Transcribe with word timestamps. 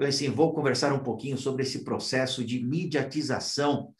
falei 0.00 0.08
assim, 0.08 0.30
vou 0.30 0.54
conversar 0.54 0.94
um 0.94 1.00
pouquinho 1.00 1.36
sobre 1.36 1.62
esse 1.62 1.84
processo 1.84 2.42
de 2.42 2.64
mediatização 2.64 3.92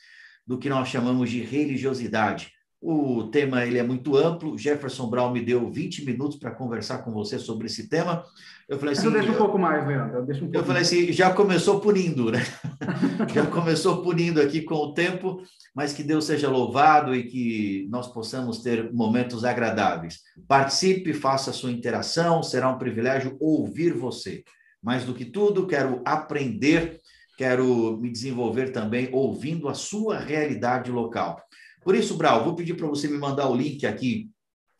do 0.46 0.58
que 0.58 0.70
nós 0.70 0.88
chamamos 0.88 1.28
de 1.28 1.42
religiosidade. 1.42 2.52
O 2.80 3.24
tema 3.24 3.66
ele 3.66 3.76
é 3.76 3.82
muito 3.82 4.16
amplo. 4.16 4.56
Jefferson 4.56 5.10
Brown 5.10 5.30
me 5.30 5.44
deu 5.44 5.70
20 5.70 6.06
minutos 6.06 6.38
para 6.38 6.52
conversar 6.52 7.04
com 7.04 7.12
você 7.12 7.38
sobre 7.38 7.66
esse 7.66 7.90
tema. 7.90 8.24
Eu 8.66 8.78
falei 8.78 8.94
assim. 8.94 9.08
Eu 9.08 9.12
deixo 9.12 9.32
um 9.32 9.36
pouco 9.36 9.58
mais, 9.58 9.86
Leandro. 9.86 10.22
Um 10.22 10.50
eu 10.50 10.64
falei 10.64 10.80
assim, 10.80 11.12
já 11.12 11.34
começou 11.34 11.78
punindo, 11.80 12.32
né? 12.32 12.42
já 13.34 13.44
começou 13.46 14.02
punindo 14.02 14.40
aqui 14.40 14.62
com 14.62 14.76
o 14.76 14.94
tempo, 14.94 15.42
mas 15.74 15.92
que 15.92 16.02
Deus 16.02 16.24
seja 16.24 16.48
louvado 16.48 17.14
e 17.14 17.24
que 17.24 17.86
nós 17.90 18.08
possamos 18.10 18.62
ter 18.62 18.90
momentos 18.90 19.44
agradáveis. 19.44 20.20
Participe, 20.48 21.12
faça 21.12 21.50
a 21.50 21.52
sua 21.52 21.70
interação, 21.70 22.42
será 22.42 22.70
um 22.70 22.78
privilégio 22.78 23.36
ouvir 23.38 23.92
você. 23.92 24.42
Mais 24.82 25.04
do 25.04 25.14
que 25.14 25.24
tudo, 25.24 25.66
quero 25.66 26.02
aprender, 26.04 27.00
quero 27.36 27.98
me 27.98 28.10
desenvolver 28.10 28.70
também 28.70 29.08
ouvindo 29.12 29.68
a 29.68 29.74
sua 29.74 30.18
realidade 30.18 30.90
local. 30.90 31.42
Por 31.82 31.94
isso, 31.94 32.16
Brau, 32.16 32.44
vou 32.44 32.54
pedir 32.54 32.74
para 32.74 32.86
você 32.86 33.08
me 33.08 33.18
mandar 33.18 33.48
o 33.48 33.54
link 33.54 33.86
aqui 33.86 34.30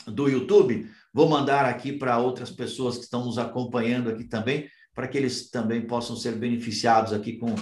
do 0.07 0.29
YouTube, 0.29 0.87
vou 1.13 1.29
mandar 1.29 1.65
aqui 1.65 1.93
para 1.93 2.19
outras 2.19 2.51
pessoas 2.51 2.97
que 2.97 3.05
estão 3.05 3.25
nos 3.25 3.39
acompanhando 3.39 4.09
aqui 4.11 4.25
também, 4.25 4.69
para 4.95 5.09
que 5.09 5.17
eles 5.17 5.51
também 5.51 5.87
possam 5.87 6.17
ser 6.17 6.33
beneficiados 6.33 7.13
aqui 7.13 7.35
com, 7.39 7.55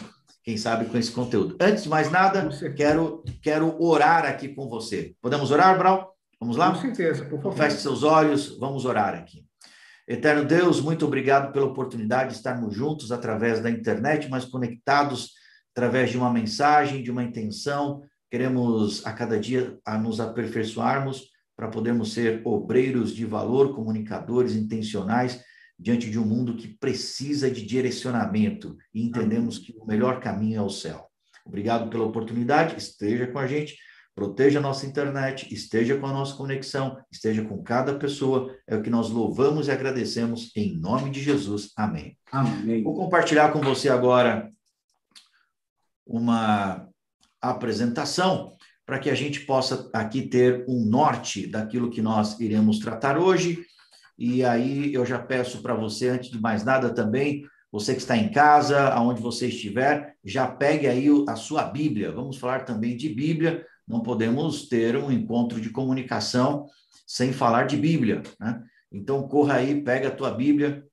quem 0.43 0.57
sabe, 0.57 0.87
com 0.87 0.97
esse 0.97 1.13
conteúdo. 1.13 1.57
Antes 1.61 1.85
de 1.85 1.89
mais 1.89 2.11
nada, 2.11 2.49
quero, 2.77 3.23
quero 3.43 3.81
orar 3.83 4.25
aqui 4.25 4.49
com 4.49 4.69
você. 4.69 5.15
Podemos 5.21 5.51
orar, 5.51 5.77
Brau? 5.79 6.15
Vamos 6.41 6.57
lá? 6.57 6.73
Com 6.73 6.81
certeza, 6.81 7.25
por 7.25 7.43
favor. 7.43 7.57
Feche 7.57 7.79
seus 7.79 8.03
olhos, 8.03 8.57
vamos 8.59 8.85
orar 8.85 9.15
aqui. 9.15 9.48
Eterno 10.09 10.45
Deus, 10.45 10.81
muito 10.81 11.05
obrigado 11.05 11.53
pela 11.53 11.67
oportunidade 11.67 12.31
de 12.31 12.37
estarmos 12.37 12.75
juntos 12.75 13.13
através 13.13 13.61
da 13.61 13.71
internet, 13.71 14.29
mas 14.31 14.47
conectados 14.47 15.33
através 15.77 16.11
de 16.11 16.17
uma 16.17 16.33
mensagem, 16.33 17.03
de 17.03 17.11
uma 17.11 17.23
intenção, 17.23 18.03
Queremos 18.31 19.07
a 19.07 19.13
cada 19.13 19.41
dia 19.41 19.79
a 19.87 19.97
nos 19.97 20.21
aperfeiçoarmos 20.21 21.31
para 21.57 21.69
podermos 21.69 22.13
ser 22.13 22.43
obreiros 22.45 23.15
de 23.15 23.25
valor, 23.25 23.75
comunicadores 23.75 24.55
intencionais 24.55 25.43
diante 25.79 26.11
de 26.11 26.19
um 26.19 26.27
mundo 26.27 26.55
que 26.55 26.69
precisa 26.69 27.51
de 27.51 27.65
direcionamento 27.65 28.77
e 28.93 29.03
entendemos 29.03 29.59
que 29.59 29.75
o 29.79 29.87
melhor 29.87 30.21
caminho 30.21 30.59
é 30.59 30.63
o 30.63 30.69
céu. 30.69 31.07
Obrigado 31.47 31.89
pela 31.89 32.05
oportunidade, 32.05 32.77
esteja 32.77 33.27
com 33.29 33.39
a 33.39 33.47
gente, 33.47 33.79
proteja 34.19 34.59
a 34.59 34.63
nossa 34.63 34.85
internet, 34.85 35.55
esteja 35.55 35.97
com 35.97 36.05
a 36.05 36.13
nossa 36.13 36.35
conexão, 36.35 36.99
esteja 37.09 37.45
com 37.45 37.63
cada 37.63 37.95
pessoa, 37.95 38.53
é 38.67 38.75
o 38.75 38.83
que 38.83 38.91
nós 38.91 39.11
louvamos 39.11 39.69
e 39.69 39.71
agradecemos 39.71 40.51
em 40.57 40.77
nome 40.77 41.09
de 41.11 41.23
Jesus. 41.23 41.71
Amém. 41.77 42.19
Amém. 42.33 42.83
Vou 42.83 42.97
compartilhar 42.97 43.53
com 43.53 43.61
você 43.61 43.89
agora 43.89 44.51
uma 46.05 46.89
apresentação 47.41 48.57
para 48.85 48.99
que 48.99 49.09
a 49.09 49.15
gente 49.15 49.47
possa 49.47 49.89
aqui 49.95 50.23
ter 50.23 50.65
um 50.69 50.85
norte 50.85 51.47
daquilo 51.47 51.89
que 51.89 52.03
nós 52.03 52.41
iremos 52.41 52.81
tratar 52.81 53.17
hoje. 53.17 53.65
E 54.19 54.45
aí 54.45 54.93
eu 54.93 55.07
já 55.07 55.21
peço 55.21 55.63
para 55.63 55.75
você, 55.75 56.09
antes 56.09 56.29
de 56.29 56.41
mais 56.41 56.65
nada 56.65 56.93
também, 56.93 57.47
você 57.71 57.93
que 57.93 58.01
está 58.01 58.17
em 58.17 58.33
casa, 58.33 58.89
aonde 58.89 59.23
você 59.23 59.47
estiver, 59.47 60.17
já 60.25 60.49
pegue 60.49 60.89
aí 60.89 61.07
a 61.29 61.37
sua 61.37 61.63
Bíblia. 61.63 62.11
Vamos 62.11 62.37
falar 62.37 62.65
também 62.65 62.97
de 62.97 63.09
Bíblia. 63.09 63.65
Não 63.89 64.01
podemos 64.01 64.69
ter 64.69 64.97
um 64.97 65.11
encontro 65.11 65.61
de 65.61 65.71
comunicação 65.71 66.67
sem 67.07 67.33
falar 67.33 67.65
de 67.65 67.77
Bíblia, 67.77 68.23
né? 68.39 68.63
Então 68.93 69.27
corra 69.27 69.55
aí, 69.55 69.83
pega 69.83 70.09
a 70.09 70.15
tua 70.15 70.31
Bíblia. 70.31 70.85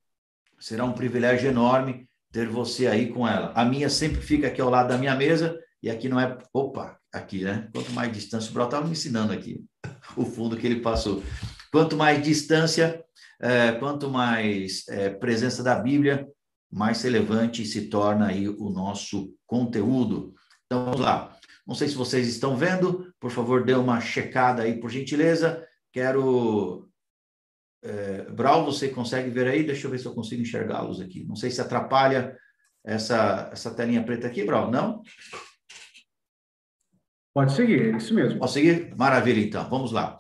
Será 0.60 0.86
um 0.86 0.94
privilégio 0.94 1.50
enorme 1.50 2.08
ter 2.32 2.48
você 2.48 2.88
aí 2.88 3.12
com 3.12 3.28
ela. 3.28 3.52
A 3.56 3.66
minha 3.66 3.90
sempre 3.90 4.22
fica 4.22 4.48
aqui 4.48 4.62
ao 4.62 4.70
lado 4.70 4.90
da 4.90 4.98
minha 4.98 5.16
mesa 5.16 5.60
e 5.82 5.90
aqui 5.90 6.08
não 6.08 6.20
é. 6.20 6.38
Opa, 6.54 6.98
aqui, 7.12 7.44
né? 7.44 7.70
Quanto 7.74 7.92
mais 7.92 8.12
distância, 8.12 8.50
o 8.50 8.54
Brau 8.54 8.68
estava 8.68 8.86
me 8.86 8.92
ensinando 8.92 9.34
aqui 9.34 9.64
o 10.16 10.26
fundo 10.26 10.58
que 10.58 10.66
ele 10.66 10.82
passou. 10.82 11.24
Quanto 11.72 11.96
mais 11.96 12.24
distância, 12.24 13.04
é, 13.42 13.74
quanto 13.74 14.10
mais 14.10 14.88
é, 14.88 15.10
presença 15.10 15.64
da 15.64 15.76
Bíblia, 15.76 16.28
mais 16.72 17.02
relevante 17.02 17.66
se 17.66 17.88
torna 17.88 18.28
aí 18.28 18.48
o 18.50 18.70
nosso 18.70 19.34
conteúdo. 19.46 20.34
Então 20.66 20.86
vamos 20.86 21.00
lá. 21.00 21.35
Não 21.66 21.74
sei 21.74 21.88
se 21.88 21.96
vocês 21.96 22.28
estão 22.28 22.56
vendo, 22.56 23.14
por 23.20 23.32
favor, 23.32 23.64
dê 23.64 23.74
uma 23.74 24.00
checada 24.00 24.64
aí, 24.64 24.80
por 24.80 24.90
gentileza. 24.90 25.68
Quero. 25.92 26.88
É, 27.84 28.24
Brau, 28.32 28.66
você 28.66 28.90
consegue 28.90 29.30
ver 29.30 29.48
aí? 29.48 29.64
Deixa 29.64 29.88
eu 29.88 29.92
ver 29.92 30.00
se 30.00 30.06
eu 30.06 30.14
consigo 30.14 30.42
enxergá-los 30.42 31.02
aqui. 31.02 31.24
Não 31.26 31.36
sei 31.36 31.50
se 31.50 31.62
atrapalha 31.62 32.38
essa, 32.84 33.50
essa 33.52 33.74
telinha 33.74 34.04
preta 34.04 34.28
aqui, 34.28 34.44
Brau. 34.44 34.70
Não? 34.70 35.02
Pode 37.34 37.54
seguir, 37.54 37.94
é 37.94 37.98
isso 37.98 38.14
mesmo. 38.14 38.40
Pode 38.40 38.52
seguir? 38.52 38.96
Maravilha, 38.96 39.42
então. 39.42 39.70
Vamos 39.70 39.92
lá. 39.92 40.18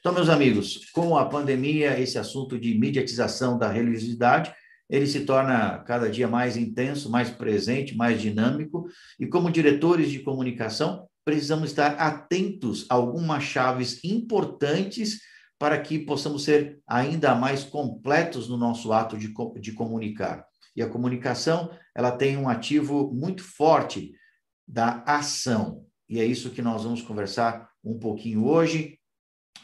Então, 0.00 0.14
meus 0.14 0.28
amigos, 0.28 0.90
com 0.90 1.16
a 1.16 1.26
pandemia, 1.26 1.98
esse 1.98 2.18
assunto 2.18 2.58
de 2.58 2.78
mediatização 2.78 3.58
da 3.58 3.68
religiosidade, 3.68 4.54
ele 4.88 5.06
se 5.06 5.20
torna 5.20 5.78
cada 5.80 6.08
dia 6.08 6.28
mais 6.28 6.56
intenso, 6.56 7.10
mais 7.10 7.30
presente, 7.30 7.96
mais 7.96 8.20
dinâmico, 8.20 8.88
e 9.18 9.26
como 9.26 9.50
diretores 9.50 10.10
de 10.10 10.20
comunicação, 10.20 11.08
precisamos 11.24 11.70
estar 11.70 11.92
atentos 11.94 12.86
a 12.88 12.94
algumas 12.94 13.42
chaves 13.42 14.02
importantes 14.04 15.20
para 15.58 15.80
que 15.80 15.98
possamos 15.98 16.44
ser 16.44 16.78
ainda 16.86 17.34
mais 17.34 17.64
completos 17.64 18.48
no 18.48 18.56
nosso 18.56 18.92
ato 18.92 19.16
de, 19.16 19.32
de 19.60 19.72
comunicar. 19.72 20.44
E 20.76 20.82
a 20.82 20.88
comunicação, 20.88 21.70
ela 21.94 22.12
tem 22.12 22.36
um 22.36 22.48
ativo 22.48 23.10
muito 23.12 23.42
forte 23.42 24.12
da 24.68 25.02
ação 25.06 25.86
e 26.08 26.20
é 26.20 26.24
isso 26.24 26.50
que 26.50 26.62
nós 26.62 26.84
vamos 26.84 27.02
conversar 27.02 27.68
um 27.82 27.98
pouquinho 27.98 28.46
hoje 28.46 28.98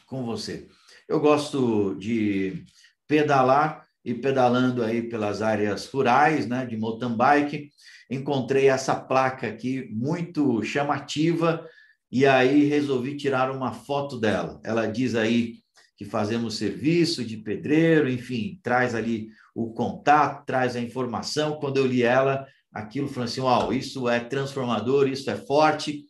com 0.05 0.25
você. 0.25 0.67
Eu 1.07 1.19
gosto 1.19 1.95
de 1.95 2.65
pedalar 3.07 3.82
e 4.03 4.13
pedalando 4.13 4.83
aí 4.83 5.03
pelas 5.03 5.41
áreas 5.41 5.85
rurais, 5.85 6.47
né, 6.47 6.65
de 6.65 6.77
mountain 6.77 7.15
bike, 7.15 7.69
encontrei 8.09 8.67
essa 8.67 8.95
placa 8.95 9.47
aqui 9.47 9.87
muito 9.91 10.61
chamativa 10.63 11.65
e 12.11 12.25
aí 12.25 12.65
resolvi 12.65 13.15
tirar 13.15 13.49
uma 13.49 13.71
foto 13.71 14.19
dela. 14.19 14.59
Ela 14.63 14.85
diz 14.85 15.15
aí 15.15 15.55
que 15.97 16.05
fazemos 16.05 16.57
serviço 16.57 17.23
de 17.23 17.37
pedreiro, 17.37 18.09
enfim, 18.09 18.59
traz 18.61 18.93
ali 18.93 19.29
o 19.55 19.71
contato, 19.71 20.45
traz 20.45 20.75
a 20.75 20.81
informação. 20.81 21.59
Quando 21.59 21.77
eu 21.77 21.87
li 21.87 22.03
ela, 22.03 22.45
aquilo 22.71 23.07
falou 23.07 23.25
assim: 23.25 23.41
"Uau, 23.41 23.73
isso 23.73 24.09
é 24.09 24.19
transformador, 24.19 25.07
isso 25.07 25.29
é 25.29 25.35
forte" 25.35 26.03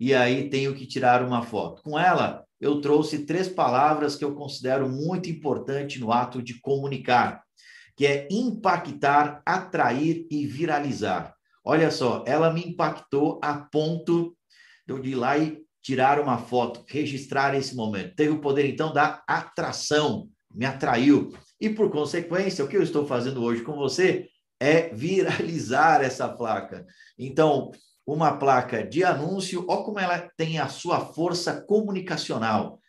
e 0.00 0.14
aí 0.14 0.48
tenho 0.48 0.74
que 0.74 0.86
tirar 0.86 1.22
uma 1.22 1.42
foto. 1.42 1.82
Com 1.82 1.98
ela, 1.98 2.42
eu 2.60 2.80
trouxe 2.80 3.24
três 3.24 3.48
palavras 3.48 4.16
que 4.16 4.24
eu 4.24 4.34
considero 4.34 4.88
muito 4.88 5.30
importante 5.30 5.98
no 5.98 6.12
ato 6.12 6.42
de 6.42 6.60
comunicar, 6.60 7.42
que 7.96 8.06
é 8.06 8.28
impactar, 8.30 9.42
atrair 9.46 10.26
e 10.30 10.46
viralizar. 10.46 11.34
Olha 11.64 11.90
só, 11.90 12.24
ela 12.26 12.52
me 12.52 12.62
impactou 12.62 13.40
a 13.42 13.54
ponto 13.54 14.36
de 14.86 14.92
eu 14.92 15.04
ir 15.04 15.14
lá 15.14 15.38
e 15.38 15.62
tirar 15.82 16.20
uma 16.20 16.38
foto, 16.38 16.84
registrar 16.88 17.54
esse 17.54 17.74
momento. 17.74 18.14
Teve 18.14 18.30
o 18.30 18.40
poder, 18.40 18.66
então, 18.66 18.92
da 18.92 19.22
atração, 19.26 20.28
me 20.52 20.66
atraiu. 20.66 21.32
E, 21.60 21.70
por 21.70 21.90
consequência, 21.90 22.64
o 22.64 22.68
que 22.68 22.76
eu 22.76 22.82
estou 22.82 23.06
fazendo 23.06 23.42
hoje 23.42 23.62
com 23.62 23.74
você 23.74 24.28
é 24.58 24.94
viralizar 24.94 26.02
essa 26.02 26.28
placa. 26.28 26.86
Então, 27.18 27.70
uma 28.12 28.36
placa 28.36 28.84
de 28.84 29.04
anúncio, 29.04 29.64
olha 29.68 29.84
como 29.84 29.98
ela 29.98 30.18
tem 30.36 30.58
a 30.58 30.68
sua 30.68 31.00
força 31.00 31.60
comunicacional. 31.60 32.80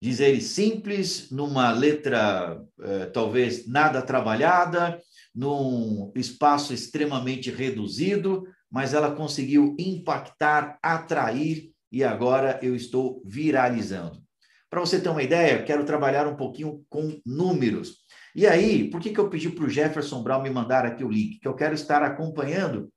Diz 0.00 0.20
ele 0.20 0.42
simples, 0.42 1.30
numa 1.30 1.72
letra 1.72 2.62
eh, 2.80 3.06
talvez 3.06 3.66
nada 3.66 4.02
trabalhada, 4.02 5.00
num 5.34 6.12
espaço 6.14 6.74
extremamente 6.74 7.50
reduzido, 7.50 8.44
mas 8.70 8.92
ela 8.92 9.14
conseguiu 9.14 9.74
impactar, 9.78 10.78
atrair 10.82 11.70
e 11.90 12.04
agora 12.04 12.60
eu 12.62 12.76
estou 12.76 13.22
viralizando. 13.24 14.22
Para 14.68 14.80
você 14.80 15.00
ter 15.00 15.08
uma 15.08 15.22
ideia, 15.22 15.62
quero 15.62 15.84
trabalhar 15.84 16.26
um 16.26 16.36
pouquinho 16.36 16.84
com 16.90 17.18
números. 17.24 18.04
E 18.34 18.46
aí, 18.46 18.90
por 18.90 19.00
que, 19.00 19.10
que 19.10 19.18
eu 19.18 19.30
pedi 19.30 19.48
para 19.48 19.64
o 19.64 19.70
Jefferson 19.70 20.22
Brown 20.22 20.42
me 20.42 20.50
mandar 20.50 20.84
aqui 20.84 21.02
o 21.02 21.10
link? 21.10 21.38
Que 21.40 21.48
eu 21.48 21.54
quero 21.54 21.74
estar 21.74 22.02
acompanhando 22.02 22.92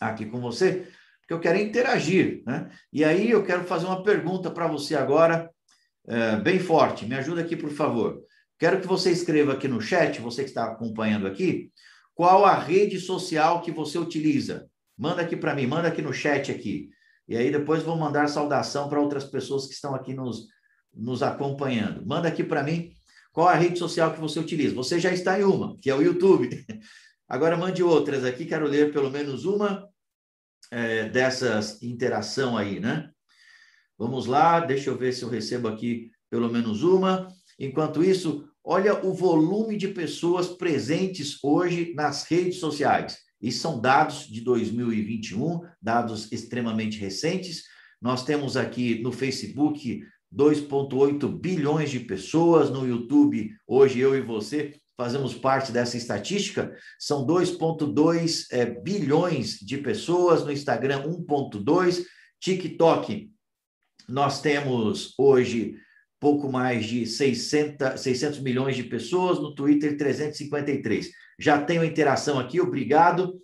aqui 0.00 0.26
com 0.26 0.40
você, 0.40 0.86
porque 1.20 1.32
eu 1.32 1.40
quero 1.40 1.58
interagir, 1.58 2.42
né? 2.46 2.70
E 2.92 3.04
aí 3.04 3.30
eu 3.30 3.44
quero 3.44 3.64
fazer 3.64 3.86
uma 3.86 4.02
pergunta 4.02 4.50
para 4.50 4.66
você 4.66 4.94
agora, 4.94 5.50
é, 6.06 6.36
bem 6.36 6.58
forte. 6.58 7.06
Me 7.06 7.14
ajuda 7.14 7.40
aqui, 7.40 7.56
por 7.56 7.70
favor. 7.70 8.22
Quero 8.58 8.80
que 8.80 8.86
você 8.86 9.10
escreva 9.10 9.54
aqui 9.54 9.66
no 9.66 9.80
chat, 9.80 10.20
você 10.20 10.42
que 10.42 10.50
está 10.50 10.64
acompanhando 10.64 11.26
aqui, 11.26 11.70
qual 12.14 12.44
a 12.44 12.54
rede 12.54 13.00
social 13.00 13.62
que 13.62 13.70
você 13.70 13.98
utiliza. 13.98 14.68
Manda 14.96 15.22
aqui 15.22 15.36
para 15.36 15.54
mim, 15.54 15.66
manda 15.66 15.88
aqui 15.88 16.02
no 16.02 16.12
chat 16.12 16.50
aqui. 16.50 16.90
E 17.26 17.36
aí 17.36 17.50
depois 17.50 17.82
vou 17.82 17.96
mandar 17.96 18.28
saudação 18.28 18.88
para 18.88 19.00
outras 19.00 19.24
pessoas 19.24 19.66
que 19.66 19.72
estão 19.72 19.94
aqui 19.94 20.14
nos, 20.14 20.46
nos 20.92 21.22
acompanhando. 21.22 22.06
Manda 22.06 22.28
aqui 22.28 22.44
para 22.44 22.62
mim 22.62 22.92
qual 23.32 23.48
a 23.48 23.54
rede 23.54 23.78
social 23.78 24.12
que 24.12 24.20
você 24.20 24.38
utiliza. 24.38 24.74
Você 24.74 25.00
já 25.00 25.12
está 25.12 25.40
em 25.40 25.42
uma, 25.42 25.76
que 25.80 25.90
é 25.90 25.94
o 25.94 26.02
YouTube. 26.02 26.48
Agora 27.28 27.56
mande 27.56 27.82
outras 27.82 28.24
aqui, 28.24 28.44
quero 28.44 28.66
ler 28.66 28.92
pelo 28.92 29.10
menos 29.10 29.44
uma 29.44 29.88
é, 30.70 31.08
dessas 31.08 31.82
interação 31.82 32.56
aí, 32.56 32.78
né? 32.78 33.10
Vamos 33.98 34.26
lá, 34.26 34.60
deixa 34.60 34.90
eu 34.90 34.98
ver 34.98 35.12
se 35.12 35.22
eu 35.22 35.28
recebo 35.28 35.68
aqui 35.68 36.10
pelo 36.30 36.50
menos 36.50 36.82
uma. 36.82 37.28
Enquanto 37.58 38.02
isso, 38.02 38.48
olha 38.62 39.04
o 39.06 39.14
volume 39.14 39.76
de 39.76 39.88
pessoas 39.88 40.48
presentes 40.48 41.38
hoje 41.42 41.94
nas 41.94 42.24
redes 42.24 42.58
sociais. 42.58 43.18
Isso 43.40 43.60
são 43.60 43.80
dados 43.80 44.26
de 44.26 44.40
2021, 44.40 45.60
dados 45.80 46.32
extremamente 46.32 46.98
recentes. 46.98 47.62
Nós 48.00 48.24
temos 48.24 48.56
aqui 48.56 49.00
no 49.02 49.12
Facebook 49.12 50.02
2,8 50.34 51.28
bilhões 51.28 51.90
de 51.90 52.00
pessoas, 52.00 52.70
no 52.70 52.86
YouTube, 52.86 53.54
hoje 53.66 54.00
eu 54.00 54.16
e 54.16 54.20
você 54.20 54.74
fazemos 54.96 55.34
parte 55.34 55.72
dessa 55.72 55.96
estatística, 55.96 56.74
são 56.98 57.26
2,2 57.26 58.46
é, 58.50 58.64
bilhões 58.66 59.58
de 59.58 59.78
pessoas, 59.78 60.44
no 60.44 60.52
Instagram 60.52 61.02
1,2, 61.04 62.04
TikTok, 62.40 63.30
nós 64.08 64.40
temos 64.40 65.14
hoje 65.18 65.76
pouco 66.20 66.50
mais 66.50 66.86
de 66.86 67.06
600, 67.06 68.00
600 68.00 68.40
milhões 68.40 68.76
de 68.76 68.84
pessoas, 68.84 69.38
no 69.38 69.54
Twitter 69.54 69.96
353. 69.96 71.10
Já 71.38 71.62
tenho 71.62 71.84
interação 71.84 72.38
aqui, 72.38 72.60
obrigado. 72.60 73.40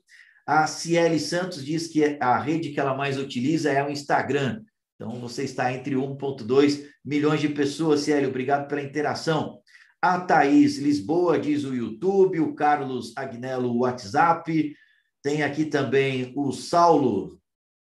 A 0.46 0.66
Ciele 0.66 1.18
Santos 1.18 1.64
diz 1.64 1.88
que 1.88 2.16
a 2.20 2.38
rede 2.38 2.70
que 2.70 2.80
ela 2.80 2.96
mais 2.96 3.18
utiliza 3.18 3.70
é 3.70 3.84
o 3.84 3.90
Instagram. 3.90 4.62
Então, 4.94 5.12
você 5.12 5.44
está 5.44 5.72
entre 5.72 5.94
1,2 5.94 6.86
milhões 7.04 7.40
de 7.40 7.48
pessoas, 7.48 8.00
Ciele, 8.00 8.26
obrigado 8.26 8.68
pela 8.68 8.82
interação. 8.82 9.59
A 10.02 10.18
Thaís 10.18 10.78
Lisboa 10.78 11.38
diz 11.38 11.64
o 11.64 11.74
YouTube, 11.74 12.40
o 12.40 12.54
Carlos 12.54 13.12
Agnello 13.16 13.70
o 13.70 13.80
WhatsApp, 13.80 14.74
tem 15.22 15.42
aqui 15.42 15.66
também 15.66 16.32
o 16.34 16.52
Saulo, 16.52 17.38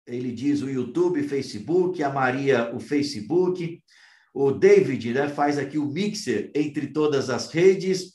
ele 0.06 0.32
diz 0.32 0.62
o 0.62 0.70
YouTube, 0.70 1.28
Facebook, 1.28 2.02
a 2.02 2.10
Maria 2.10 2.74
o 2.74 2.80
Facebook, 2.80 3.84
o 4.34 4.52
David 4.52 5.14
né, 5.14 5.28
faz 5.28 5.58
aqui 5.58 5.78
o 5.78 5.86
mixer 5.86 6.50
entre 6.56 6.88
todas 6.88 7.30
as 7.30 7.52
redes, 7.52 8.14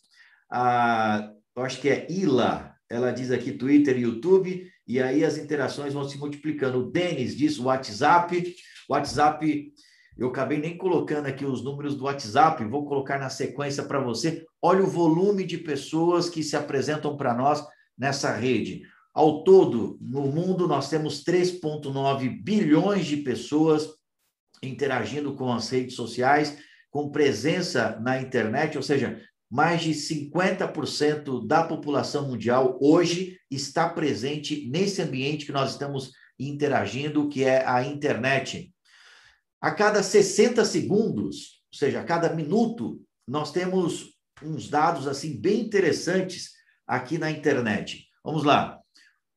a, 0.51 1.31
acho 1.57 1.79
que 1.79 1.91
é 1.91 2.11
Ila, 2.11 2.75
ela 2.89 3.11
diz 3.11 3.31
aqui 3.31 3.53
Twitter 3.53 3.99
e 3.99 4.03
YouTube, 4.03 4.71
e 4.87 5.03
aí 5.03 5.23
as 5.23 5.37
interações 5.37 5.93
vão 5.93 6.09
se 6.09 6.17
multiplicando. 6.17 6.79
O 6.79 6.91
Denis 6.91 7.37
diz 7.37 7.59
o 7.59 7.65
WhatsApp, 7.65 8.55
WhatsApp 8.89 9.73
eu 10.17 10.29
acabei 10.29 10.59
nem 10.59 10.77
colocando 10.77 11.27
aqui 11.27 11.45
os 11.45 11.63
números 11.63 11.95
do 11.95 12.05
WhatsApp, 12.05 12.65
vou 12.65 12.85
colocar 12.85 13.19
na 13.19 13.31
sequência 13.31 13.83
para 13.83 14.01
você. 14.01 14.45
Olha 14.61 14.83
o 14.83 14.87
volume 14.87 15.45
de 15.45 15.59
pessoas 15.59 16.29
que 16.29 16.43
se 16.43 16.57
apresentam 16.57 17.17
para 17.17 17.35
nós 17.35 17.65
nessa 17.97 18.35
rede. 18.35 18.83
Ao 19.15 19.43
todo, 19.43 19.99
no 20.01 20.23
mundo, 20.23 20.67
nós 20.67 20.89
temos 20.89 21.23
3,9 21.25 22.43
bilhões 22.43 23.07
de 23.07 23.19
pessoas 23.19 23.89
interagindo 24.63 25.35
com 25.35 25.53
as 25.53 25.69
redes 25.69 25.95
sociais, 25.95 26.57
com 26.91 27.11
presença 27.11 27.99
na 28.01 28.21
internet, 28.21 28.77
ou 28.77 28.83
seja, 28.83 29.21
mais 29.51 29.83
de 29.83 29.91
50% 29.91 31.47
da 31.47 31.63
população 31.63 32.29
mundial 32.29 32.79
hoje 32.81 33.39
está 33.51 33.89
presente 33.89 34.67
nesse 34.71 35.03
ambiente 35.03 35.45
que 35.45 35.53
nós 35.53 35.73
estamos 35.73 36.13
interagindo, 36.39 37.29
que 37.29 37.45
é 37.45 37.67
a 37.67 37.85
internet. 37.85 38.72
A 39.63 39.71
cada 39.71 40.03
60 40.03 40.65
segundos, 40.65 41.63
ou 41.73 41.79
seja, 41.79 42.01
a 42.01 42.05
cada 42.05 42.35
minuto, 42.35 43.01
nós 43.29 43.53
temos 43.53 44.19
uns 44.43 44.69
dados 44.69 45.07
assim 45.07 45.41
bem 45.41 45.61
interessantes 45.61 46.51
aqui 46.85 47.17
na 47.17 47.31
internet. 47.31 48.09
Vamos 48.25 48.43
lá. 48.43 48.81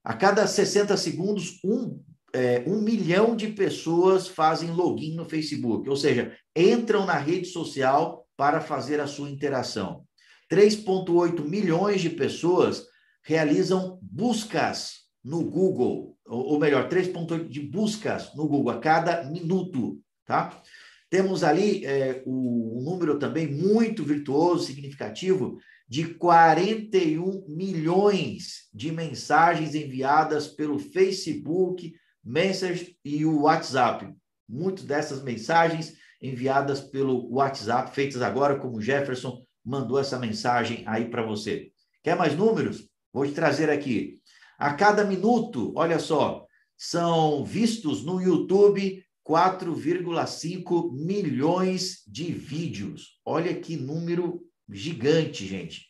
A 0.03 0.15
cada 0.15 0.47
60 0.47 0.97
segundos, 0.97 1.59
um, 1.63 2.03
é, 2.33 2.63
um 2.65 2.81
milhão 2.81 3.35
de 3.35 3.49
pessoas 3.49 4.27
fazem 4.27 4.71
login 4.71 5.13
no 5.13 5.29
Facebook, 5.29 5.87
ou 5.87 5.95
seja, 5.95 6.35
entram 6.55 7.05
na 7.05 7.19
rede 7.19 7.45
social 7.45 8.27
para 8.35 8.59
fazer 8.59 8.99
a 8.99 9.05
sua 9.05 9.29
interação. 9.29 10.07
3,8 10.51 11.47
milhões 11.47 12.01
de 12.01 12.09
pessoas 12.09 12.83
realizam 13.23 13.99
buscas 14.01 15.05
no 15.23 15.43
Google, 15.43 16.17
ou 16.25 16.59
melhor, 16.59 16.89
3,8 16.89 17.47
de 17.47 17.61
buscas 17.61 18.33
no 18.33 18.47
Google 18.47 18.71
a 18.71 18.79
cada 18.79 19.23
minuto 19.25 20.01
tá? 20.25 20.61
Temos 21.09 21.43
ali 21.43 21.85
é, 21.85 22.23
o, 22.25 22.79
um 22.79 22.83
número 22.83 23.19
também 23.19 23.47
muito 23.47 24.03
virtuoso, 24.03 24.65
significativo, 24.65 25.57
de 25.87 26.15
41 26.15 27.45
milhões 27.47 28.67
de 28.73 28.91
mensagens 28.91 29.75
enviadas 29.75 30.47
pelo 30.47 30.79
Facebook, 30.79 31.93
Messenger 32.23 32.95
e 33.05 33.23
o 33.23 33.41
WhatsApp. 33.41 34.11
Muitas 34.49 34.83
dessas 34.83 35.23
mensagens 35.23 35.95
enviadas 36.21 36.81
pelo 36.81 37.31
WhatsApp, 37.31 37.93
feitas 37.93 38.21
agora, 38.21 38.57
como 38.57 38.77
o 38.77 38.81
Jefferson 38.81 39.45
mandou 39.63 39.99
essa 39.99 40.17
mensagem 40.17 40.83
aí 40.87 41.09
para 41.09 41.21
você. 41.21 41.71
Quer 42.03 42.15
mais 42.17 42.35
números? 42.35 42.89
Vou 43.13 43.25
te 43.25 43.31
trazer 43.31 43.69
aqui. 43.69 44.15
A 44.57 44.73
cada 44.73 45.03
minuto, 45.03 45.71
olha 45.75 45.99
só, 45.99 46.45
são 46.77 47.45
vistos 47.45 48.03
no 48.03 48.21
YouTube 48.21 49.04
4,5 49.27 50.91
milhões 50.93 52.03
de 52.07 52.31
vídeos. 52.31 53.19
Olha 53.25 53.53
que 53.55 53.75
número 53.75 54.41
gigante, 54.69 55.45
gente. 55.45 55.87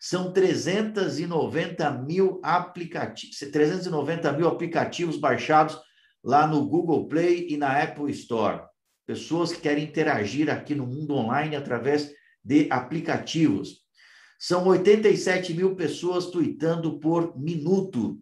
São 0.00 0.32
390 0.32 1.90
mil 2.02 2.40
aplicativos, 2.42 3.38
390 3.38 4.32
mil 4.32 4.48
aplicativos 4.48 5.16
baixados 5.16 5.78
lá 6.24 6.44
no 6.44 6.66
Google 6.66 7.06
Play 7.06 7.46
e 7.50 7.56
na 7.56 7.80
Apple 7.80 8.10
Store. 8.10 8.64
Pessoas 9.06 9.52
que 9.52 9.60
querem 9.60 9.84
interagir 9.84 10.50
aqui 10.50 10.74
no 10.74 10.86
mundo 10.86 11.14
online 11.14 11.54
através 11.54 12.10
de 12.44 12.66
aplicativos. 12.68 13.82
São 14.38 14.66
87 14.66 15.54
mil 15.54 15.76
pessoas 15.76 16.26
tweetando 16.26 16.98
por 16.98 17.38
minuto 17.38 18.20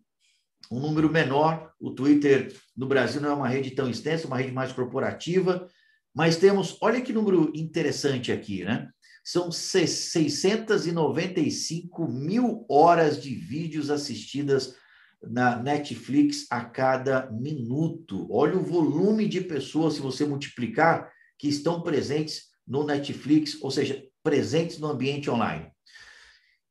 um 0.70 0.78
número 0.78 1.10
menor. 1.10 1.72
O 1.80 1.90
Twitter 1.90 2.54
no 2.76 2.86
Brasil 2.86 3.20
não 3.20 3.30
é 3.30 3.34
uma 3.34 3.48
rede 3.48 3.72
tão 3.72 3.90
extensa, 3.90 4.26
uma 4.26 4.38
rede 4.38 4.52
mais 4.52 4.72
corporativa, 4.72 5.66
mas 6.14 6.36
temos, 6.36 6.76
olha 6.80 7.00
que 7.00 7.12
número 7.12 7.50
interessante 7.54 8.30
aqui, 8.30 8.64
né? 8.64 8.88
São 9.24 9.50
695 9.52 12.08
mil 12.08 12.64
horas 12.68 13.22
de 13.22 13.34
vídeos 13.34 13.90
assistidas 13.90 14.74
na 15.22 15.62
Netflix 15.62 16.46
a 16.50 16.64
cada 16.64 17.30
minuto. 17.30 18.26
Olha 18.30 18.56
o 18.56 18.64
volume 18.64 19.28
de 19.28 19.42
pessoas, 19.42 19.94
se 19.94 20.00
você 20.00 20.24
multiplicar, 20.24 21.12
que 21.38 21.48
estão 21.48 21.82
presentes 21.82 22.44
no 22.66 22.84
Netflix, 22.84 23.62
ou 23.62 23.70
seja, 23.70 24.02
presentes 24.22 24.78
no 24.78 24.88
ambiente 24.88 25.30
online. 25.30 25.70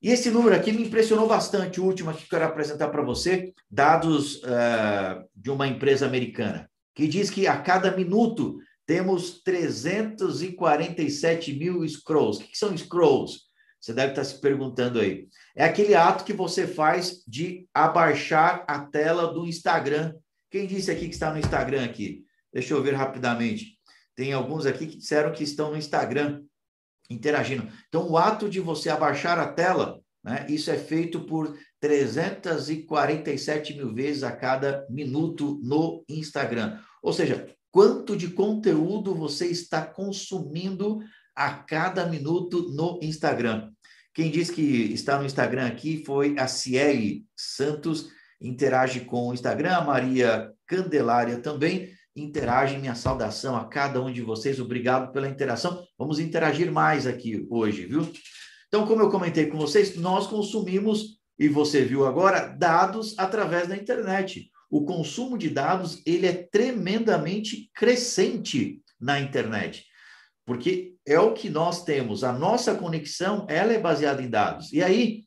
E 0.01 0.11
esse 0.11 0.31
número 0.31 0.55
aqui 0.55 0.71
me 0.71 0.83
impressionou 0.83 1.27
bastante, 1.27 1.81
o 1.81 1.83
último 1.83 2.09
aqui 2.09 2.19
que 2.19 2.33
eu 2.33 2.39
quero 2.39 2.45
apresentar 2.45 2.87
para 2.87 3.03
você, 3.03 3.53
dados 3.69 4.37
uh, 4.37 5.27
de 5.35 5.51
uma 5.51 5.67
empresa 5.67 6.05
americana, 6.05 6.71
que 6.95 7.05
diz 7.05 7.29
que 7.29 7.47
a 7.47 7.57
cada 7.57 7.93
minuto 7.95 8.59
temos 8.85 9.43
347 9.43 11.53
mil 11.53 11.85
scrolls. 11.87 12.41
O 12.41 12.47
que 12.47 12.57
são 12.57 12.75
scrolls? 12.77 13.49
Você 13.79 13.93
deve 13.93 14.13
estar 14.13 14.23
se 14.23 14.41
perguntando 14.41 14.99
aí. 14.99 15.27
É 15.55 15.63
aquele 15.63 15.93
ato 15.95 16.23
que 16.23 16.33
você 16.33 16.65
faz 16.65 17.23
de 17.27 17.67
abaixar 17.73 18.63
a 18.67 18.79
tela 18.79 19.31
do 19.33 19.45
Instagram. 19.45 20.15
Quem 20.49 20.65
disse 20.65 20.89
aqui 20.89 21.07
que 21.07 21.13
está 21.13 21.31
no 21.31 21.39
Instagram 21.39 21.85
aqui? 21.85 22.23
Deixa 22.53 22.73
eu 22.73 22.81
ver 22.81 22.93
rapidamente. 22.93 23.77
Tem 24.15 24.33
alguns 24.33 24.65
aqui 24.65 24.87
que 24.87 24.97
disseram 24.97 25.31
que 25.31 25.43
estão 25.43 25.71
no 25.71 25.77
Instagram 25.77 26.41
interagindo. 27.09 27.67
Então, 27.87 28.09
o 28.09 28.17
ato 28.17 28.49
de 28.49 28.59
você 28.59 28.89
abaixar 28.89 29.39
a 29.39 29.51
tela, 29.51 29.99
né, 30.23 30.45
isso 30.49 30.69
é 30.69 30.77
feito 30.77 31.21
por 31.21 31.57
347 31.79 33.73
mil 33.75 33.93
vezes 33.93 34.23
a 34.23 34.31
cada 34.31 34.85
minuto 34.89 35.59
no 35.63 36.03
Instagram. 36.07 36.79
Ou 37.01 37.13
seja, 37.13 37.47
quanto 37.71 38.15
de 38.15 38.29
conteúdo 38.29 39.15
você 39.15 39.47
está 39.47 39.85
consumindo 39.85 40.99
a 41.35 41.51
cada 41.51 42.05
minuto 42.05 42.69
no 42.73 42.99
Instagram. 43.01 43.71
Quem 44.13 44.29
disse 44.29 44.51
que 44.51 44.91
está 44.93 45.17
no 45.17 45.25
Instagram 45.25 45.67
aqui 45.67 46.03
foi 46.05 46.35
a 46.37 46.47
Ciele 46.47 47.25
Santos, 47.33 48.09
interage 48.41 49.01
com 49.01 49.29
o 49.29 49.33
Instagram, 49.33 49.71
a 49.71 49.85
Maria 49.85 50.51
Candelária 50.67 51.39
também 51.39 51.89
interage. 52.15 52.77
Minha 52.77 52.95
saudação 52.95 53.55
a 53.55 53.65
cada 53.65 54.01
um 54.01 54.11
de 54.11 54.21
vocês. 54.21 54.59
Obrigado 54.59 55.11
pela 55.11 55.29
interação. 55.29 55.83
Vamos 55.97 56.19
interagir 56.19 56.71
mais 56.71 57.07
aqui 57.07 57.45
hoje, 57.49 57.85
viu? 57.85 58.11
Então, 58.67 58.85
como 58.85 59.01
eu 59.01 59.09
comentei 59.09 59.47
com 59.47 59.57
vocês, 59.57 59.95
nós 59.95 60.27
consumimos, 60.27 61.19
e 61.37 61.47
você 61.47 61.83
viu 61.83 62.05
agora, 62.05 62.47
dados 62.47 63.17
através 63.17 63.67
da 63.67 63.75
internet. 63.75 64.49
O 64.69 64.85
consumo 64.85 65.37
de 65.37 65.49
dados, 65.49 66.01
ele 66.05 66.27
é 66.27 66.33
tremendamente 66.33 67.71
crescente 67.73 68.81
na 68.99 69.19
internet, 69.19 69.85
porque 70.45 70.93
é 71.07 71.19
o 71.19 71.33
que 71.33 71.49
nós 71.49 71.83
temos. 71.83 72.23
A 72.23 72.31
nossa 72.31 72.75
conexão, 72.75 73.47
ela 73.49 73.73
é 73.73 73.79
baseada 73.79 74.21
em 74.21 74.29
dados. 74.29 74.71
E 74.71 74.83
aí, 74.83 75.23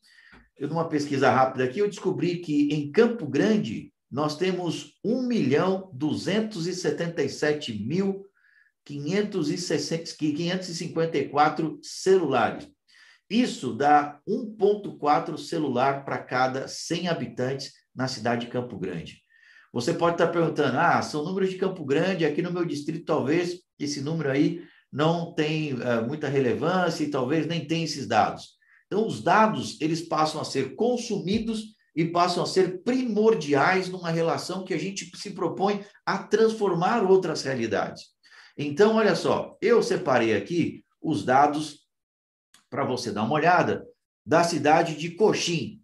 eu 0.56 0.68
numa 0.68 0.88
pesquisa 0.88 1.28
rápida 1.28 1.64
aqui, 1.64 1.80
eu 1.80 1.88
descobri 1.88 2.36
que 2.36 2.68
em 2.72 2.92
Campo 2.92 3.26
Grande 3.26 3.91
nós 4.12 4.36
temos 4.36 4.92
1 5.02 5.22
milhão 5.22 5.90
277 5.94 7.82
mil 7.84 8.26
554 8.84 11.80
celulares. 11.82 12.68
Isso 13.30 13.72
dá 13.72 14.20
1,4 14.28 15.38
celular 15.38 16.04
para 16.04 16.18
cada 16.18 16.68
100 16.68 17.08
habitantes 17.08 17.72
na 17.94 18.06
cidade 18.06 18.44
de 18.44 18.52
Campo 18.52 18.78
Grande. 18.78 19.22
Você 19.72 19.94
pode 19.94 20.16
estar 20.16 20.28
perguntando, 20.28 20.78
ah, 20.78 21.00
são 21.00 21.24
números 21.24 21.48
de 21.48 21.56
Campo 21.56 21.82
Grande, 21.82 22.26
aqui 22.26 22.42
no 22.42 22.52
meu 22.52 22.66
distrito 22.66 23.06
talvez 23.06 23.60
esse 23.78 24.02
número 24.02 24.30
aí 24.30 24.62
não 24.92 25.32
tem 25.32 25.72
uh, 25.72 26.06
muita 26.06 26.28
relevância 26.28 27.04
e 27.04 27.10
talvez 27.10 27.46
nem 27.46 27.66
tenha 27.66 27.84
esses 27.84 28.06
dados. 28.06 28.50
Então, 28.86 29.06
os 29.06 29.22
dados, 29.22 29.80
eles 29.80 30.02
passam 30.02 30.38
a 30.38 30.44
ser 30.44 30.74
consumidos 30.74 31.74
e 31.94 32.04
passam 32.04 32.42
a 32.42 32.46
ser 32.46 32.82
primordiais 32.82 33.88
numa 33.88 34.10
relação 34.10 34.64
que 34.64 34.72
a 34.72 34.78
gente 34.78 35.10
se 35.16 35.30
propõe 35.30 35.84
a 36.06 36.18
transformar 36.18 37.02
outras 37.04 37.42
realidades. 37.42 38.12
Então, 38.56 38.96
olha 38.96 39.14
só, 39.14 39.56
eu 39.60 39.82
separei 39.82 40.34
aqui 40.34 40.84
os 41.00 41.24
dados 41.24 41.86
para 42.70 42.84
você 42.84 43.10
dar 43.10 43.24
uma 43.24 43.34
olhada 43.34 43.86
da 44.24 44.42
cidade 44.44 44.96
de 44.96 45.10
Coxim. 45.10 45.80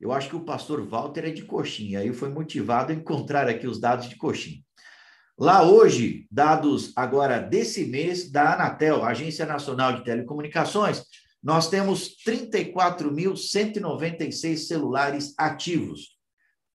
Eu 0.00 0.10
acho 0.10 0.28
que 0.28 0.36
o 0.36 0.44
pastor 0.44 0.84
Walter 0.84 1.26
é 1.26 1.30
de 1.30 1.44
Coxim, 1.44 1.94
aí 1.94 2.12
foi 2.12 2.28
motivado 2.28 2.92
a 2.92 2.94
encontrar 2.94 3.48
aqui 3.48 3.66
os 3.66 3.80
dados 3.80 4.08
de 4.08 4.16
Coxim. 4.16 4.64
Lá 5.38 5.62
hoje, 5.62 6.26
dados 6.30 6.92
agora 6.96 7.38
desse 7.38 7.86
mês 7.86 8.30
da 8.30 8.54
Anatel, 8.54 9.04
Agência 9.04 9.46
Nacional 9.46 9.94
de 9.94 10.04
Telecomunicações, 10.04 11.04
nós 11.42 11.68
temos 11.68 12.16
34.196 12.24 14.58
celulares 14.58 15.34
ativos. 15.36 16.16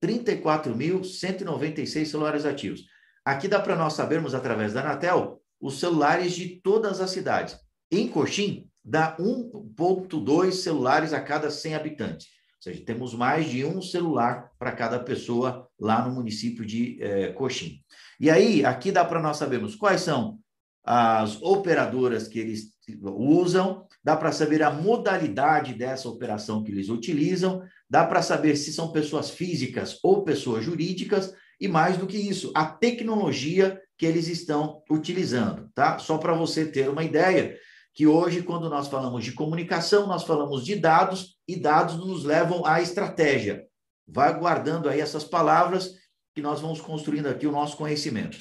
34.196 0.03 2.05
celulares 2.05 2.45
ativos. 2.45 2.83
Aqui 3.25 3.47
dá 3.47 3.59
para 3.59 3.75
nós 3.75 3.93
sabermos, 3.93 4.35
através 4.35 4.73
da 4.73 4.81
Anatel, 4.81 5.41
os 5.59 5.79
celulares 5.79 6.33
de 6.33 6.61
todas 6.61 7.01
as 7.01 7.09
cidades. 7.11 7.57
Em 7.91 8.07
Coxim, 8.07 8.69
dá 8.83 9.17
1,2 9.17 10.51
celulares 10.51 11.13
a 11.13 11.21
cada 11.21 11.49
100 11.49 11.75
habitantes. 11.75 12.27
Ou 12.27 12.61
seja, 12.61 12.85
temos 12.85 13.13
mais 13.13 13.49
de 13.49 13.65
um 13.65 13.81
celular 13.81 14.51
para 14.59 14.71
cada 14.71 14.99
pessoa 14.99 15.67
lá 15.79 16.07
no 16.07 16.13
município 16.13 16.65
de 16.65 17.01
eh, 17.01 17.31
Coxim. 17.33 17.81
E 18.19 18.29
aí, 18.29 18.63
aqui 18.65 18.91
dá 18.91 19.05
para 19.05 19.21
nós 19.21 19.37
sabermos 19.37 19.75
quais 19.75 20.01
são 20.01 20.39
as 20.83 21.41
operadoras 21.41 22.27
que 22.27 22.39
eles 22.39 22.73
usam, 23.03 23.86
dá 24.07 24.15
para 24.15 24.31
saber 24.31 24.63
a 24.63 24.71
modalidade 24.71 25.73
dessa 25.73 26.07
operação 26.07 26.63
que 26.63 26.71
eles 26.71 26.87
utilizam, 26.87 27.61
dá 27.89 28.05
para 28.05 28.21
saber 28.21 28.55
se 28.55 28.71
são 28.71 28.89
pessoas 28.89 29.29
físicas 29.29 29.99
ou 30.01 30.23
pessoas 30.23 30.63
jurídicas, 30.63 31.33
e 31.59 31.67
mais 31.67 31.97
do 31.97 32.07
que 32.07 32.15
isso, 32.15 32.49
a 32.55 32.65
tecnologia 32.65 33.77
que 33.97 34.05
eles 34.05 34.29
estão 34.29 34.81
utilizando, 34.89 35.69
tá? 35.75 35.99
Só 35.99 36.17
para 36.17 36.33
você 36.33 36.65
ter 36.65 36.87
uma 36.87 37.03
ideia, 37.03 37.57
que 37.93 38.07
hoje, 38.07 38.43
quando 38.43 38.69
nós 38.69 38.87
falamos 38.87 39.25
de 39.25 39.33
comunicação, 39.33 40.07
nós 40.07 40.23
falamos 40.23 40.63
de 40.63 40.77
dados, 40.77 41.37
e 41.45 41.57
dados 41.57 41.97
nos 41.97 42.23
levam 42.23 42.65
à 42.65 42.81
estratégia. 42.81 43.65
Vai 44.07 44.39
guardando 44.39 44.87
aí 44.87 45.01
essas 45.01 45.25
palavras 45.25 45.95
que 46.33 46.41
nós 46.41 46.61
vamos 46.61 46.79
construindo 46.79 47.27
aqui 47.27 47.45
o 47.45 47.51
nosso 47.51 47.75
conhecimento. 47.75 48.37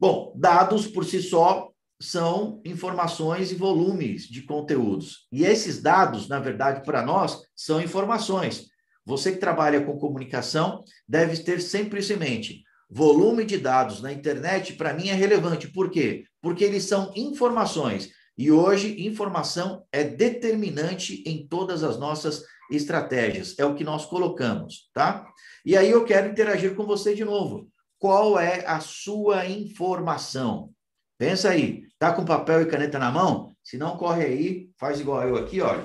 Bom, 0.00 0.32
dados 0.34 0.86
por 0.86 1.04
si 1.04 1.20
só 1.20 1.67
são 2.00 2.60
informações 2.64 3.50
e 3.50 3.54
volumes 3.54 4.22
de 4.22 4.42
conteúdos. 4.42 5.26
E 5.32 5.44
esses 5.44 5.82
dados, 5.82 6.28
na 6.28 6.38
verdade, 6.38 6.84
para 6.84 7.02
nós, 7.02 7.42
são 7.56 7.80
informações. 7.80 8.66
Você 9.04 9.32
que 9.32 9.38
trabalha 9.38 9.80
com 9.80 9.98
comunicação 9.98 10.84
deve 11.08 11.36
ter 11.38 11.60
sempre 11.60 12.00
isso 12.00 12.12
em 12.12 12.16
mente. 12.16 12.62
Volume 12.90 13.44
de 13.44 13.58
dados 13.58 14.00
na 14.00 14.12
internet, 14.12 14.74
para 14.74 14.94
mim, 14.94 15.08
é 15.08 15.14
relevante. 15.14 15.68
Por 15.68 15.90
quê? 15.90 16.24
Porque 16.40 16.64
eles 16.64 16.84
são 16.84 17.12
informações. 17.16 18.10
E 18.36 18.52
hoje, 18.52 19.06
informação 19.06 19.84
é 19.90 20.04
determinante 20.04 21.22
em 21.26 21.46
todas 21.46 21.82
as 21.82 21.98
nossas 21.98 22.44
estratégias. 22.70 23.58
É 23.58 23.64
o 23.64 23.74
que 23.74 23.82
nós 23.82 24.06
colocamos, 24.06 24.88
tá? 24.94 25.26
E 25.64 25.76
aí 25.76 25.90
eu 25.90 26.04
quero 26.04 26.30
interagir 26.30 26.74
com 26.74 26.86
você 26.86 27.14
de 27.14 27.24
novo. 27.24 27.68
Qual 27.98 28.38
é 28.38 28.64
a 28.64 28.78
sua 28.78 29.46
informação? 29.46 30.70
Pensa 31.18 31.50
aí, 31.50 31.82
tá 31.98 32.12
com 32.12 32.24
papel 32.24 32.62
e 32.62 32.66
caneta 32.66 32.98
na 32.98 33.10
mão? 33.10 33.54
Se 33.62 33.76
não, 33.76 33.96
corre 33.96 34.24
aí, 34.24 34.70
faz 34.78 35.00
igual 35.00 35.26
eu 35.28 35.36
aqui, 35.36 35.60
olha. 35.60 35.84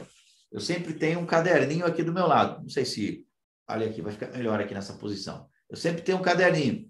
Eu 0.52 0.60
sempre 0.60 0.94
tenho 0.94 1.20
um 1.20 1.26
caderninho 1.26 1.86
aqui 1.86 2.04
do 2.04 2.14
meu 2.14 2.28
lado. 2.28 2.62
Não 2.62 2.70
sei 2.70 2.86
se. 2.86 3.26
Olha 3.68 3.88
aqui, 3.88 4.02
vai 4.02 4.14
ficar 4.14 4.28
melhor 4.28 4.62
aqui 4.62 4.74
nessa 4.74 4.94
posição. 4.94 5.48
Eu 5.70 5.76
sempre 5.76 6.04
tenho 6.04 6.20
um 6.20 6.22
caderninho 6.22 6.86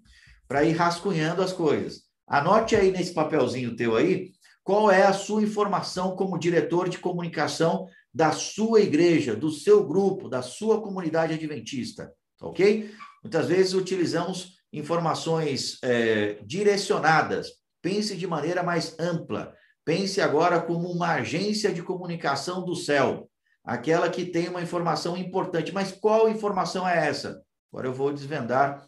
para 0.46 0.62
ir 0.62 0.72
rascunhando 0.72 1.40
as 1.40 1.52
coisas. 1.52 2.02
Anote 2.26 2.76
aí 2.76 2.90
nesse 2.90 3.14
papelzinho 3.14 3.76
teu 3.76 3.96
aí 3.96 4.32
qual 4.62 4.90
é 4.90 5.02
a 5.02 5.12
sua 5.12 5.42
informação 5.42 6.16
como 6.16 6.38
diretor 6.38 6.88
de 6.88 6.98
comunicação 6.98 7.86
da 8.12 8.32
sua 8.32 8.80
igreja, 8.80 9.36
do 9.36 9.50
seu 9.50 9.86
grupo, 9.86 10.28
da 10.28 10.40
sua 10.40 10.80
comunidade 10.80 11.34
adventista, 11.34 12.10
ok? 12.40 12.90
Muitas 13.22 13.48
vezes 13.48 13.74
utilizamos 13.74 14.54
informações 14.72 15.78
é, 15.82 16.38
direcionadas. 16.44 17.48
Pense 17.84 18.16
de 18.16 18.26
maneira 18.26 18.62
mais 18.62 18.98
ampla. 18.98 19.54
Pense 19.84 20.18
agora 20.18 20.58
como 20.58 20.90
uma 20.90 21.16
agência 21.16 21.70
de 21.70 21.82
comunicação 21.82 22.64
do 22.64 22.74
céu 22.74 23.28
aquela 23.62 24.08
que 24.08 24.24
tem 24.24 24.48
uma 24.48 24.62
informação 24.62 25.14
importante. 25.18 25.70
Mas 25.70 25.92
qual 25.92 26.30
informação 26.30 26.88
é 26.88 27.06
essa? 27.06 27.44
Agora 27.70 27.88
eu 27.88 27.92
vou 27.92 28.10
desvendar 28.10 28.86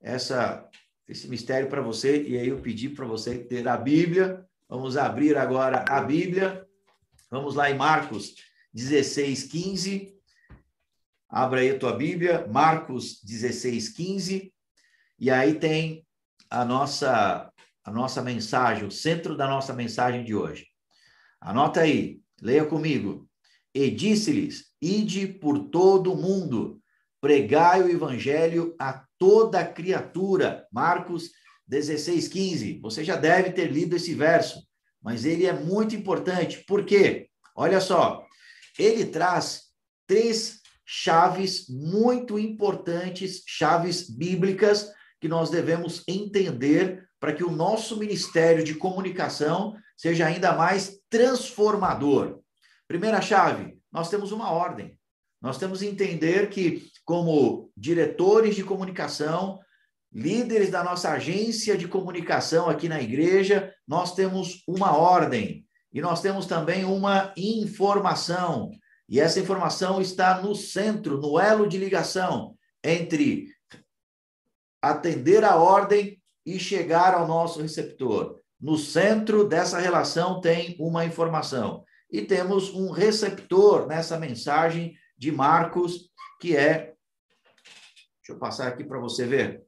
essa, 0.00 0.68
esse 1.08 1.26
mistério 1.26 1.68
para 1.68 1.80
você, 1.80 2.22
e 2.22 2.38
aí 2.38 2.48
eu 2.48 2.60
pedi 2.60 2.88
para 2.88 3.06
você 3.06 3.38
ter 3.38 3.66
a 3.66 3.76
Bíblia. 3.76 4.46
Vamos 4.68 4.96
abrir 4.96 5.36
agora 5.36 5.84
a 5.88 6.00
Bíblia. 6.00 6.64
Vamos 7.28 7.56
lá 7.56 7.68
em 7.68 7.76
Marcos 7.76 8.36
16, 8.72 9.42
15. 9.44 10.14
Abra 11.28 11.58
aí 11.58 11.70
a 11.70 11.78
tua 11.78 11.92
Bíblia, 11.92 12.46
Marcos 12.46 13.20
16, 13.24 13.88
15. 13.88 14.54
E 15.18 15.28
aí 15.28 15.58
tem 15.58 16.06
a 16.48 16.64
nossa, 16.64 17.52
a 17.88 17.90
nossa 17.90 18.22
mensagem, 18.22 18.86
o 18.86 18.90
centro 18.90 19.34
da 19.34 19.48
nossa 19.48 19.72
mensagem 19.72 20.22
de 20.22 20.34
hoje. 20.34 20.66
Anota 21.40 21.80
aí, 21.80 22.20
leia 22.40 22.64
comigo. 22.66 23.26
E 23.74 23.90
disse-lhes: 23.90 24.66
Ide 24.80 25.26
por 25.26 25.70
todo 25.70 26.12
o 26.12 26.16
mundo, 26.16 26.80
pregai 27.18 27.82
o 27.82 27.88
evangelho 27.88 28.76
a 28.78 29.04
toda 29.18 29.66
criatura. 29.66 30.66
Marcos 30.70 31.30
16, 31.66 32.28
15. 32.28 32.78
Você 32.80 33.02
já 33.02 33.16
deve 33.16 33.52
ter 33.52 33.72
lido 33.72 33.96
esse 33.96 34.14
verso, 34.14 34.62
mas 35.02 35.24
ele 35.24 35.46
é 35.46 35.52
muito 35.52 35.96
importante. 35.96 36.64
Por 36.66 36.84
quê? 36.84 37.30
Olha 37.56 37.80
só, 37.80 38.22
ele 38.78 39.06
traz 39.06 39.62
três 40.06 40.60
chaves 40.84 41.66
muito 41.70 42.38
importantes, 42.38 43.42
chaves 43.46 44.10
bíblicas, 44.10 44.90
que 45.20 45.28
nós 45.28 45.48
devemos 45.48 46.04
entender 46.06 47.07
para 47.20 47.32
que 47.32 47.44
o 47.44 47.50
nosso 47.50 47.96
ministério 47.96 48.62
de 48.62 48.74
comunicação 48.74 49.76
seja 49.96 50.26
ainda 50.26 50.52
mais 50.52 51.00
transformador. 51.10 52.40
Primeira 52.86 53.20
chave, 53.20 53.78
nós 53.92 54.08
temos 54.08 54.32
uma 54.32 54.50
ordem. 54.50 54.96
Nós 55.40 55.58
temos 55.58 55.80
que 55.80 55.86
entender 55.86 56.48
que, 56.50 56.90
como 57.04 57.70
diretores 57.76 58.56
de 58.56 58.64
comunicação, 58.64 59.58
líderes 60.12 60.70
da 60.70 60.82
nossa 60.82 61.10
agência 61.10 61.76
de 61.76 61.86
comunicação 61.86 62.68
aqui 62.68 62.88
na 62.88 63.00
igreja, 63.00 63.72
nós 63.86 64.14
temos 64.14 64.62
uma 64.66 64.96
ordem 64.96 65.64
e 65.92 66.00
nós 66.00 66.20
temos 66.20 66.46
também 66.46 66.84
uma 66.84 67.32
informação. 67.36 68.70
E 69.08 69.20
essa 69.20 69.40
informação 69.40 70.00
está 70.00 70.40
no 70.40 70.54
centro, 70.54 71.18
no 71.18 71.38
elo 71.38 71.68
de 71.68 71.78
ligação 71.78 72.56
entre 72.82 73.46
atender 74.82 75.44
a 75.44 75.56
ordem 75.56 76.17
e 76.54 76.58
chegar 76.58 77.12
ao 77.12 77.28
nosso 77.28 77.60
receptor. 77.60 78.40
No 78.58 78.78
centro 78.78 79.46
dessa 79.46 79.78
relação 79.78 80.40
tem 80.40 80.74
uma 80.80 81.04
informação 81.04 81.84
e 82.10 82.22
temos 82.22 82.72
um 82.72 82.90
receptor 82.90 83.86
nessa 83.86 84.18
mensagem 84.18 84.96
de 85.16 85.30
Marcos, 85.30 86.10
que 86.40 86.56
é, 86.56 86.94
deixa 88.16 88.30
eu 88.30 88.38
passar 88.38 88.68
aqui 88.68 88.82
para 88.82 88.98
você 88.98 89.26
ver, 89.26 89.62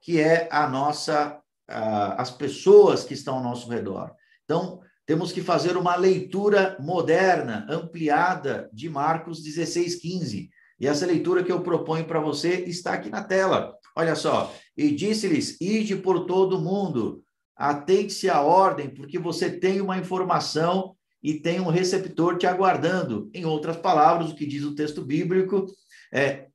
que 0.00 0.20
é 0.20 0.46
a 0.52 0.68
nossa, 0.68 1.40
as 1.66 2.30
pessoas 2.30 3.02
que 3.02 3.14
estão 3.14 3.36
ao 3.36 3.42
nosso 3.42 3.70
redor. 3.70 4.14
Então, 4.44 4.80
temos 5.06 5.32
que 5.32 5.40
fazer 5.40 5.76
uma 5.76 5.96
leitura 5.96 6.76
moderna, 6.78 7.66
ampliada 7.70 8.68
de 8.74 8.90
Marcos 8.90 9.42
16, 9.42 9.94
15. 9.96 10.50
E 10.78 10.86
essa 10.86 11.06
leitura 11.06 11.42
que 11.42 11.50
eu 11.50 11.60
proponho 11.60 12.04
para 12.04 12.20
você 12.20 12.64
está 12.66 12.92
aqui 12.92 13.08
na 13.08 13.22
tela. 13.22 13.74
Olha 13.96 14.14
só. 14.14 14.54
E 14.76 14.90
disse-lhes: 14.90 15.58
Ide 15.60 15.96
por 15.96 16.26
todo 16.26 16.58
o 16.58 16.60
mundo, 16.60 17.22
atente-se 17.56 18.28
à 18.28 18.42
ordem, 18.42 18.90
porque 18.90 19.18
você 19.18 19.50
tem 19.50 19.80
uma 19.80 19.98
informação 19.98 20.94
e 21.22 21.34
tem 21.34 21.60
um 21.60 21.70
receptor 21.70 22.36
te 22.36 22.46
aguardando. 22.46 23.30
Em 23.32 23.44
outras 23.44 23.76
palavras, 23.76 24.30
o 24.30 24.36
que 24.36 24.46
diz 24.46 24.64
o 24.64 24.74
texto 24.74 25.02
bíblico 25.02 25.66
é 26.12 26.46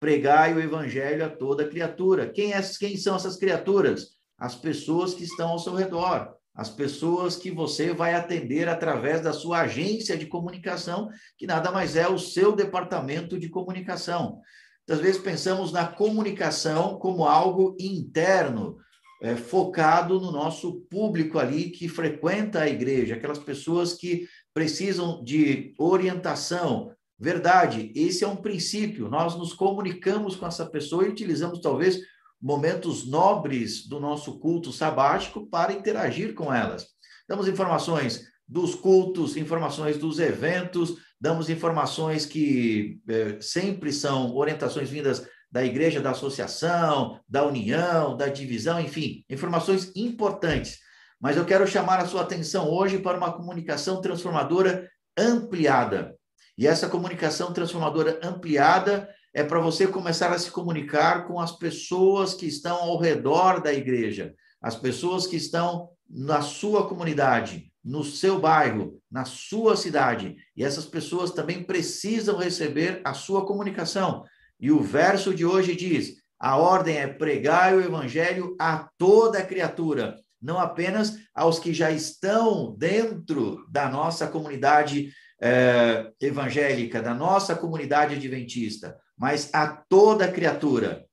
pregai 0.00 0.54
o 0.54 0.60
evangelho 0.60 1.24
a 1.24 1.28
toda 1.28 1.68
criatura. 1.68 2.28
Quem, 2.28 2.52
é, 2.52 2.60
quem 2.78 2.96
são 2.96 3.16
essas 3.16 3.36
criaturas? 3.36 4.16
As 4.36 4.54
pessoas 4.54 5.14
que 5.14 5.22
estão 5.22 5.50
ao 5.50 5.58
seu 5.58 5.74
redor, 5.74 6.34
as 6.60 6.68
pessoas 6.68 7.36
que 7.36 7.50
você 7.50 7.90
vai 7.94 8.12
atender 8.12 8.68
através 8.68 9.22
da 9.22 9.32
sua 9.32 9.62
agência 9.62 10.14
de 10.14 10.26
comunicação, 10.26 11.08
que 11.38 11.46
nada 11.46 11.72
mais 11.72 11.96
é 11.96 12.06
o 12.06 12.18
seu 12.18 12.54
departamento 12.54 13.38
de 13.38 13.48
comunicação. 13.48 14.42
Às 14.86 14.98
vezes 15.00 15.22
pensamos 15.22 15.72
na 15.72 15.86
comunicação 15.86 16.98
como 16.98 17.24
algo 17.24 17.74
interno, 17.80 18.76
é, 19.22 19.36
focado 19.36 20.20
no 20.20 20.30
nosso 20.30 20.82
público 20.90 21.38
ali 21.38 21.70
que 21.70 21.88
frequenta 21.88 22.60
a 22.60 22.68
igreja, 22.68 23.14
aquelas 23.14 23.38
pessoas 23.38 23.94
que 23.94 24.28
precisam 24.52 25.24
de 25.24 25.72
orientação, 25.78 26.92
Verdade, 27.22 27.92
esse 27.94 28.24
é 28.24 28.26
um 28.26 28.36
princípio. 28.36 29.06
Nós 29.06 29.36
nos 29.36 29.52
comunicamos 29.52 30.36
com 30.36 30.46
essa 30.46 30.64
pessoa 30.64 31.04
e 31.04 31.10
utilizamos 31.10 31.60
talvez 31.60 32.00
momentos 32.40 33.06
nobres 33.06 33.86
do 33.86 34.00
nosso 34.00 34.38
culto 34.38 34.72
sabático 34.72 35.46
para 35.46 35.72
interagir 35.72 36.34
com 36.34 36.52
elas. 36.52 36.86
Damos 37.28 37.46
informações 37.46 38.24
dos 38.48 38.74
cultos, 38.74 39.36
informações 39.36 39.98
dos 39.98 40.18
eventos, 40.18 40.96
damos 41.20 41.48
informações 41.48 42.26
que 42.26 42.98
eh, 43.08 43.38
sempre 43.40 43.92
são 43.92 44.34
orientações 44.34 44.88
vindas 44.88 45.26
da 45.50 45.64
igreja, 45.64 46.00
da 46.00 46.10
associação, 46.10 47.20
da 47.28 47.44
união, 47.44 48.16
da 48.16 48.28
divisão, 48.28 48.80
enfim, 48.80 49.24
informações 49.28 49.92
importantes. 49.94 50.78
Mas 51.20 51.36
eu 51.36 51.44
quero 51.44 51.66
chamar 51.66 52.00
a 52.00 52.06
sua 52.06 52.22
atenção 52.22 52.68
hoje 52.70 52.98
para 52.98 53.18
uma 53.18 53.32
comunicação 53.32 54.00
transformadora 54.00 54.88
ampliada. 55.18 56.16
E 56.56 56.66
essa 56.66 56.88
comunicação 56.88 57.52
transformadora 57.52 58.18
ampliada 58.22 59.08
é 59.32 59.44
para 59.44 59.60
você 59.60 59.86
começar 59.86 60.32
a 60.32 60.38
se 60.38 60.50
comunicar 60.50 61.26
com 61.26 61.38
as 61.38 61.52
pessoas 61.52 62.34
que 62.34 62.46
estão 62.46 62.76
ao 62.76 62.98
redor 62.98 63.62
da 63.62 63.72
igreja, 63.72 64.34
as 64.60 64.74
pessoas 64.74 65.26
que 65.26 65.36
estão 65.36 65.90
na 66.08 66.42
sua 66.42 66.88
comunidade, 66.88 67.70
no 67.84 68.02
seu 68.02 68.40
bairro, 68.40 69.00
na 69.10 69.24
sua 69.24 69.76
cidade. 69.76 70.36
E 70.56 70.64
essas 70.64 70.84
pessoas 70.84 71.30
também 71.30 71.62
precisam 71.62 72.36
receber 72.36 73.00
a 73.04 73.14
sua 73.14 73.46
comunicação. 73.46 74.24
E 74.58 74.70
o 74.70 74.80
verso 74.80 75.34
de 75.34 75.46
hoje 75.46 75.74
diz: 75.76 76.16
a 76.38 76.56
ordem 76.56 76.96
é 76.96 77.06
pregar 77.06 77.74
o 77.74 77.80
evangelho 77.80 78.56
a 78.60 78.88
toda 78.98 79.44
criatura, 79.44 80.16
não 80.42 80.58
apenas 80.58 81.16
aos 81.34 81.58
que 81.58 81.72
já 81.72 81.90
estão 81.90 82.74
dentro 82.76 83.64
da 83.70 83.88
nossa 83.88 84.26
comunidade 84.26 85.12
é, 85.40 86.10
evangélica, 86.20 87.00
da 87.00 87.14
nossa 87.14 87.54
comunidade 87.54 88.14
adventista, 88.14 88.96
mas 89.20 89.50
a 89.52 89.66
toda 89.66 90.32
criatura. 90.32 91.04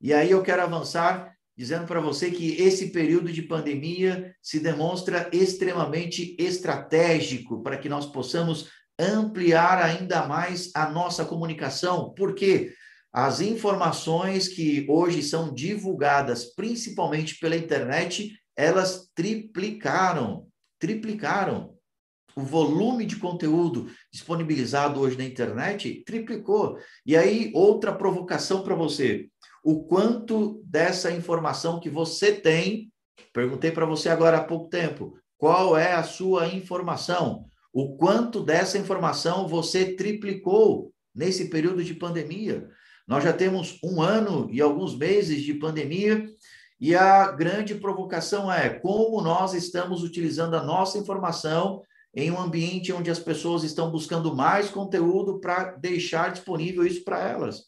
E 0.00 0.12
aí 0.12 0.32
eu 0.32 0.42
quero 0.42 0.62
avançar 0.62 1.32
dizendo 1.56 1.86
para 1.86 2.00
você 2.00 2.32
que 2.32 2.60
esse 2.60 2.90
período 2.90 3.32
de 3.32 3.42
pandemia 3.42 4.34
se 4.42 4.58
demonstra 4.58 5.30
extremamente 5.32 6.34
estratégico 6.36 7.62
para 7.62 7.78
que 7.78 7.88
nós 7.88 8.06
possamos 8.06 8.70
ampliar 8.98 9.80
ainda 9.80 10.26
mais 10.26 10.72
a 10.74 10.90
nossa 10.90 11.24
comunicação, 11.24 12.12
porque 12.16 12.74
as 13.12 13.40
informações 13.40 14.48
que 14.48 14.84
hoje 14.88 15.22
são 15.22 15.54
divulgadas, 15.54 16.46
principalmente 16.56 17.38
pela 17.38 17.56
internet, 17.56 18.36
elas 18.56 19.08
triplicaram, 19.14 20.48
triplicaram 20.80 21.73
o 22.36 22.42
volume 22.42 23.06
de 23.06 23.16
conteúdo 23.16 23.86
disponibilizado 24.12 25.00
hoje 25.00 25.16
na 25.16 25.24
internet 25.24 26.02
triplicou. 26.04 26.78
E 27.06 27.16
aí, 27.16 27.50
outra 27.54 27.92
provocação 27.92 28.62
para 28.62 28.74
você. 28.74 29.28
O 29.62 29.84
quanto 29.84 30.60
dessa 30.64 31.10
informação 31.10 31.80
que 31.80 31.88
você 31.88 32.32
tem, 32.32 32.92
perguntei 33.32 33.70
para 33.70 33.86
você 33.86 34.08
agora 34.08 34.38
há 34.38 34.44
pouco 34.44 34.68
tempo, 34.68 35.16
qual 35.38 35.76
é 35.76 35.92
a 35.92 36.02
sua 36.02 36.48
informação? 36.48 37.46
O 37.72 37.96
quanto 37.96 38.42
dessa 38.42 38.78
informação 38.78 39.48
você 39.48 39.94
triplicou 39.94 40.92
nesse 41.14 41.48
período 41.48 41.82
de 41.82 41.94
pandemia? 41.94 42.68
Nós 43.06 43.22
já 43.22 43.32
temos 43.32 43.78
um 43.82 44.00
ano 44.00 44.48
e 44.50 44.60
alguns 44.60 44.96
meses 44.96 45.42
de 45.42 45.54
pandemia 45.54 46.26
e 46.80 46.94
a 46.94 47.30
grande 47.30 47.74
provocação 47.74 48.52
é 48.52 48.68
como 48.68 49.20
nós 49.20 49.54
estamos 49.54 50.02
utilizando 50.02 50.54
a 50.54 50.62
nossa 50.62 50.98
informação 50.98 51.82
em 52.16 52.30
um 52.30 52.40
ambiente 52.40 52.92
onde 52.92 53.10
as 53.10 53.18
pessoas 53.18 53.64
estão 53.64 53.90
buscando 53.90 54.34
mais 54.34 54.70
conteúdo 54.70 55.40
para 55.40 55.72
deixar 55.72 56.30
disponível 56.32 56.86
isso 56.86 57.02
para 57.04 57.28
elas. 57.28 57.64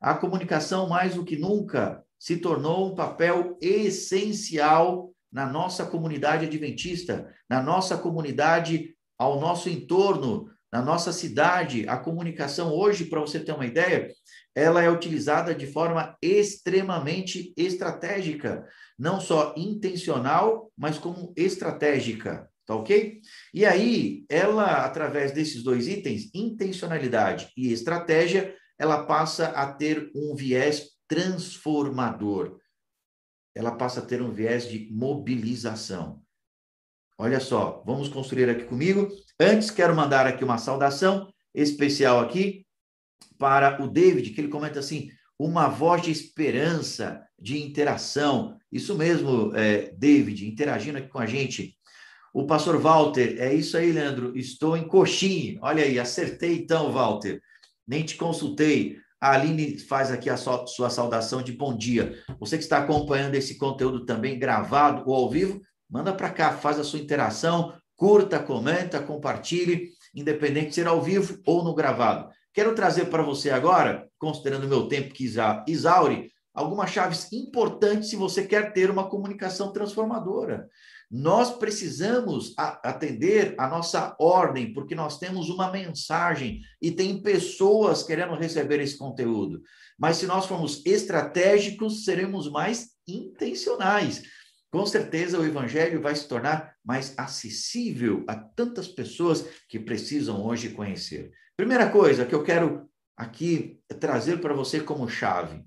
A 0.00 0.14
comunicação, 0.14 0.88
mais 0.88 1.14
do 1.14 1.24
que 1.24 1.36
nunca, 1.36 2.04
se 2.18 2.36
tornou 2.36 2.90
um 2.90 2.94
papel 2.94 3.56
essencial 3.60 5.12
na 5.32 5.46
nossa 5.46 5.86
comunidade 5.86 6.44
adventista, 6.44 7.32
na 7.48 7.62
nossa 7.62 7.96
comunidade 7.96 8.94
ao 9.18 9.40
nosso 9.40 9.68
entorno, 9.70 10.50
na 10.70 10.82
nossa 10.82 11.12
cidade. 11.12 11.88
A 11.88 11.96
comunicação 11.96 12.72
hoje, 12.72 13.06
para 13.06 13.20
você 13.20 13.40
ter 13.40 13.52
uma 13.52 13.64
ideia, 13.66 14.12
ela 14.54 14.82
é 14.82 14.90
utilizada 14.90 15.54
de 15.54 15.66
forma 15.66 16.16
extremamente 16.20 17.54
estratégica, 17.56 18.68
não 18.98 19.20
só 19.20 19.54
intencional, 19.56 20.70
mas 20.76 20.98
como 20.98 21.32
estratégica. 21.36 22.51
Tá 22.66 22.76
ok? 22.76 23.20
E 23.52 23.66
aí, 23.66 24.24
ela, 24.28 24.84
através 24.84 25.32
desses 25.32 25.62
dois 25.62 25.88
itens, 25.88 26.30
intencionalidade 26.32 27.50
e 27.56 27.72
estratégia, 27.72 28.54
ela 28.78 29.04
passa 29.04 29.48
a 29.48 29.72
ter 29.72 30.10
um 30.14 30.34
viés 30.34 30.90
transformador. 31.08 32.58
Ela 33.54 33.72
passa 33.72 34.00
a 34.00 34.04
ter 34.04 34.22
um 34.22 34.32
viés 34.32 34.68
de 34.68 34.88
mobilização. 34.92 36.22
Olha 37.18 37.38
só, 37.38 37.82
vamos 37.84 38.08
construir 38.08 38.48
aqui 38.48 38.64
comigo. 38.64 39.08
Antes, 39.38 39.70
quero 39.70 39.94
mandar 39.94 40.26
aqui 40.26 40.42
uma 40.42 40.58
saudação 40.58 41.32
especial 41.54 42.20
aqui 42.20 42.66
para 43.38 43.82
o 43.82 43.88
David, 43.88 44.30
que 44.30 44.40
ele 44.40 44.48
comenta 44.48 44.78
assim: 44.78 45.10
uma 45.38 45.68
voz 45.68 46.02
de 46.02 46.10
esperança, 46.10 47.22
de 47.38 47.62
interação. 47.62 48.56
Isso 48.70 48.96
mesmo, 48.96 49.54
é, 49.54 49.92
David, 49.92 50.48
interagindo 50.48 50.98
aqui 50.98 51.08
com 51.08 51.18
a 51.18 51.26
gente. 51.26 51.76
O 52.32 52.46
pastor 52.46 52.78
Walter, 52.78 53.36
é 53.38 53.52
isso 53.52 53.76
aí, 53.76 53.92
Leandro. 53.92 54.36
Estou 54.36 54.74
em 54.74 54.88
Coxim. 54.88 55.58
Olha 55.60 55.84
aí, 55.84 55.98
acertei 55.98 56.54
então, 56.54 56.90
Walter. 56.90 57.40
Nem 57.86 58.02
te 58.02 58.16
consultei. 58.16 58.96
A 59.20 59.32
Aline 59.32 59.78
faz 59.78 60.10
aqui 60.10 60.30
a 60.30 60.36
sua 60.36 60.88
saudação 60.88 61.42
de 61.42 61.52
bom 61.52 61.76
dia. 61.76 62.18
Você 62.40 62.56
que 62.56 62.62
está 62.64 62.78
acompanhando 62.78 63.34
esse 63.34 63.58
conteúdo 63.58 64.06
também 64.06 64.38
gravado 64.38 65.02
ou 65.06 65.14
ao 65.14 65.28
vivo, 65.28 65.60
manda 65.90 66.12
para 66.12 66.30
cá, 66.30 66.52
faz 66.52 66.78
a 66.78 66.84
sua 66.84 66.98
interação, 66.98 67.74
curta, 67.94 68.38
comenta, 68.38 69.00
compartilhe, 69.00 69.90
independente 70.14 70.70
de 70.70 70.74
ser 70.76 70.86
ao 70.86 71.02
vivo 71.02 71.38
ou 71.46 71.62
no 71.62 71.74
gravado. 71.74 72.30
Quero 72.54 72.74
trazer 72.74 73.06
para 73.06 73.22
você 73.22 73.50
agora, 73.50 74.08
considerando 74.18 74.64
o 74.64 74.68
meu 74.68 74.88
tempo 74.88 75.12
que 75.12 75.26
exaure, 75.68 76.30
algumas 76.54 76.90
chaves 76.90 77.32
importantes 77.32 78.10
se 78.10 78.16
você 78.16 78.46
quer 78.46 78.72
ter 78.72 78.90
uma 78.90 79.08
comunicação 79.08 79.72
transformadora. 79.72 80.68
Nós 81.10 81.56
precisamos 81.58 82.54
atender 82.56 83.54
a 83.58 83.68
nossa 83.68 84.16
ordem, 84.18 84.72
porque 84.72 84.94
nós 84.94 85.18
temos 85.18 85.50
uma 85.50 85.70
mensagem 85.70 86.60
e 86.80 86.90
tem 86.90 87.22
pessoas 87.22 88.02
querendo 88.02 88.34
receber 88.34 88.80
esse 88.80 88.96
conteúdo. 88.96 89.62
Mas 89.98 90.16
se 90.16 90.26
nós 90.26 90.46
formos 90.46 90.80
estratégicos, 90.86 92.04
seremos 92.04 92.50
mais 92.50 92.92
intencionais. 93.06 94.22
Com 94.70 94.86
certeza 94.86 95.38
o 95.38 95.44
evangelho 95.44 96.00
vai 96.00 96.16
se 96.16 96.26
tornar 96.26 96.74
mais 96.82 97.12
acessível 97.18 98.24
a 98.26 98.34
tantas 98.34 98.88
pessoas 98.88 99.44
que 99.68 99.78
precisam 99.78 100.42
hoje 100.42 100.70
conhecer. 100.70 101.30
Primeira 101.54 101.90
coisa 101.90 102.24
que 102.24 102.34
eu 102.34 102.42
quero 102.42 102.88
aqui 103.14 103.78
trazer 104.00 104.40
para 104.40 104.54
você 104.54 104.80
como 104.80 105.10
chave: 105.10 105.62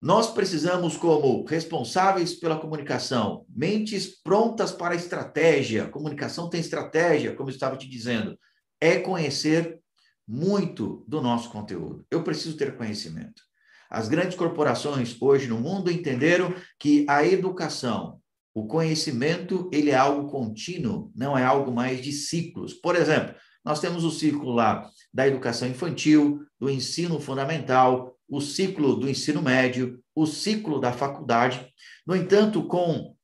nós 0.00 0.30
precisamos, 0.30 0.96
como 0.96 1.44
responsáveis 1.44 2.34
pela 2.34 2.58
comunicação, 2.58 3.46
mentes 3.48 4.20
prontas 4.22 4.70
para 4.70 4.92
a 4.92 4.96
estratégia. 4.96 5.88
Comunicação 5.88 6.50
tem 6.50 6.60
estratégia, 6.60 7.34
como 7.34 7.48
eu 7.48 7.54
estava 7.54 7.76
te 7.76 7.88
dizendo. 7.88 8.38
É 8.80 8.98
conhecer 8.98 9.80
muito 10.28 11.04
do 11.08 11.22
nosso 11.22 11.50
conteúdo. 11.50 12.04
Eu 12.10 12.22
preciso 12.22 12.56
ter 12.56 12.76
conhecimento. 12.76 13.42
As 13.88 14.08
grandes 14.08 14.36
corporações 14.36 15.16
hoje 15.20 15.46
no 15.46 15.58
mundo 15.58 15.90
entenderam 15.90 16.52
que 16.78 17.06
a 17.08 17.24
educação, 17.24 18.20
o 18.52 18.66
conhecimento, 18.66 19.70
ele 19.72 19.90
é 19.90 19.96
algo 19.96 20.28
contínuo, 20.28 21.12
não 21.14 21.38
é 21.38 21.44
algo 21.44 21.72
mais 21.72 22.02
de 22.02 22.12
ciclos. 22.12 22.74
Por 22.74 22.96
exemplo, 22.96 23.34
nós 23.64 23.80
temos 23.80 24.04
o 24.04 24.10
ciclo 24.10 24.52
lá 24.52 24.88
da 25.12 25.26
educação 25.26 25.68
infantil, 25.68 26.40
do 26.58 26.68
ensino 26.68 27.20
fundamental, 27.20 28.15
o 28.28 28.40
ciclo 28.40 28.96
do 28.96 29.08
ensino 29.08 29.42
médio, 29.42 30.00
o 30.14 30.26
ciclo 30.26 30.80
da 30.80 30.92
faculdade. 30.92 31.66
No 32.06 32.16
entanto, 32.16 32.64
com 32.64 33.14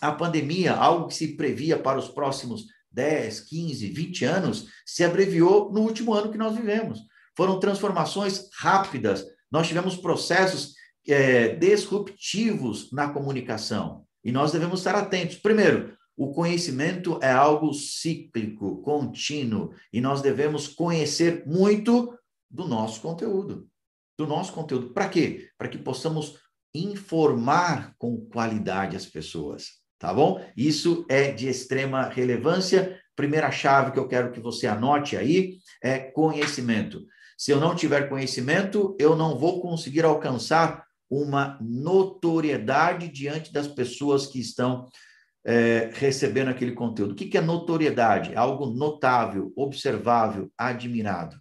a 0.00 0.12
pandemia, 0.12 0.74
algo 0.74 1.08
que 1.08 1.14
se 1.14 1.36
previa 1.36 1.78
para 1.78 1.98
os 1.98 2.08
próximos 2.08 2.66
10, 2.90 3.40
15, 3.40 3.88
20 3.88 4.24
anos 4.24 4.66
se 4.84 5.04
abreviou 5.04 5.72
no 5.72 5.80
último 5.80 6.12
ano 6.12 6.30
que 6.30 6.38
nós 6.38 6.56
vivemos. 6.56 7.00
Foram 7.36 7.60
transformações 7.60 8.48
rápidas, 8.54 9.24
nós 9.50 9.68
tivemos 9.68 9.96
processos 9.96 10.74
é, 11.06 11.54
disruptivos 11.54 12.90
na 12.92 13.08
comunicação 13.08 14.04
e 14.24 14.32
nós 14.32 14.52
devemos 14.52 14.80
estar 14.80 14.94
atentos. 14.94 15.36
Primeiro, 15.36 15.96
o 16.16 16.32
conhecimento 16.32 17.18
é 17.22 17.30
algo 17.30 17.72
cíclico, 17.72 18.82
contínuo, 18.82 19.72
e 19.90 20.00
nós 20.00 20.20
devemos 20.20 20.68
conhecer 20.68 21.44
muito 21.46 22.14
do 22.50 22.68
nosso 22.68 23.00
conteúdo. 23.00 23.69
Do 24.20 24.26
nosso 24.26 24.52
conteúdo. 24.52 24.90
Para 24.90 25.08
quê? 25.08 25.48
Para 25.56 25.66
que 25.66 25.78
possamos 25.78 26.34
informar 26.74 27.94
com 27.96 28.20
qualidade 28.26 28.94
as 28.94 29.06
pessoas, 29.06 29.78
tá 29.98 30.12
bom? 30.12 30.44
Isso 30.54 31.06
é 31.08 31.32
de 31.32 31.48
extrema 31.48 32.06
relevância. 32.06 33.00
Primeira 33.16 33.50
chave 33.50 33.92
que 33.92 33.98
eu 33.98 34.06
quero 34.06 34.30
que 34.30 34.38
você 34.38 34.66
anote 34.66 35.16
aí 35.16 35.56
é 35.82 35.98
conhecimento. 35.98 37.02
Se 37.38 37.50
eu 37.50 37.58
não 37.58 37.74
tiver 37.74 38.10
conhecimento, 38.10 38.94
eu 39.00 39.16
não 39.16 39.38
vou 39.38 39.62
conseguir 39.62 40.04
alcançar 40.04 40.84
uma 41.08 41.58
notoriedade 41.58 43.08
diante 43.08 43.50
das 43.50 43.68
pessoas 43.68 44.26
que 44.26 44.38
estão 44.38 44.86
é, 45.46 45.88
recebendo 45.94 46.48
aquele 46.48 46.72
conteúdo. 46.72 47.12
O 47.12 47.16
que, 47.16 47.24
que 47.24 47.38
é 47.38 47.40
notoriedade? 47.40 48.36
Algo 48.36 48.66
notável, 48.66 49.50
observável, 49.56 50.52
admirado. 50.58 51.40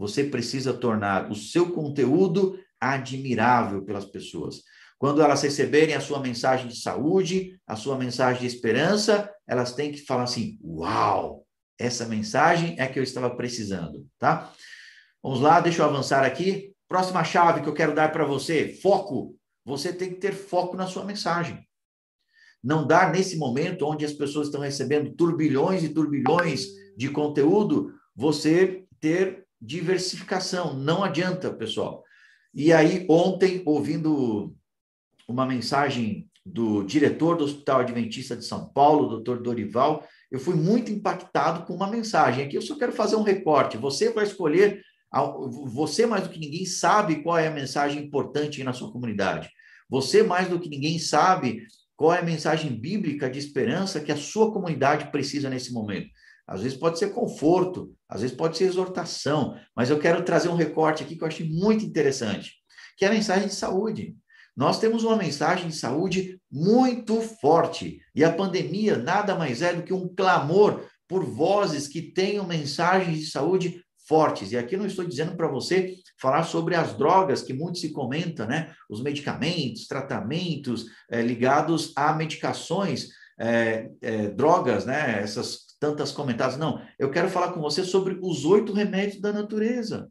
Você 0.00 0.24
precisa 0.24 0.72
tornar 0.72 1.30
o 1.30 1.34
seu 1.34 1.72
conteúdo 1.72 2.58
admirável 2.80 3.84
pelas 3.84 4.06
pessoas. 4.06 4.62
Quando 4.98 5.20
elas 5.20 5.42
receberem 5.42 5.94
a 5.94 6.00
sua 6.00 6.20
mensagem 6.20 6.68
de 6.68 6.80
saúde, 6.80 7.60
a 7.66 7.76
sua 7.76 7.98
mensagem 7.98 8.40
de 8.40 8.46
esperança, 8.46 9.30
elas 9.46 9.74
têm 9.74 9.92
que 9.92 9.98
falar 10.06 10.22
assim: 10.22 10.58
Uau, 10.64 11.46
essa 11.78 12.06
mensagem 12.06 12.76
é 12.78 12.86
que 12.86 12.98
eu 12.98 13.02
estava 13.02 13.36
precisando, 13.36 14.06
tá? 14.18 14.50
Vamos 15.22 15.42
lá, 15.42 15.60
deixa 15.60 15.82
eu 15.82 15.86
avançar 15.86 16.24
aqui. 16.24 16.74
Próxima 16.88 17.22
chave 17.22 17.60
que 17.60 17.68
eu 17.68 17.74
quero 17.74 17.94
dar 17.94 18.10
para 18.10 18.24
você: 18.24 18.78
foco. 18.80 19.36
Você 19.66 19.92
tem 19.92 20.08
que 20.08 20.18
ter 20.18 20.32
foco 20.32 20.78
na 20.78 20.86
sua 20.86 21.04
mensagem. 21.04 21.62
Não 22.64 22.86
dá 22.86 23.10
nesse 23.10 23.36
momento 23.36 23.84
onde 23.84 24.06
as 24.06 24.14
pessoas 24.14 24.46
estão 24.46 24.62
recebendo 24.62 25.12
turbilhões 25.12 25.84
e 25.84 25.90
turbilhões 25.90 26.64
de 26.96 27.10
conteúdo, 27.10 27.92
você 28.16 28.86
ter 28.98 29.46
diversificação. 29.60 30.74
Não 30.74 31.04
adianta, 31.04 31.52
pessoal. 31.52 32.02
E 32.54 32.72
aí, 32.72 33.06
ontem, 33.08 33.62
ouvindo 33.64 34.54
uma 35.28 35.46
mensagem 35.46 36.28
do 36.44 36.82
diretor 36.82 37.36
do 37.36 37.44
Hospital 37.44 37.80
Adventista 37.80 38.36
de 38.36 38.44
São 38.44 38.68
Paulo, 38.72 39.08
doutor 39.08 39.42
Dorival, 39.42 40.06
eu 40.30 40.40
fui 40.40 40.54
muito 40.54 40.90
impactado 40.90 41.64
com 41.64 41.74
uma 41.74 41.86
mensagem. 41.86 42.44
Aqui 42.44 42.56
eu 42.56 42.62
só 42.62 42.76
quero 42.76 42.92
fazer 42.92 43.16
um 43.16 43.22
recorte. 43.22 43.76
Você 43.76 44.10
vai 44.10 44.24
escolher, 44.24 44.82
você 45.66 46.06
mais 46.06 46.24
do 46.24 46.30
que 46.30 46.40
ninguém 46.40 46.64
sabe 46.64 47.22
qual 47.22 47.38
é 47.38 47.46
a 47.46 47.52
mensagem 47.52 48.02
importante 48.02 48.64
na 48.64 48.72
sua 48.72 48.90
comunidade. 48.90 49.48
Você 49.88 50.22
mais 50.22 50.48
do 50.48 50.58
que 50.58 50.68
ninguém 50.68 50.98
sabe 50.98 51.66
qual 51.96 52.14
é 52.14 52.20
a 52.20 52.24
mensagem 52.24 52.72
bíblica 52.72 53.28
de 53.28 53.38
esperança 53.38 54.00
que 54.00 54.10
a 54.10 54.16
sua 54.16 54.52
comunidade 54.52 55.10
precisa 55.10 55.50
nesse 55.50 55.72
momento? 55.72 56.08
Às 56.50 56.62
vezes 56.62 56.76
pode 56.76 56.98
ser 56.98 57.14
conforto, 57.14 57.94
às 58.08 58.22
vezes 58.22 58.36
pode 58.36 58.58
ser 58.58 58.64
exortação, 58.64 59.56
mas 59.74 59.88
eu 59.88 60.00
quero 60.00 60.24
trazer 60.24 60.48
um 60.48 60.56
recorte 60.56 61.04
aqui 61.04 61.14
que 61.14 61.22
eu 61.22 61.28
achei 61.28 61.48
muito 61.48 61.84
interessante, 61.84 62.54
que 62.96 63.04
é 63.04 63.08
a 63.08 63.12
mensagem 63.12 63.46
de 63.46 63.54
saúde. 63.54 64.16
Nós 64.56 64.80
temos 64.80 65.04
uma 65.04 65.16
mensagem 65.16 65.68
de 65.68 65.76
saúde 65.76 66.40
muito 66.50 67.20
forte, 67.40 68.00
e 68.12 68.24
a 68.24 68.32
pandemia 68.32 68.98
nada 68.98 69.36
mais 69.36 69.62
é 69.62 69.72
do 69.72 69.84
que 69.84 69.94
um 69.94 70.12
clamor 70.12 70.84
por 71.08 71.24
vozes 71.24 71.86
que 71.86 72.02
tenham 72.02 72.44
mensagens 72.44 73.20
de 73.20 73.26
saúde 73.26 73.84
fortes. 74.08 74.50
E 74.50 74.58
aqui 74.58 74.76
não 74.76 74.86
estou 74.86 75.04
dizendo 75.04 75.36
para 75.36 75.46
você 75.46 75.94
falar 76.20 76.42
sobre 76.42 76.74
as 76.74 76.94
drogas 76.98 77.42
que 77.42 77.54
muito 77.54 77.78
se 77.78 77.92
comenta, 77.92 78.44
né? 78.44 78.74
Os 78.88 79.00
medicamentos, 79.00 79.86
tratamentos 79.86 80.86
é, 81.08 81.22
ligados 81.22 81.92
a 81.94 82.12
medicações, 82.12 83.08
é, 83.38 83.88
é, 84.02 84.28
drogas, 84.28 84.84
né? 84.84 85.20
Essas 85.22 85.69
tantas 85.80 86.12
comentadas. 86.12 86.58
Não, 86.58 86.80
eu 86.98 87.10
quero 87.10 87.30
falar 87.30 87.52
com 87.52 87.60
você 87.60 87.82
sobre 87.82 88.18
os 88.22 88.44
oito 88.44 88.72
remédios 88.72 89.20
da 89.20 89.32
natureza. 89.32 90.08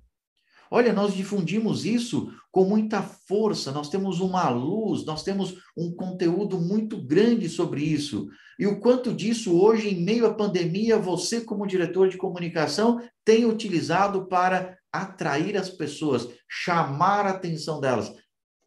Olha, 0.72 0.94
nós 0.94 1.16
difundimos 1.16 1.84
isso 1.84 2.32
com 2.52 2.64
muita 2.64 3.02
força, 3.02 3.72
nós 3.72 3.90
temos 3.90 4.20
uma 4.20 4.50
luz, 4.50 5.04
nós 5.04 5.24
temos 5.24 5.56
um 5.76 5.96
conteúdo 5.96 6.60
muito 6.60 7.02
grande 7.02 7.50
sobre 7.50 7.84
isso. 7.84 8.28
E 8.60 8.68
o 8.68 8.80
quanto 8.80 9.14
disso 9.14 9.60
hoje, 9.60 9.90
em 9.90 10.04
meio 10.04 10.28
à 10.28 10.34
pandemia, 10.34 10.98
você, 10.98 11.42
como 11.42 11.66
diretor 11.66 12.10
de 12.10 12.18
comunicação, 12.18 13.02
tem 13.26 13.46
utilizado 13.46 14.28
para 14.28 14.78
atrair 14.92 15.58
as 15.58 15.70
pessoas, 15.70 16.28
chamar 16.48 17.26
a 17.26 17.32
atenção 17.32 17.80
delas. 17.80 18.12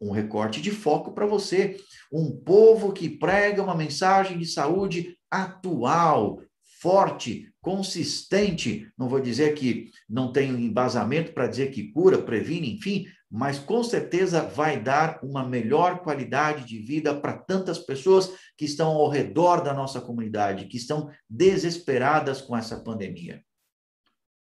Um 0.01 0.11
recorte 0.11 0.61
de 0.61 0.71
foco 0.71 1.13
para 1.13 1.25
você. 1.25 1.77
Um 2.11 2.35
povo 2.35 2.91
que 2.91 3.09
prega 3.09 3.63
uma 3.63 3.75
mensagem 3.75 4.37
de 4.37 4.45
saúde 4.45 5.17
atual, 5.31 6.41
forte, 6.83 7.49
consistente. 7.61 8.91
Não 8.97 9.07
vou 9.07 9.21
dizer 9.21 9.55
que 9.55 9.89
não 10.07 10.33
tem 10.33 10.49
embasamento 10.49 11.31
para 11.31 11.47
dizer 11.47 11.71
que 11.71 11.93
cura, 11.93 12.21
previne, 12.21 12.75
enfim, 12.75 13.07
mas 13.31 13.57
com 13.57 13.81
certeza 13.81 14.41
vai 14.41 14.77
dar 14.77 15.17
uma 15.23 15.47
melhor 15.47 15.99
qualidade 15.99 16.65
de 16.65 16.79
vida 16.79 17.15
para 17.15 17.37
tantas 17.37 17.79
pessoas 17.79 18.33
que 18.57 18.65
estão 18.65 18.89
ao 18.89 19.07
redor 19.07 19.63
da 19.63 19.73
nossa 19.73 20.01
comunidade, 20.01 20.67
que 20.67 20.75
estão 20.75 21.09
desesperadas 21.29 22.41
com 22.41 22.55
essa 22.55 22.77
pandemia. 22.77 23.41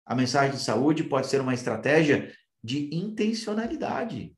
A 0.05 0.13
mensagem 0.13 0.55
de 0.55 0.61
saúde 0.61 1.03
pode 1.03 1.25
ser 1.25 1.41
uma 1.41 1.55
estratégia 1.55 2.31
de 2.63 2.87
intencionalidade. 2.95 4.31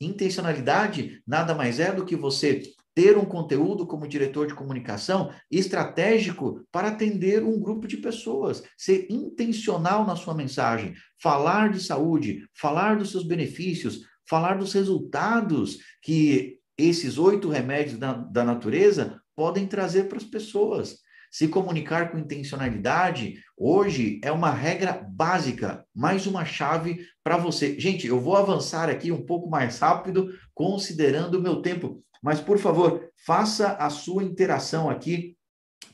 Intencionalidade 0.00 1.22
nada 1.26 1.54
mais 1.54 1.78
é 1.78 1.92
do 1.92 2.06
que 2.06 2.16
você 2.16 2.62
ter 2.94 3.16
um 3.16 3.24
conteúdo 3.24 3.86
como 3.86 4.06
diretor 4.06 4.46
de 4.46 4.54
comunicação 4.54 5.32
estratégico 5.50 6.62
para 6.70 6.88
atender 6.88 7.42
um 7.42 7.58
grupo 7.58 7.86
de 7.86 7.96
pessoas, 7.96 8.62
ser 8.76 9.06
intencional 9.10 10.06
na 10.06 10.16
sua 10.16 10.34
mensagem, 10.34 10.94
falar 11.20 11.70
de 11.70 11.80
saúde, 11.80 12.46
falar 12.54 12.96
dos 12.96 13.10
seus 13.10 13.24
benefícios, 13.24 14.00
falar 14.28 14.58
dos 14.58 14.72
resultados 14.72 15.78
que 16.02 16.58
esses 16.76 17.18
oito 17.18 17.48
remédios 17.48 17.98
da, 17.98 18.12
da 18.12 18.44
natureza 18.44 19.20
podem 19.34 19.66
trazer 19.66 20.08
para 20.08 20.18
as 20.18 20.24
pessoas. 20.24 20.98
Se 21.30 21.48
comunicar 21.48 22.10
com 22.10 22.18
intencionalidade, 22.18 23.42
hoje 23.56 24.20
é 24.22 24.30
uma 24.30 24.50
regra 24.50 24.92
básica, 24.92 25.82
mais 25.94 26.26
uma 26.26 26.44
chave 26.44 27.06
para 27.24 27.38
você. 27.38 27.80
Gente, 27.80 28.06
eu 28.06 28.20
vou 28.20 28.36
avançar 28.36 28.90
aqui 28.90 29.10
um 29.10 29.24
pouco 29.24 29.48
mais 29.48 29.78
rápido, 29.78 30.28
considerando 30.54 31.38
o 31.38 31.42
meu 31.42 31.62
tempo. 31.62 32.04
Mas, 32.22 32.40
por 32.40 32.58
favor, 32.58 33.10
faça 33.26 33.72
a 33.72 33.90
sua 33.90 34.22
interação 34.22 34.88
aqui 34.88 35.36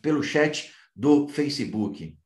pelo 0.02 0.22
chat 0.22 0.72
do 0.94 1.26
Facebook. 1.26 2.16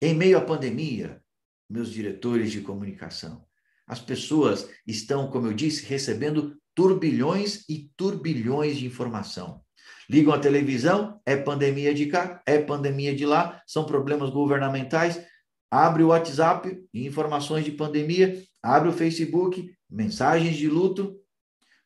Em 0.00 0.14
meio 0.14 0.38
à 0.38 0.40
pandemia, 0.40 1.20
meus 1.68 1.90
diretores 1.90 2.52
de 2.52 2.60
comunicação, 2.60 3.44
as 3.86 4.00
pessoas 4.00 4.68
estão, 4.86 5.30
como 5.30 5.48
eu 5.48 5.52
disse, 5.52 5.84
recebendo 5.86 6.56
turbilhões 6.74 7.64
e 7.68 7.90
turbilhões 7.96 8.76
de 8.76 8.86
informação. 8.86 9.62
Ligam 10.08 10.32
a 10.32 10.38
televisão, 10.38 11.20
é 11.24 11.36
pandemia 11.36 11.94
de 11.94 12.06
cá, 12.06 12.42
é 12.46 12.58
pandemia 12.58 13.14
de 13.14 13.24
lá, 13.24 13.62
são 13.66 13.84
problemas 13.84 14.30
governamentais. 14.30 15.20
Abre 15.70 16.02
o 16.02 16.08
WhatsApp, 16.08 16.78
informações 16.92 17.64
de 17.64 17.72
pandemia, 17.72 18.42
abre 18.62 18.88
o 18.88 18.92
Facebook, 18.92 19.74
mensagens 19.90 20.56
de 20.56 20.68
luto, 20.68 21.18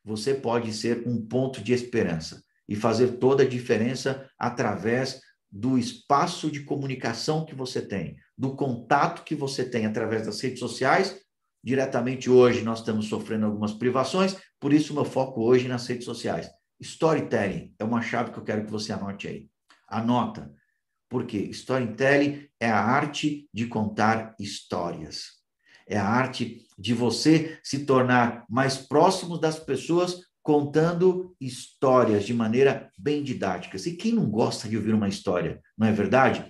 você 0.08 0.32
pode 0.32 0.72
ser 0.72 1.06
um 1.06 1.20
ponto 1.20 1.62
de 1.62 1.74
esperança 1.74 2.42
e 2.66 2.74
fazer 2.74 3.18
toda 3.18 3.42
a 3.42 3.48
diferença 3.48 4.26
através 4.38 5.20
do 5.52 5.76
espaço 5.76 6.50
de 6.50 6.64
comunicação 6.64 7.44
que 7.44 7.54
você 7.54 7.82
tem, 7.82 8.16
do 8.36 8.56
contato 8.56 9.22
que 9.22 9.34
você 9.34 9.68
tem 9.68 9.84
através 9.84 10.24
das 10.24 10.40
redes 10.40 10.60
sociais. 10.60 11.20
Diretamente 11.62 12.30
hoje 12.30 12.62
nós 12.62 12.78
estamos 12.78 13.06
sofrendo 13.06 13.44
algumas 13.44 13.74
privações, 13.74 14.34
por 14.58 14.72
isso 14.72 14.94
meu 14.94 15.04
foco 15.04 15.42
hoje 15.42 15.68
nas 15.68 15.86
redes 15.86 16.06
sociais. 16.06 16.48
Storytelling 16.80 17.74
é 17.78 17.84
uma 17.84 18.00
chave 18.00 18.30
que 18.30 18.38
eu 18.38 18.44
quero 18.44 18.64
que 18.64 18.70
você 18.70 18.94
anote 18.94 19.28
aí. 19.28 19.50
Anota. 19.86 20.50
Porque 21.06 21.36
storytelling 21.36 22.48
é 22.58 22.70
a 22.70 22.80
arte 22.80 23.46
de 23.52 23.66
contar 23.66 24.34
histórias 24.38 25.37
é 25.88 25.98
a 25.98 26.06
arte 26.06 26.66
de 26.78 26.94
você 26.94 27.58
se 27.62 27.84
tornar 27.84 28.44
mais 28.48 28.76
próximo 28.76 29.38
das 29.38 29.58
pessoas 29.58 30.20
contando 30.42 31.34
histórias 31.40 32.24
de 32.24 32.32
maneira 32.32 32.90
bem 32.98 33.22
didática. 33.22 33.76
E 33.76 33.96
quem 33.96 34.12
não 34.12 34.30
gosta 34.30 34.68
de 34.68 34.76
ouvir 34.76 34.94
uma 34.94 35.08
história, 35.08 35.60
não 35.76 35.86
é 35.86 35.92
verdade? 35.92 36.44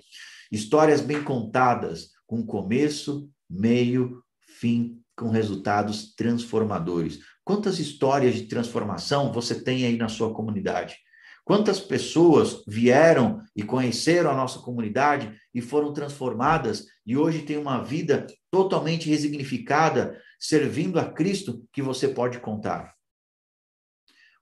Histórias 0.53 1.01
bem 1.01 1.23
contadas, 1.23 2.11
com 2.27 2.45
começo, 2.45 3.29
meio, 3.49 4.23
fim, 4.61 5.01
com 5.17 5.31
resultados 5.31 6.15
transformadores. 6.15 7.19
Quantas 7.45 7.79
histórias 7.79 8.35
de 8.35 8.43
transformação 8.43 9.33
você 9.33 9.61
tem 9.61 9.85
aí 9.85 9.97
na 9.97 10.09
sua 10.09 10.33
comunidade? 10.33 10.97
Quantas 11.49 11.81
pessoas 11.81 12.63
vieram 12.69 13.41
e 13.57 13.63
conheceram 13.63 14.31
a 14.31 14.35
nossa 14.35 14.59
comunidade 14.59 15.35
e 15.55 15.63
foram 15.63 15.95
transformadas 15.95 16.85
e 17.07 17.17
hoje 17.17 17.41
têm 17.41 17.57
uma 17.57 17.83
vida 17.83 18.27
totalmente 18.51 19.09
resignificada, 19.09 20.21
servindo 20.39 21.01
a 21.01 21.11
Cristo, 21.11 21.67
que 21.73 21.81
você 21.81 22.07
pode 22.07 22.39
contar. 22.39 22.93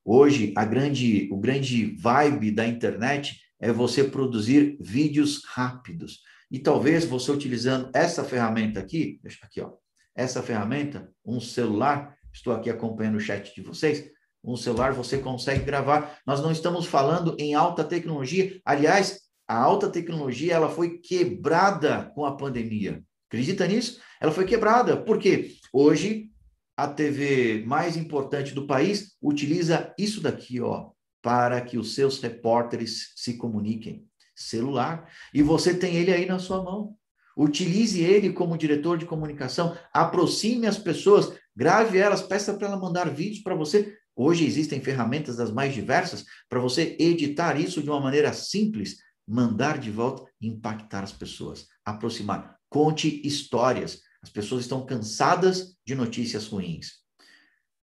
Hoje, 0.05 0.53
a 0.57 0.65
grande, 0.65 1.29
o 1.31 1.39
grande 1.39 1.95
vibe 1.97 2.51
da 2.51 2.67
internet 2.67 3.41
é 3.61 3.71
você 3.71 4.03
produzir 4.03 4.77
vídeos 4.81 5.45
rápidos. 5.45 6.23
E 6.51 6.59
talvez 6.59 7.05
você 7.05 7.31
utilizando 7.31 7.89
essa 7.95 8.25
ferramenta 8.25 8.81
aqui, 8.81 9.21
deixa 9.23 9.47
aqui, 9.47 9.61
ó, 9.61 9.75
essa 10.13 10.43
ferramenta, 10.43 11.09
um 11.25 11.41
celular, 11.41 12.17
estou 12.33 12.53
aqui 12.53 12.69
acompanhando 12.69 13.15
o 13.15 13.21
chat 13.21 13.55
de 13.55 13.63
vocês, 13.63 14.11
um 14.47 14.57
celular 14.57 14.93
você 14.93 15.19
consegue 15.19 15.65
gravar. 15.65 16.19
Nós 16.25 16.41
não 16.41 16.53
estamos 16.53 16.87
falando 16.87 17.37
em 17.39 17.55
alta 17.55 17.83
tecnologia. 17.83 18.61
Aliás, 18.65 19.21
a 19.49 19.59
alta 19.59 19.89
tecnologia 19.89 20.55
ela 20.55 20.69
foi 20.69 20.99
quebrada 20.99 22.11
com 22.15 22.25
a 22.25 22.37
pandemia. 22.37 23.03
Acredita 23.29 23.67
nisso? 23.67 24.01
Ela 24.21 24.31
foi 24.31 24.45
quebrada. 24.45 24.97
Por 24.97 25.19
quê? 25.19 25.57
Hoje 25.73 26.31
a 26.77 26.87
TV 26.87 27.65
mais 27.67 27.97
importante 27.97 28.55
do 28.55 28.67
país 28.67 29.17
utiliza 29.21 29.93
isso 29.99 30.21
daqui, 30.21 30.61
ó, 30.61 30.91
para 31.23 31.61
que 31.61 31.79
os 31.79 31.95
seus 31.95 32.21
repórteres 32.21 33.13
se 33.17 33.35
comuniquem. 33.35 34.07
Celular. 34.35 35.11
E 35.33 35.43
você 35.43 35.75
tem 35.75 35.97
ele 35.97 36.13
aí 36.13 36.27
na 36.27 36.39
sua 36.39 36.63
mão. 36.63 36.95
Utilize 37.37 38.03
ele 38.03 38.33
como 38.33 38.57
diretor 38.57 38.97
de 38.97 39.05
comunicação, 39.05 39.77
aproxime 39.93 40.67
as 40.67 40.79
pessoas, 40.79 41.33
grave 41.55 41.99
elas, 41.99 42.23
peça 42.23 42.55
para 42.55 42.69
ela 42.69 42.79
mandar 42.79 43.11
vídeos 43.11 43.43
para 43.43 43.55
você. 43.55 43.95
Hoje 44.19 44.47
existem 44.47 44.81
ferramentas 44.81 45.37
das 45.37 45.53
mais 45.53 45.75
diversas 45.75 46.25
para 46.49 46.59
você 46.59 46.97
editar 46.99 47.61
isso 47.61 47.83
de 47.83 47.91
uma 47.91 48.01
maneira 48.01 48.33
simples, 48.33 48.97
mandar 49.29 49.79
de 49.79 49.91
volta 49.91 50.25
impactar 50.41 51.05
as 51.05 51.13
pessoas, 51.13 51.67
aproximar. 51.85 52.57
Conte 52.71 53.21
histórias. 53.27 54.01
As 54.23 54.31
pessoas 54.31 54.63
estão 54.63 54.87
cansadas 54.87 55.77
de 55.85 55.95
notícias 55.95 56.47
ruins. 56.47 57.05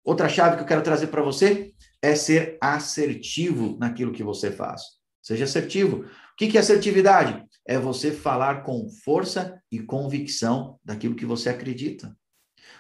Outra 0.03 0.29
chave 0.29 0.57
que 0.57 0.63
eu 0.63 0.67
quero 0.67 0.83
trazer 0.83 1.09
para 1.09 1.23
você 1.23 1.73
é 2.01 2.17
ser 2.17 2.59
assertivo 2.61 3.77
naquilo 3.79 4.13
que 4.13 4.25
você 4.25 4.51
faz. 4.51 4.83
Seja 5.21 5.45
assertivo. 5.45 6.05
O 6.05 6.37
que 6.37 6.57
é 6.57 6.61
assertividade? 6.61 7.45
É 7.65 7.79
você 7.79 8.11
falar 8.11 8.63
com 8.63 8.89
força 9.05 9.61
e 9.71 9.79
convicção 9.79 10.81
daquilo 10.83 11.15
que 11.15 11.25
você 11.25 11.49
acredita. 11.49 12.17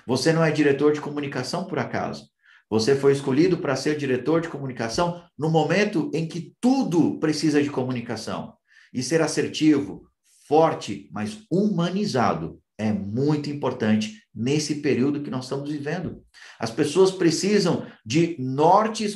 Você 0.06 0.32
não 0.32 0.42
é 0.44 0.50
diretor 0.50 0.92
de 0.92 1.00
comunicação 1.00 1.66
por 1.66 1.78
acaso. 1.78 2.31
Você 2.72 2.96
foi 2.96 3.12
escolhido 3.12 3.58
para 3.58 3.76
ser 3.76 3.98
diretor 3.98 4.40
de 4.40 4.48
comunicação 4.48 5.22
no 5.38 5.50
momento 5.50 6.10
em 6.14 6.26
que 6.26 6.54
tudo 6.58 7.18
precisa 7.18 7.62
de 7.62 7.68
comunicação. 7.68 8.54
E 8.94 9.02
ser 9.02 9.20
assertivo, 9.20 10.08
forte, 10.48 11.06
mas 11.12 11.44
humanizado 11.50 12.58
é 12.78 12.90
muito 12.90 13.50
importante 13.50 14.22
nesse 14.34 14.76
período 14.76 15.22
que 15.22 15.28
nós 15.28 15.44
estamos 15.44 15.70
vivendo. 15.70 16.22
As 16.58 16.70
pessoas 16.70 17.10
precisam 17.10 17.86
de 18.06 18.36
nortes 18.38 19.14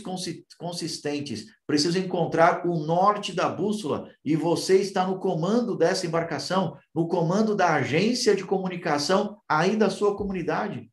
consistentes, 0.58 1.46
precisam 1.66 2.02
encontrar 2.02 2.66
o 2.66 2.84
norte 2.84 3.32
da 3.32 3.48
bússola, 3.48 4.10
e 4.22 4.36
você 4.36 4.82
está 4.82 5.06
no 5.06 5.18
comando 5.18 5.78
dessa 5.78 6.06
embarcação, 6.06 6.76
no 6.94 7.08
comando 7.08 7.56
da 7.56 7.72
agência 7.72 8.36
de 8.36 8.44
comunicação 8.44 9.38
aí 9.48 9.76
da 9.76 9.88
sua 9.88 10.14
comunidade 10.14 10.90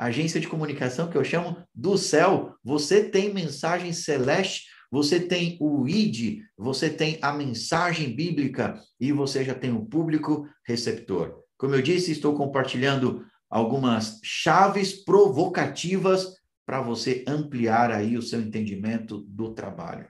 agência 0.00 0.40
de 0.40 0.48
comunicação 0.48 1.10
que 1.10 1.16
eu 1.16 1.24
chamo 1.24 1.56
do 1.74 1.98
céu. 1.98 2.54
Você 2.64 3.04
tem 3.04 3.34
mensagem 3.34 3.92
celeste, 3.92 4.64
você 4.90 5.20
tem 5.20 5.58
o 5.60 5.86
ID, 5.86 6.40
você 6.56 6.88
tem 6.88 7.18
a 7.20 7.32
mensagem 7.32 8.14
bíblica 8.14 8.80
e 8.98 9.12
você 9.12 9.44
já 9.44 9.54
tem 9.54 9.72
o 9.72 9.84
público 9.84 10.48
receptor. 10.66 11.44
Como 11.58 11.74
eu 11.74 11.82
disse, 11.82 12.10
estou 12.10 12.34
compartilhando 12.34 13.26
algumas 13.48 14.18
chaves 14.22 15.04
provocativas 15.04 16.34
para 16.64 16.80
você 16.80 17.22
ampliar 17.28 17.90
aí 17.90 18.16
o 18.16 18.22
seu 18.22 18.40
entendimento 18.40 19.18
do 19.28 19.52
trabalho. 19.52 20.08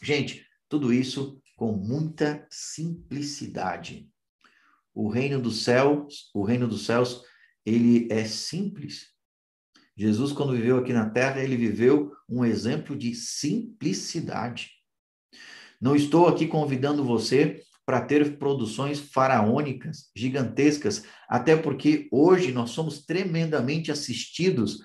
Gente, 0.00 0.46
tudo 0.68 0.92
isso 0.92 1.40
com 1.56 1.72
muita 1.72 2.46
simplicidade. 2.48 4.08
O 4.94 5.08
reino 5.08 5.40
dos 5.40 5.64
céus, 5.64 6.30
o 6.32 6.44
reino 6.44 6.68
dos 6.68 6.86
céus 6.86 7.22
ele 7.64 8.08
é 8.10 8.24
simples. 8.24 9.08
Jesus, 9.96 10.32
quando 10.32 10.52
viveu 10.52 10.78
aqui 10.78 10.92
na 10.92 11.10
terra, 11.10 11.42
ele 11.42 11.56
viveu 11.56 12.12
um 12.28 12.44
exemplo 12.44 12.96
de 12.96 13.14
simplicidade. 13.14 14.70
Não 15.80 15.94
estou 15.96 16.28
aqui 16.28 16.46
convidando 16.46 17.04
você 17.04 17.62
para 17.84 18.00
ter 18.00 18.38
produções 18.38 19.00
faraônicas, 19.00 20.10
gigantescas, 20.14 21.04
até 21.28 21.56
porque 21.56 22.08
hoje 22.12 22.52
nós 22.52 22.70
somos 22.70 23.04
tremendamente 23.04 23.90
assistidos 23.90 24.78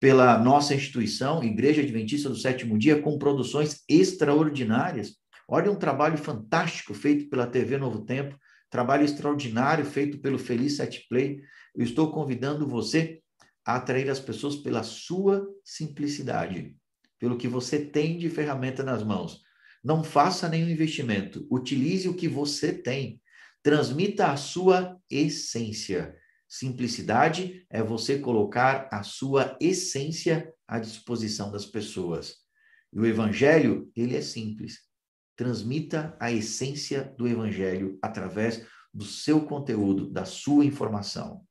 pela 0.00 0.38
nossa 0.38 0.74
instituição, 0.74 1.42
Igreja 1.42 1.80
Adventista 1.80 2.28
do 2.28 2.36
Sétimo 2.36 2.76
Dia, 2.76 3.00
com 3.00 3.18
produções 3.18 3.82
extraordinárias. 3.88 5.14
Olha 5.48 5.72
um 5.72 5.76
trabalho 5.76 6.18
fantástico 6.18 6.92
feito 6.92 7.30
pela 7.30 7.46
TV 7.46 7.78
Novo 7.78 8.04
Tempo, 8.04 8.36
trabalho 8.68 9.04
extraordinário 9.04 9.84
feito 9.84 10.18
pelo 10.18 10.38
Feliz 10.38 10.76
Set 10.76 11.06
Play. 11.08 11.40
Eu 11.74 11.84
estou 11.84 12.12
convidando 12.12 12.66
você 12.66 13.20
a 13.64 13.76
atrair 13.76 14.08
as 14.10 14.20
pessoas 14.20 14.56
pela 14.56 14.82
sua 14.82 15.46
simplicidade, 15.64 16.76
pelo 17.18 17.36
que 17.36 17.48
você 17.48 17.84
tem 17.84 18.18
de 18.18 18.28
ferramenta 18.28 18.82
nas 18.82 19.02
mãos. 19.02 19.42
Não 19.82 20.04
faça 20.04 20.48
nenhum 20.48 20.68
investimento, 20.68 21.46
utilize 21.50 22.08
o 22.08 22.14
que 22.14 22.28
você 22.28 22.72
tem. 22.72 23.20
Transmita 23.62 24.28
a 24.28 24.36
sua 24.36 24.98
essência. 25.10 26.16
Simplicidade 26.48 27.66
é 27.70 27.82
você 27.82 28.18
colocar 28.18 28.88
a 28.92 29.02
sua 29.02 29.56
essência 29.60 30.52
à 30.68 30.78
disposição 30.78 31.50
das 31.50 31.66
pessoas. 31.66 32.36
E 32.92 33.00
o 33.00 33.06
evangelho, 33.06 33.90
ele 33.96 34.16
é 34.16 34.22
simples 34.22 34.84
transmita 35.36 36.16
a 36.20 36.30
essência 36.32 37.12
do 37.16 37.26
evangelho 37.26 37.98
através 38.02 38.64
do 38.92 39.04
seu 39.04 39.44
conteúdo, 39.44 40.08
da 40.10 40.24
sua 40.24 40.64
informação. 40.64 41.44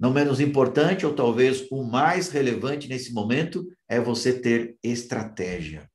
Não 0.00 0.10
menos 0.12 0.40
importante, 0.40 1.04
ou 1.04 1.14
talvez 1.14 1.66
o 1.70 1.84
mais 1.84 2.30
relevante 2.30 2.88
nesse 2.88 3.12
momento, 3.12 3.66
é 3.86 4.00
você 4.00 4.32
ter 4.32 4.76
estratégia. 4.82 5.86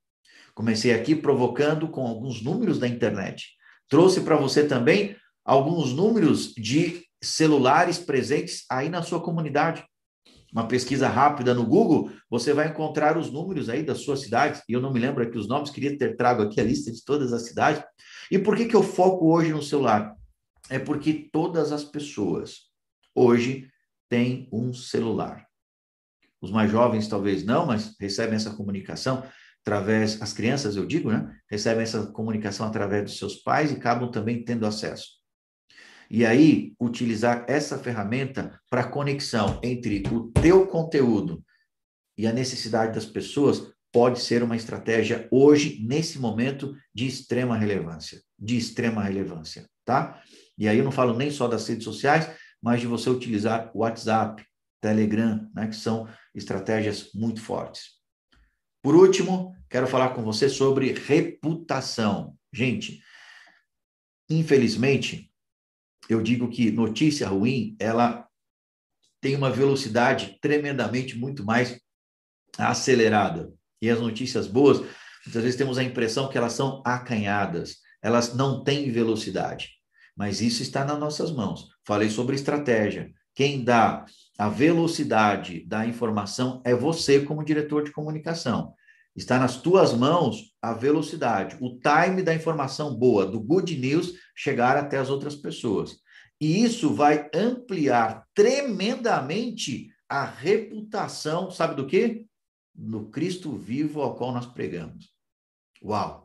Comecei 0.53 0.93
aqui 0.93 1.15
provocando 1.15 1.89
com 1.89 2.05
alguns 2.05 2.43
números 2.43 2.77
da 2.77 2.87
internet. 2.87 3.47
Trouxe 3.89 4.21
para 4.21 4.35
você 4.35 4.65
também 4.65 5.15
alguns 5.43 5.91
números 5.91 6.53
de 6.53 7.03
celulares 7.21 7.97
presentes 7.97 8.63
aí 8.69 8.87
na 8.87 9.01
sua 9.01 9.19
comunidade 9.19 9.83
uma 10.55 10.69
pesquisa 10.69 11.09
rápida 11.09 11.53
no 11.53 11.65
Google, 11.65 12.09
você 12.29 12.53
vai 12.53 12.69
encontrar 12.69 13.17
os 13.17 13.29
números 13.29 13.67
aí 13.67 13.83
das 13.83 13.99
suas 13.99 14.21
cidades. 14.21 14.61
E 14.69 14.71
eu 14.71 14.79
não 14.79 14.93
me 14.93 15.01
lembro 15.01 15.21
aqui 15.21 15.37
os 15.37 15.49
nomes, 15.49 15.69
queria 15.69 15.97
ter 15.97 16.15
trago 16.15 16.43
aqui 16.43 16.61
a 16.61 16.63
lista 16.63 16.89
de 16.89 17.03
todas 17.03 17.33
as 17.33 17.45
cidades. 17.45 17.83
E 18.31 18.39
por 18.39 18.55
que, 18.55 18.63
que 18.63 18.75
eu 18.75 18.81
foco 18.81 19.33
hoje 19.33 19.51
no 19.51 19.61
celular? 19.61 20.15
É 20.69 20.79
porque 20.79 21.29
todas 21.29 21.73
as 21.73 21.83
pessoas 21.83 22.69
hoje 23.13 23.67
têm 24.15 24.47
um 24.49 24.73
celular. 24.73 25.45
Os 26.41 26.49
mais 26.49 26.71
jovens 26.71 27.09
talvez 27.09 27.43
não, 27.43 27.65
mas 27.65 27.95
recebem 27.99 28.35
essa 28.35 28.55
comunicação 28.55 29.27
através, 29.61 30.21
as 30.21 30.31
crianças 30.31 30.77
eu 30.77 30.85
digo, 30.85 31.11
né? 31.11 31.35
Recebem 31.51 31.83
essa 31.83 32.05
comunicação 32.07 32.65
através 32.65 33.03
dos 33.03 33.17
seus 33.17 33.35
pais 33.35 33.71
e 33.71 33.75
acabam 33.75 34.09
também 34.09 34.45
tendo 34.45 34.65
acesso. 34.65 35.07
E 36.09 36.25
aí, 36.25 36.73
utilizar 36.79 37.45
essa 37.49 37.77
ferramenta 37.77 38.57
para 38.69 38.87
conexão 38.87 39.59
entre 39.61 40.03
o 40.11 40.31
teu 40.31 40.65
conteúdo 40.67 41.43
e 42.17 42.25
a 42.25 42.31
necessidade 42.31 42.93
das 42.93 43.05
pessoas 43.05 43.73
pode 43.91 44.21
ser 44.21 44.43
uma 44.43 44.55
estratégia 44.55 45.27
hoje, 45.29 45.83
nesse 45.85 46.19
momento, 46.19 46.73
de 46.93 47.05
extrema 47.05 47.57
relevância. 47.57 48.21
De 48.39 48.55
extrema 48.55 49.03
relevância, 49.03 49.67
tá? 49.83 50.21
E 50.57 50.69
aí 50.69 50.77
eu 50.77 50.85
não 50.85 50.91
falo 50.91 51.17
nem 51.17 51.31
só 51.31 51.47
das 51.47 51.67
redes 51.67 51.83
sociais, 51.83 52.29
mas 52.65 52.81
de 52.81 52.87
você 52.87 53.11
utilizar 53.11 53.69
o 53.75 53.81
WhatsApp, 53.81 54.43
Telegram, 54.81 55.47
né, 55.53 55.67
que 55.67 55.75
são 55.75 56.09
estratégias 56.33 57.13
muito 57.13 57.39
fortes. 57.39 57.91
Por 58.81 58.95
último, 58.95 59.55
quero 59.69 59.85
falar 59.85 60.15
com 60.15 60.23
você 60.23 60.49
sobre 60.49 60.91
reputação. 60.91 62.35
Gente, 62.51 63.03
infelizmente, 64.27 65.31
eu 66.09 66.23
digo 66.23 66.49
que 66.49 66.71
notícia 66.71 67.27
ruim, 67.27 67.75
ela 67.79 68.27
tem 69.21 69.35
uma 69.35 69.51
velocidade 69.51 70.39
tremendamente 70.41 71.15
muito 71.15 71.45
mais 71.45 71.79
acelerada. 72.57 73.53
E 73.79 73.91
as 73.91 73.99
notícias 73.99 74.47
boas, 74.47 74.79
muitas 75.23 75.43
vezes 75.43 75.55
temos 75.55 75.77
a 75.77 75.83
impressão 75.83 76.29
que 76.29 76.37
elas 76.37 76.53
são 76.53 76.81
acanhadas, 76.83 77.77
elas 78.01 78.33
não 78.33 78.63
têm 78.63 78.89
velocidade. 78.89 79.74
Mas 80.15 80.41
isso 80.41 80.61
está 80.61 80.85
nas 80.85 80.99
nossas 80.99 81.31
mãos. 81.31 81.67
Falei 81.85 82.09
sobre 82.09 82.35
estratégia. 82.35 83.11
Quem 83.33 83.63
dá 83.63 84.05
a 84.37 84.47
velocidade 84.47 85.65
da 85.65 85.85
informação 85.85 86.61
é 86.63 86.73
você, 86.73 87.19
como 87.19 87.43
diretor 87.43 87.83
de 87.83 87.91
comunicação. 87.91 88.73
Está 89.15 89.39
nas 89.39 89.61
tuas 89.61 89.93
mãos 89.93 90.53
a 90.61 90.73
velocidade, 90.73 91.57
o 91.61 91.79
time 91.79 92.21
da 92.21 92.33
informação 92.33 92.93
boa, 92.93 93.25
do 93.25 93.39
good 93.39 93.77
news 93.77 94.13
chegar 94.35 94.75
até 94.75 94.97
as 94.97 95.09
outras 95.09 95.35
pessoas. 95.35 95.97
E 96.39 96.63
isso 96.63 96.93
vai 96.93 97.29
ampliar 97.33 98.25
tremendamente 98.33 99.89
a 100.09 100.25
reputação, 100.25 101.49
sabe 101.49 101.75
do 101.75 101.87
quê? 101.87 102.25
No 102.75 103.09
Cristo 103.09 103.55
vivo 103.55 104.01
ao 104.01 104.15
qual 104.15 104.33
nós 104.33 104.45
pregamos. 104.45 105.09
Uau! 105.81 106.24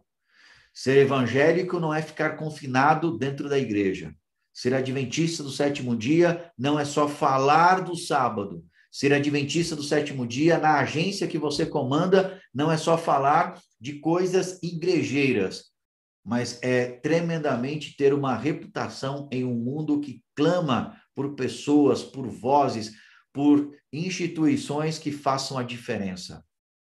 Ser 0.73 0.99
evangélico 0.99 1.79
não 1.79 1.93
é 1.93 2.01
ficar 2.01 2.37
confinado 2.37 3.17
dentro 3.19 3.49
da 3.49 3.59
igreja. 3.59 4.15
Ser 4.53 4.75
adventista 4.75 5.43
do 5.43 5.51
sétimo 5.51 5.97
dia 5.97 6.51
não 6.59 6.79
é 6.79 6.85
só 6.85 7.09
falar 7.09 7.81
do 7.81 7.97
sábado, 7.97 8.65
Ser 8.91 9.13
adventista 9.13 9.77
do 9.77 9.85
sétimo 9.85 10.27
dia 10.27 10.59
na 10.59 10.81
agência 10.81 11.29
que 11.29 11.39
você 11.39 11.65
comanda 11.65 12.41
não 12.53 12.73
é 12.73 12.77
só 12.77 12.99
falar 12.99 13.61
de 13.81 14.01
coisas 14.01 14.61
igrejeiras, 14.63 15.67
mas 16.25 16.59
é 16.61 16.87
tremendamente 16.87 17.97
ter 17.97 18.13
uma 18.13 18.37
reputação 18.37 19.29
em 19.31 19.45
um 19.45 19.55
mundo 19.55 20.01
que 20.01 20.25
clama 20.35 21.01
por 21.15 21.37
pessoas, 21.37 22.03
por 22.03 22.27
vozes, 22.27 22.93
por 23.33 23.73
instituições 23.93 24.99
que 24.99 25.13
façam 25.13 25.57
a 25.57 25.63
diferença. 25.63 26.45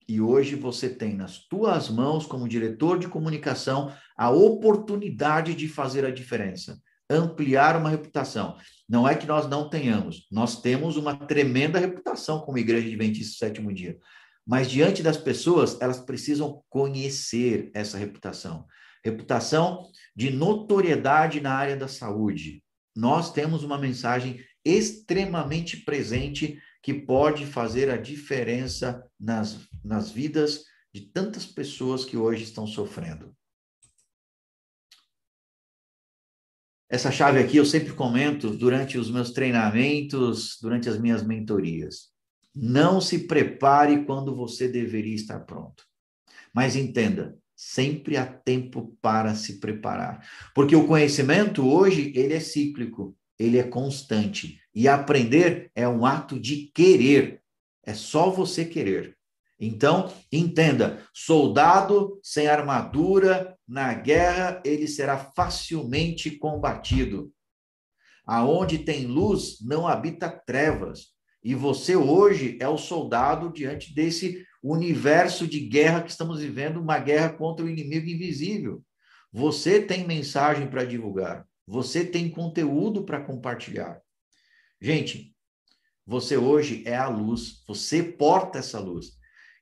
E 0.08 0.22
hoje 0.22 0.56
você 0.56 0.90
tem 0.90 1.16
nas 1.16 1.40
tuas 1.48 1.90
mãos, 1.90 2.26
como 2.26 2.48
diretor 2.48 3.00
de 3.00 3.08
comunicação, 3.08 3.92
a 4.16 4.30
oportunidade 4.30 5.56
de 5.56 5.68
fazer 5.68 6.06
a 6.06 6.12
diferença 6.12 6.80
ampliar 7.10 7.78
uma 7.78 7.90
reputação. 7.90 8.58
Não 8.88 9.08
é 9.08 9.16
que 9.16 9.28
nós 9.28 9.48
não 9.48 9.70
tenhamos, 9.70 10.28
nós 10.32 10.62
temos 10.62 10.98
uma 10.98 11.16
tremenda 11.16 11.80
reputação 11.80 12.40
como 12.40 12.58
Igreja 12.58 12.88
Adventista 12.88 13.34
do 13.34 13.38
Sétimo 13.38 13.74
Dia. 13.74 13.98
Mas 14.46 14.70
diante 14.70 15.02
das 15.02 15.18
pessoas, 15.18 15.80
elas 15.82 16.00
precisam 16.00 16.64
conhecer 16.70 17.72
essa 17.74 17.98
reputação. 17.98 18.66
Reputação 19.04 19.88
de 20.16 20.30
notoriedade 20.32 21.40
na 21.40 21.54
área 21.54 21.76
da 21.76 21.88
saúde. 21.88 22.64
Nós 22.96 23.32
temos 23.32 23.64
uma 23.64 23.78
mensagem 23.78 24.40
extremamente 24.64 25.78
presente 25.78 26.60
que 26.86 26.94
pode 26.94 27.48
fazer 27.48 27.90
a 27.90 27.98
diferença 27.98 29.04
nas, 29.20 29.58
nas 29.84 30.12
vidas 30.12 30.66
de 30.94 31.02
tantas 31.02 31.44
pessoas 31.44 32.06
que 32.06 32.16
hoje 32.16 32.44
estão 32.44 32.68
sofrendo. 32.68 33.36
Essa 36.88 37.12
chave 37.12 37.40
aqui 37.40 37.58
eu 37.58 37.66
sempre 37.66 37.92
comento 37.92 38.52
durante 38.52 39.00
os 39.00 39.10
meus 39.10 39.32
treinamentos, 39.32 40.60
durante 40.62 40.88
as 40.88 41.00
minhas 41.00 41.24
mentorias. 41.24 42.12
Não 42.54 43.02
se 43.02 43.26
prepare 43.26 44.06
quando 44.06 44.36
você 44.36 44.68
deveria 44.68 45.16
estar 45.16 45.40
pronto. 45.40 45.84
Mas 46.54 46.76
entenda, 46.76 47.36
sempre 47.56 48.16
há 48.16 48.28
tempo 48.28 48.96
para 49.02 49.34
se 49.34 49.60
preparar. 49.60 50.24
Porque 50.54 50.76
o 50.76 50.86
conhecimento 50.86 51.68
hoje, 51.68 52.14
ele 52.16 52.36
é 52.36 52.40
cíclico, 52.40 53.18
ele 53.40 53.58
é 53.58 53.64
constante. 53.64 54.62
E 54.76 54.90
aprender 54.90 55.72
é 55.74 55.88
um 55.88 56.06
ato 56.06 56.38
de 56.38 56.70
querer. 56.76 57.42
É 57.86 57.94
só 57.94 58.30
você 58.30 58.66
querer. 58.66 59.18
Então, 59.60 60.12
entenda: 60.32 61.02
soldado 61.14 62.20
sem 62.22 62.48
armadura 62.48 63.58
na 63.66 63.94
guerra, 63.94 64.62
ele 64.66 64.88
será 64.88 65.18
facilmente 65.18 66.30
combatido. 66.32 67.32
Aonde 68.26 68.80
tem 68.80 69.06
luz, 69.06 69.62
não 69.62 69.88
habita 69.88 70.30
trevas. 70.30 71.14
E 71.44 71.54
você 71.54 71.96
hoje 71.96 72.58
é 72.60 72.68
o 72.68 72.78
soldado 72.78 73.54
diante 73.54 73.94
desse 73.94 74.44
universo 74.64 75.48
de 75.48 75.60
guerra 75.60 76.02
que 76.02 76.10
estamos 76.10 76.40
vivendo, 76.40 76.82
uma 76.82 76.98
guerra 76.98 77.30
contra 77.30 77.64
o 77.64 77.70
inimigo 77.70 78.10
invisível. 78.10 78.84
Você 79.32 79.80
tem 79.80 80.08
mensagem 80.08 80.68
para 80.68 80.84
divulgar, 80.84 81.46
você 81.68 82.04
tem 82.04 82.30
conteúdo 82.30 83.06
para 83.06 83.22
compartilhar. 83.22 84.02
Gente, 84.82 85.36
você 86.06 86.38
hoje 86.38 86.84
é 86.86 86.96
a 86.96 87.08
luz, 87.08 87.64
você 87.68 88.04
porta 88.04 88.60
essa 88.60 88.80
luz 88.80 89.14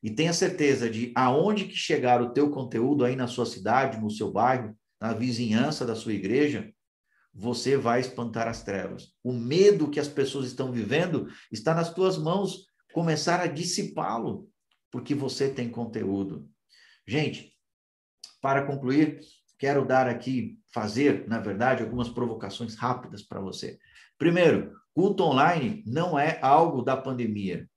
e 0.01 0.11
tenha 0.11 0.33
certeza 0.33 0.89
de 0.89 1.13
aonde 1.15 1.65
que 1.65 1.75
chegar 1.75 2.21
o 2.21 2.33
teu 2.33 2.49
conteúdo 2.49 3.05
aí 3.05 3.15
na 3.15 3.27
sua 3.27 3.45
cidade, 3.45 4.01
no 4.01 4.09
seu 4.09 4.31
bairro, 4.31 4.77
na 4.99 5.13
vizinhança 5.13 5.85
da 5.85 5.95
sua 5.95 6.13
igreja, 6.13 6.73
você 7.33 7.77
vai 7.77 7.99
espantar 7.99 8.47
as 8.47 8.63
trevas. 8.63 9.13
O 9.23 9.31
medo 9.31 9.89
que 9.89 9.99
as 9.99 10.07
pessoas 10.07 10.47
estão 10.47 10.71
vivendo 10.71 11.27
está 11.51 11.73
nas 11.73 11.93
tuas 11.93 12.17
mãos, 12.17 12.65
começar 12.91 13.39
a 13.39 13.47
dissipá-lo, 13.47 14.49
porque 14.91 15.15
você 15.15 15.49
tem 15.49 15.69
conteúdo. 15.69 16.49
Gente, 17.07 17.53
para 18.41 18.65
concluir, 18.65 19.19
quero 19.57 19.85
dar 19.85 20.07
aqui, 20.07 20.59
fazer, 20.73 21.27
na 21.27 21.39
verdade, 21.39 21.81
algumas 21.81 22.09
provocações 22.09 22.75
rápidas 22.75 23.23
para 23.23 23.39
você. 23.39 23.79
Primeiro, 24.23 24.71
culto 24.93 25.23
online 25.23 25.83
não 25.85 26.17
é 26.17 26.39
algo 26.41 26.81
da 26.81 26.95
pandemia 26.95 27.67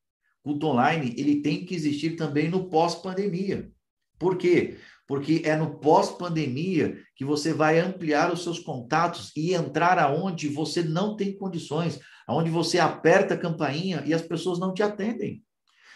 culto 0.47 0.69
online, 0.69 1.13
ele 1.19 1.43
tem 1.43 1.65
que 1.65 1.75
existir 1.75 2.15
também 2.15 2.49
no 2.49 2.71
pós-pandemia. 2.71 3.69
Por 4.17 4.37
quê? 4.39 4.77
Porque 5.05 5.43
é 5.45 5.57
no 5.57 5.81
pós-pandemia 5.81 7.03
que 7.17 7.25
você 7.25 7.53
vai 7.53 7.81
ampliar 7.81 8.33
os 8.33 8.45
seus 8.45 8.61
contatos 8.61 9.33
e 9.37 9.55
entrar 9.55 9.99
aonde 9.99 10.47
você 10.47 10.85
não 10.85 11.17
tem 11.17 11.37
condições, 11.37 11.99
aonde 12.29 12.49
você 12.49 12.79
aperta 12.79 13.35
a 13.35 13.37
campainha 13.37 14.05
e 14.07 14.15
as 14.15 14.23
pessoas 14.23 14.61
não 14.61 14.73
te 14.73 14.85
atendem. 14.85 15.43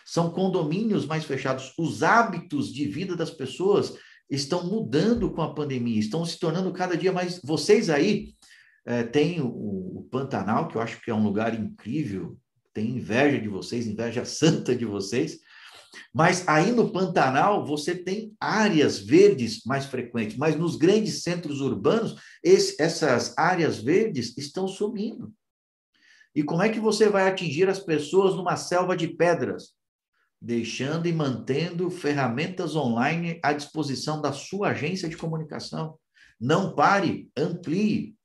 São 0.05 0.33
condomínios 0.33 1.07
mais 1.07 1.25
fechados. 1.25 1.73
Os 1.79 2.03
hábitos 2.03 2.75
de 2.75 2.89
vida 2.89 3.15
das 3.15 3.31
pessoas 3.31 3.95
estão 4.29 4.67
mudando 4.67 5.31
com 5.31 5.43
a 5.43 5.55
pandemia, 5.55 6.01
estão 6.01 6.25
se 6.25 6.41
tornando 6.41 6.73
cada 6.73 6.97
dia 6.97 7.13
mais. 7.13 7.41
Vocês 7.45 7.89
aí 7.89 8.35
é, 8.85 9.03
têm 9.03 9.41
o, 9.41 9.47
o 9.47 10.09
Pantanal, 10.11 10.69
que 10.69 10.77
eu 10.77 10.81
acho 10.81 11.01
que 11.01 11.11
é 11.11 11.15
um 11.15 11.23
lugar 11.23 11.55
incrível, 11.55 12.39
tem 12.73 12.97
inveja 12.97 13.41
de 13.41 13.49
vocês, 13.49 13.87
inveja 13.87 14.25
santa 14.27 14.75
de 14.75 14.85
vocês. 14.85 15.39
Mas 16.15 16.47
aí 16.47 16.71
no 16.71 16.93
Pantanal 16.93 17.67
você 17.67 17.95
tem 17.95 18.35
áreas 18.41 18.99
verdes 18.99 19.65
mais 19.65 19.87
frequentes, 19.87 20.37
mas 20.37 20.57
nos 20.57 20.77
grandes 20.77 21.23
centros 21.23 21.61
urbanos 21.61 22.17
esse, 22.43 22.81
essas 22.81 23.37
áreas 23.37 23.79
verdes 23.83 24.37
estão 24.39 24.69
sumindo. 24.69 25.33
E 26.35 26.45
como 26.45 26.63
é 26.63 26.69
que 26.69 26.79
você 26.79 27.09
vai 27.09 27.29
atingir 27.29 27.69
as 27.69 27.81
pessoas 27.81 28.37
numa 28.37 28.57
selva 28.57 28.97
de 28.97 29.09
pedras? 29.09 29.75
Deixando 30.41 31.07
e 31.07 31.13
mantendo 31.13 31.91
ferramentas 31.91 32.77
online 32.77 33.41
à 33.43 33.53
disposição 33.53 34.23
da 34.23 34.33
sua 34.33 34.69
agência 34.69 35.09
de 35.09 35.17
comunicação. 35.17 35.99
Não 36.41 36.75
pare, 36.75 37.29
amplie. 37.37 38.17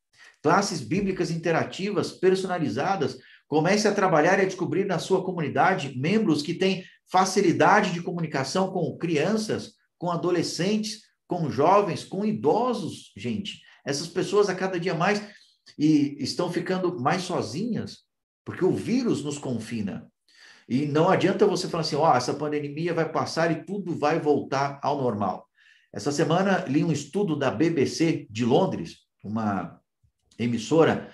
Classes 0.46 0.80
bíblicas 0.80 1.32
interativas, 1.32 2.12
personalizadas, 2.12 3.18
Comece 3.48 3.88
a 3.88 3.94
trabalhar 3.94 4.40
e 4.40 4.42
a 4.42 4.46
descobrir 4.46 4.86
na 4.86 4.98
sua 4.98 5.24
comunidade 5.24 5.98
membros 5.98 6.42
que 6.42 6.54
têm 6.54 6.84
facilidade 7.12 7.94
de 7.94 8.02
comunicação 8.02 8.72
com 8.72 8.98
crianças, 8.98 9.74
com 9.98 10.10
adolescentes, 10.10 11.02
com 11.28 11.50
jovens, 11.50 12.04
com 12.04 12.26
idosos, 12.26 13.12
gente. 13.16 13.62
Essas 13.86 14.08
pessoas 14.08 14.50
a 14.50 14.56
cada 14.56 14.80
dia 14.80 14.96
mais 14.96 15.22
e 15.78 16.18
estão 16.20 16.52
ficando 16.52 17.00
mais 17.00 17.22
sozinhas, 17.22 18.00
porque 18.44 18.66
o 18.66 18.72
vírus 18.72 19.24
nos 19.24 19.38
confina. 19.38 20.08
E 20.68 20.88
não 20.88 21.08
adianta 21.08 21.46
você 21.46 21.68
falar 21.68 21.82
assim, 21.82 21.96
ó, 21.96 22.12
oh, 22.12 22.18
essa 22.18 22.34
pandemia 22.34 22.94
vai 22.94 23.12
passar 23.12 23.52
e 23.52 23.64
tudo 23.64 23.96
vai 23.96 24.20
voltar 24.20 24.80
ao 24.82 25.00
normal. 25.00 25.48
Essa 25.94 26.12
semana 26.12 26.66
li 26.68 26.84
um 26.84 26.92
estudo 26.92 27.38
da 27.38 27.52
BBC 27.52 28.26
de 28.30 28.44
Londres, 28.44 28.98
uma 29.24 29.80
emissora 30.38 31.10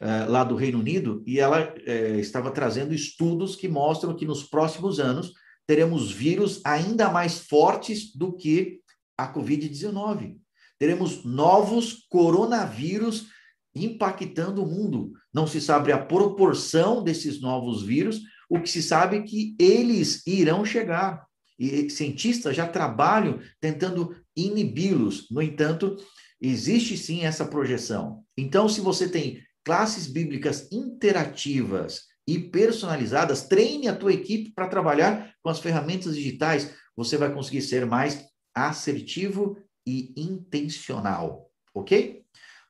uh, 0.00 0.30
lá 0.30 0.44
do 0.44 0.56
Reino 0.56 0.78
Unido, 0.78 1.22
e 1.26 1.38
ela 1.38 1.74
uh, 1.74 2.18
estava 2.18 2.50
trazendo 2.50 2.94
estudos 2.94 3.56
que 3.56 3.68
mostram 3.68 4.14
que 4.14 4.26
nos 4.26 4.42
próximos 4.42 5.00
anos 5.00 5.32
teremos 5.66 6.12
vírus 6.12 6.60
ainda 6.64 7.10
mais 7.10 7.40
fortes 7.40 8.14
do 8.14 8.32
que 8.32 8.80
a 9.16 9.32
Covid-19. 9.32 10.36
Teremos 10.78 11.24
novos 11.24 12.06
coronavírus 12.08 13.26
impactando 13.74 14.62
o 14.62 14.66
mundo. 14.66 15.12
Não 15.32 15.46
se 15.46 15.60
sabe 15.60 15.92
a 15.92 15.98
proporção 15.98 17.02
desses 17.02 17.40
novos 17.40 17.82
vírus, 17.82 18.20
o 18.48 18.60
que 18.60 18.70
se 18.70 18.82
sabe 18.82 19.16
é 19.16 19.22
que 19.22 19.54
eles 19.58 20.26
irão 20.26 20.64
chegar. 20.64 21.26
E 21.58 21.88
cientistas 21.88 22.54
já 22.54 22.66
trabalham 22.66 23.40
tentando 23.60 24.14
inibi-los. 24.36 25.26
No 25.30 25.40
entanto, 25.42 25.96
existe 26.40 26.96
sim 26.96 27.24
essa 27.24 27.44
projeção. 27.44 28.24
Então, 28.36 28.68
se 28.68 28.80
você 28.80 29.08
tem 29.08 29.42
classes 29.64 30.06
bíblicas 30.06 30.70
interativas 30.70 32.04
e 32.26 32.38
personalizadas, 32.38 33.46
treine 33.46 33.88
a 33.88 33.96
tua 33.96 34.12
equipe 34.12 34.52
para 34.52 34.68
trabalhar 34.68 35.32
com 35.42 35.48
as 35.48 35.58
ferramentas 35.58 36.14
digitais, 36.14 36.74
você 36.96 37.16
vai 37.16 37.32
conseguir 37.32 37.62
ser 37.62 37.86
mais 37.86 38.24
assertivo 38.54 39.58
e 39.86 40.12
intencional, 40.16 41.50
ok? 41.74 42.22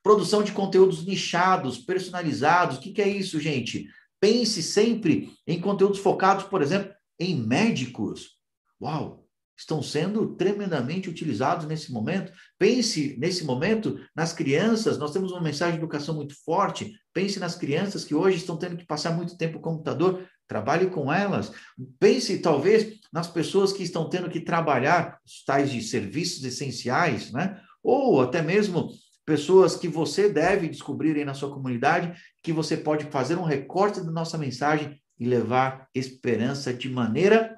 Produção 0.02 0.42
de 0.42 0.52
conteúdos 0.52 1.04
nichados, 1.04 1.78
personalizados, 1.78 2.76
o 2.76 2.80
que, 2.80 2.92
que 2.92 3.02
é 3.02 3.08
isso, 3.08 3.40
gente? 3.40 3.88
Pense 4.20 4.62
sempre 4.62 5.32
em 5.46 5.60
conteúdos 5.60 5.98
focados, 5.98 6.44
por 6.44 6.62
exemplo, 6.62 6.94
em 7.18 7.34
médicos. 7.36 8.38
Uau! 8.80 9.25
Estão 9.56 9.82
sendo 9.82 10.34
tremendamente 10.36 11.08
utilizados 11.08 11.66
nesse 11.66 11.92
momento. 11.92 12.32
Pense 12.58 13.16
nesse 13.18 13.44
momento 13.44 13.98
nas 14.14 14.32
crianças, 14.32 14.98
nós 14.98 15.12
temos 15.12 15.32
uma 15.32 15.40
mensagem 15.40 15.74
de 15.74 15.80
educação 15.80 16.14
muito 16.14 16.34
forte. 16.44 16.92
Pense 17.12 17.38
nas 17.38 17.56
crianças 17.56 18.04
que 18.04 18.14
hoje 18.14 18.36
estão 18.36 18.56
tendo 18.56 18.76
que 18.76 18.86
passar 18.86 19.12
muito 19.12 19.36
tempo 19.36 19.54
no 19.54 19.62
computador, 19.62 20.26
trabalhe 20.46 20.86
com 20.86 21.12
elas. 21.12 21.52
Pense 21.98 22.38
talvez 22.38 23.00
nas 23.12 23.26
pessoas 23.26 23.72
que 23.72 23.82
estão 23.82 24.08
tendo 24.08 24.28
que 24.28 24.40
trabalhar 24.40 25.18
os 25.24 25.42
tais 25.44 25.70
de 25.70 25.80
serviços 25.82 26.44
essenciais, 26.44 27.32
né? 27.32 27.60
Ou 27.82 28.20
até 28.20 28.42
mesmo 28.42 28.90
pessoas 29.24 29.74
que 29.74 29.88
você 29.88 30.28
deve 30.28 30.68
descobrir 30.68 31.16
aí 31.16 31.24
na 31.24 31.34
sua 31.34 31.52
comunidade, 31.52 32.14
que 32.42 32.52
você 32.52 32.76
pode 32.76 33.06
fazer 33.06 33.36
um 33.36 33.42
recorte 33.42 34.00
da 34.00 34.12
nossa 34.12 34.38
mensagem 34.38 35.00
e 35.18 35.26
levar 35.26 35.88
esperança 35.94 36.72
de 36.72 36.88
maneira 36.88 37.55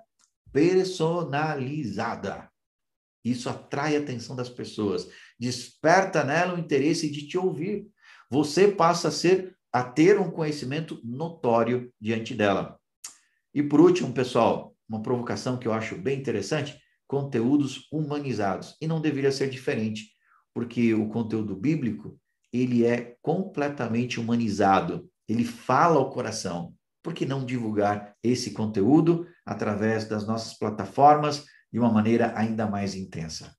personalizada. 0.53 2.49
Isso 3.25 3.49
atrai 3.49 3.97
a 3.97 4.01
atenção 4.01 4.35
das 4.37 4.49
pessoas, 4.49 5.09
desperta 5.39 6.25
nela 6.25 6.55
o 6.55 6.59
interesse 6.59 7.11
de 7.11 7.27
te 7.27 7.37
ouvir. 7.37 7.87
Você 8.31 8.69
passa 8.69 9.09
a 9.09 9.13
ser 9.13 9.57
a 9.73 9.83
ter 9.83 10.19
um 10.19 10.31
conhecimento 10.31 11.01
notório 11.05 11.93
diante 12.01 12.35
dela. 12.35 12.79
E 13.55 13.63
por 13.63 13.81
último, 13.81 14.13
pessoal, 14.13 14.75
uma 14.89 15.03
provocação 15.03 15.59
que 15.59 15.69
eu 15.69 15.73
acho 15.73 15.97
bem 15.97 16.19
interessante, 16.19 16.81
conteúdos 17.07 17.87
humanizados. 17.93 18.77
E 18.81 18.87
não 18.87 19.01
deveria 19.01 19.33
ser 19.33 19.51
diferente, 19.51 20.11
porque 20.55 20.95
o 20.95 21.09
conteúdo 21.09 21.55
bíblico, 21.55 22.19
ele 22.53 22.85
é 22.85 23.17
completamente 23.21 24.19
humanizado. 24.19 25.09
Ele 25.29 25.45
fala 25.45 25.97
ao 25.97 26.11
coração 26.11 26.75
por 27.03 27.13
que 27.13 27.27
não 27.27 27.45
divulgar 27.45 28.15
esse 28.23 28.53
conteúdo 28.53 29.27
através 29.49 30.07
das 30.07 30.27
nossas 30.27 30.57
plataformas 30.57 31.45
de 31.73 31.79
uma 31.79 31.91
maneira 31.91 32.33
ainda 32.37 32.67
mais 32.67 32.95
intensa? 32.95 33.55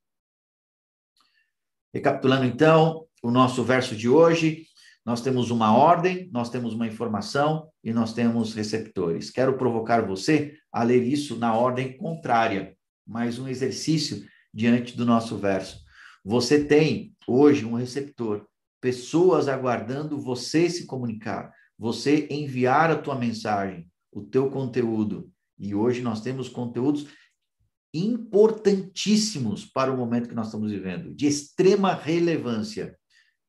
Recapitulando 1.93 2.45
então 2.45 3.07
o 3.23 3.31
nosso 3.31 3.63
verso 3.63 3.95
de 3.95 4.07
hoje, 4.07 4.65
nós 5.05 5.21
temos 5.21 5.49
uma 5.49 5.75
ordem, 5.75 6.29
nós 6.31 6.49
temos 6.49 6.73
uma 6.73 6.87
informação 6.87 7.69
e 7.83 7.91
nós 7.91 8.13
temos 8.13 8.53
receptores. 8.53 9.29
Quero 9.29 9.57
provocar 9.57 10.05
você 10.05 10.55
a 10.71 10.83
ler 10.83 11.03
isso 11.03 11.35
na 11.37 11.55
ordem 11.55 11.97
contrária, 11.97 12.77
mais 13.07 13.39
um 13.39 13.47
exercício 13.47 14.25
diante 14.53 14.95
do 14.95 15.05
nosso 15.05 15.37
verso. 15.37 15.83
Você 16.23 16.63
tem 16.63 17.15
hoje 17.27 17.65
um 17.65 17.73
receptor, 17.73 18.45
pessoas 18.79 19.47
aguardando 19.47 20.19
você 20.19 20.69
se 20.69 20.85
comunicar 20.85 21.51
você 21.79 22.27
enviar 22.29 22.91
a 22.91 23.01
tua 23.01 23.15
mensagem, 23.15 23.89
o 24.11 24.21
teu 24.21 24.49
conteúdo. 24.51 25.31
E 25.59 25.75
hoje 25.75 26.01
nós 26.01 26.21
temos 26.21 26.47
conteúdos 26.47 27.05
importantíssimos 27.93 29.65
para 29.65 29.91
o 29.91 29.97
momento 29.97 30.29
que 30.29 30.35
nós 30.35 30.47
estamos 30.47 30.71
vivendo, 30.71 31.13
de 31.13 31.27
extrema 31.27 31.93
relevância, 31.93 32.97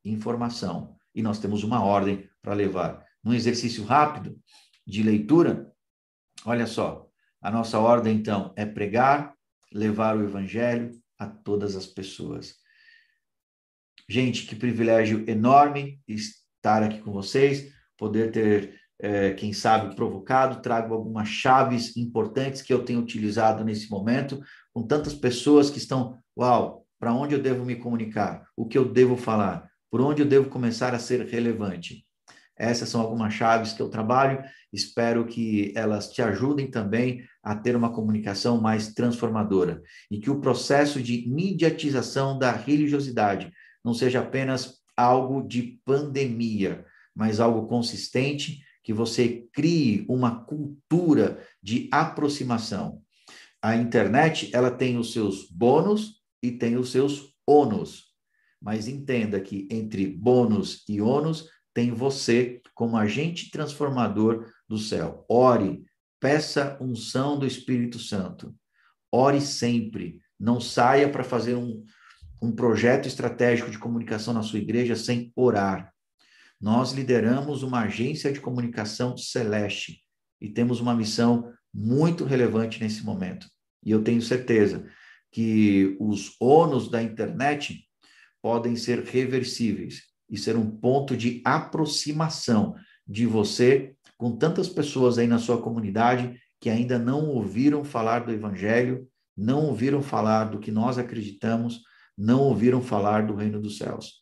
informação. 0.04 0.96
E 1.14 1.22
nós 1.22 1.38
temos 1.38 1.62
uma 1.62 1.84
ordem 1.84 2.28
para 2.40 2.54
levar. 2.54 3.04
Num 3.22 3.34
exercício 3.34 3.84
rápido 3.84 4.38
de 4.86 5.02
leitura, 5.02 5.70
olha 6.44 6.66
só, 6.66 7.06
a 7.40 7.50
nossa 7.50 7.78
ordem 7.78 8.16
então 8.16 8.52
é 8.56 8.64
pregar, 8.64 9.34
levar 9.72 10.16
o 10.16 10.24
evangelho 10.24 10.90
a 11.18 11.26
todas 11.26 11.76
as 11.76 11.86
pessoas. 11.86 12.56
Gente, 14.08 14.46
que 14.46 14.56
privilégio 14.56 15.28
enorme 15.28 16.02
estar 16.08 16.82
aqui 16.82 17.00
com 17.00 17.12
vocês 17.12 17.72
poder 18.00 18.32
ter, 18.32 18.79
é, 19.02 19.32
quem 19.32 19.52
sabe, 19.52 19.94
provocado, 19.94 20.60
trago 20.60 20.94
algumas 20.94 21.28
chaves 21.28 21.96
importantes 21.96 22.62
que 22.62 22.72
eu 22.72 22.84
tenho 22.84 23.00
utilizado 23.00 23.64
nesse 23.64 23.90
momento, 23.90 24.40
com 24.72 24.86
tantas 24.86 25.14
pessoas 25.14 25.70
que 25.70 25.78
estão, 25.78 26.18
uau, 26.38 26.84
para 26.98 27.12
onde 27.12 27.34
eu 27.34 27.42
devo 27.42 27.64
me 27.64 27.76
comunicar? 27.76 28.44
O 28.56 28.66
que 28.66 28.76
eu 28.76 28.84
devo 28.84 29.16
falar? 29.16 29.68
Por 29.90 30.00
onde 30.00 30.22
eu 30.22 30.26
devo 30.26 30.50
começar 30.50 30.94
a 30.94 30.98
ser 30.98 31.26
relevante? 31.26 32.04
Essas 32.56 32.90
são 32.90 33.00
algumas 33.00 33.32
chaves 33.32 33.72
que 33.72 33.80
eu 33.80 33.88
trabalho. 33.88 34.44
Espero 34.70 35.24
que 35.24 35.72
elas 35.74 36.10
te 36.10 36.20
ajudem 36.20 36.70
também 36.70 37.24
a 37.42 37.56
ter 37.56 37.74
uma 37.74 37.90
comunicação 37.90 38.60
mais 38.60 38.92
transformadora 38.92 39.82
e 40.10 40.20
que 40.20 40.30
o 40.30 40.40
processo 40.40 41.02
de 41.02 41.26
mediatização 41.26 42.38
da 42.38 42.52
religiosidade 42.52 43.50
não 43.82 43.94
seja 43.94 44.20
apenas 44.20 44.74
algo 44.94 45.42
de 45.42 45.80
pandemia, 45.86 46.84
mas 47.16 47.40
algo 47.40 47.66
consistente, 47.66 48.60
que 48.82 48.92
você 48.92 49.46
crie 49.52 50.04
uma 50.08 50.44
cultura 50.44 51.46
de 51.62 51.88
aproximação. 51.92 53.02
A 53.62 53.76
internet, 53.76 54.50
ela 54.54 54.70
tem 54.70 54.96
os 54.98 55.12
seus 55.12 55.50
bônus 55.50 56.22
e 56.42 56.50
tem 56.50 56.76
os 56.76 56.90
seus 56.90 57.34
ônus. 57.46 58.06
Mas 58.60 58.88
entenda 58.88 59.40
que 59.40 59.68
entre 59.70 60.06
bônus 60.06 60.84
e 60.88 61.00
ônus 61.00 61.46
tem 61.74 61.92
você 61.92 62.60
como 62.74 62.96
agente 62.96 63.50
transformador 63.50 64.50
do 64.68 64.78
céu. 64.78 65.24
Ore, 65.28 65.84
peça 66.18 66.78
unção 66.80 67.38
do 67.38 67.46
Espírito 67.46 67.98
Santo. 67.98 68.54
Ore 69.12 69.40
sempre. 69.40 70.20
Não 70.38 70.60
saia 70.60 71.08
para 71.08 71.24
fazer 71.24 71.54
um, 71.54 71.84
um 72.40 72.52
projeto 72.52 73.06
estratégico 73.06 73.70
de 73.70 73.78
comunicação 73.78 74.32
na 74.32 74.42
sua 74.42 74.58
igreja 74.58 74.96
sem 74.96 75.32
orar. 75.36 75.92
Nós 76.60 76.92
lideramos 76.92 77.62
uma 77.62 77.80
agência 77.80 78.30
de 78.32 78.40
comunicação 78.40 79.16
celeste 79.16 80.02
e 80.40 80.48
temos 80.48 80.80
uma 80.80 80.94
missão 80.94 81.50
muito 81.72 82.24
relevante 82.24 82.80
nesse 82.80 83.02
momento. 83.04 83.46
E 83.82 83.90
eu 83.90 84.02
tenho 84.02 84.20
certeza 84.20 84.86
que 85.32 85.96
os 85.98 86.36
ônus 86.38 86.90
da 86.90 87.02
internet 87.02 87.84
podem 88.42 88.76
ser 88.76 89.04
reversíveis 89.04 90.02
e 90.28 90.36
ser 90.36 90.56
um 90.56 90.70
ponto 90.70 91.16
de 91.16 91.40
aproximação 91.44 92.74
de 93.06 93.26
você 93.26 93.94
com 94.18 94.36
tantas 94.36 94.68
pessoas 94.68 95.18
aí 95.18 95.26
na 95.26 95.38
sua 95.38 95.60
comunidade 95.62 96.38
que 96.60 96.68
ainda 96.68 96.98
não 96.98 97.26
ouviram 97.28 97.84
falar 97.84 98.20
do 98.20 98.32
evangelho, 98.32 99.08
não 99.36 99.66
ouviram 99.66 100.02
falar 100.02 100.44
do 100.44 100.58
que 100.58 100.70
nós 100.70 100.98
acreditamos, 100.98 101.80
não 102.16 102.40
ouviram 102.40 102.82
falar 102.82 103.26
do 103.26 103.34
reino 103.34 103.60
dos 103.60 103.78
céus. 103.78 104.19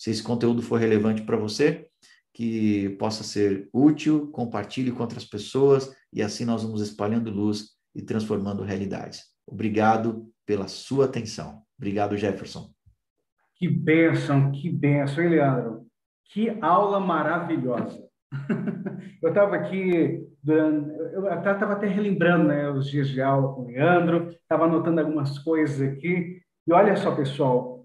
Se 0.00 0.10
esse 0.10 0.22
conteúdo 0.22 0.62
for 0.62 0.80
relevante 0.80 1.20
para 1.20 1.36
você, 1.36 1.86
que 2.32 2.88
possa 2.98 3.22
ser 3.22 3.68
útil, 3.70 4.30
compartilhe 4.30 4.90
com 4.90 5.02
outras 5.02 5.26
pessoas 5.26 5.94
e 6.10 6.22
assim 6.22 6.46
nós 6.46 6.62
vamos 6.62 6.80
espalhando 6.80 7.30
luz 7.30 7.72
e 7.94 8.00
transformando 8.00 8.62
realidades. 8.62 9.24
Obrigado 9.46 10.26
pela 10.46 10.68
sua 10.68 11.04
atenção. 11.04 11.60
Obrigado, 11.76 12.16
Jefferson. 12.16 12.70
Que 13.56 13.68
bênção, 13.68 14.50
que 14.52 14.70
bênção, 14.70 15.22
hein, 15.22 15.28
Leandro? 15.28 15.86
Que 16.32 16.48
aula 16.62 16.98
maravilhosa. 16.98 18.02
eu 19.22 19.28
estava 19.28 19.56
aqui, 19.56 20.26
eu 20.46 21.26
estava 21.26 21.74
até 21.74 21.86
relembrando 21.86 22.48
né, 22.48 22.70
os 22.70 22.88
dias 22.88 23.06
de 23.10 23.20
aula 23.20 23.54
com 23.54 23.64
o 23.64 23.66
Leandro, 23.66 24.28
estava 24.30 24.64
anotando 24.64 24.98
algumas 25.02 25.38
coisas 25.40 25.86
aqui. 25.86 26.40
E 26.66 26.72
olha 26.72 26.96
só, 26.96 27.14
pessoal, 27.14 27.84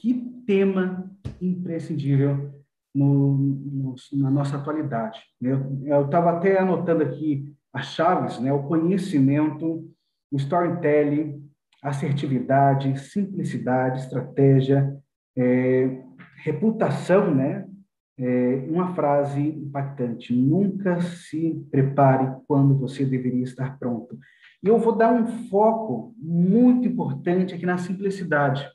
que 0.00 0.14
tema 0.46 1.09
imprescindível 1.40 2.52
no, 2.94 3.36
no, 3.36 3.94
na 4.14 4.30
nossa 4.30 4.56
atualidade. 4.56 5.20
Né? 5.40 5.52
Eu 5.84 6.06
estava 6.06 6.30
até 6.30 6.58
anotando 6.58 7.02
aqui 7.02 7.52
as 7.72 7.86
chaves, 7.86 8.38
né? 8.40 8.52
o 8.52 8.64
conhecimento, 8.64 9.88
o 10.30 10.36
storytelling, 10.36 11.48
assertividade, 11.82 12.98
simplicidade, 12.98 14.00
estratégia, 14.00 14.96
é, 15.36 16.02
reputação, 16.44 17.34
né? 17.34 17.66
É, 18.18 18.66
uma 18.68 18.94
frase 18.94 19.40
impactante: 19.40 20.34
nunca 20.34 21.00
se 21.00 21.66
prepare 21.70 22.30
quando 22.46 22.76
você 22.76 23.04
deveria 23.04 23.44
estar 23.44 23.78
pronto. 23.78 24.18
E 24.62 24.68
eu 24.68 24.78
vou 24.78 24.94
dar 24.94 25.10
um 25.10 25.26
foco 25.48 26.14
muito 26.18 26.86
importante 26.86 27.54
aqui 27.54 27.64
na 27.64 27.78
simplicidade 27.78 28.68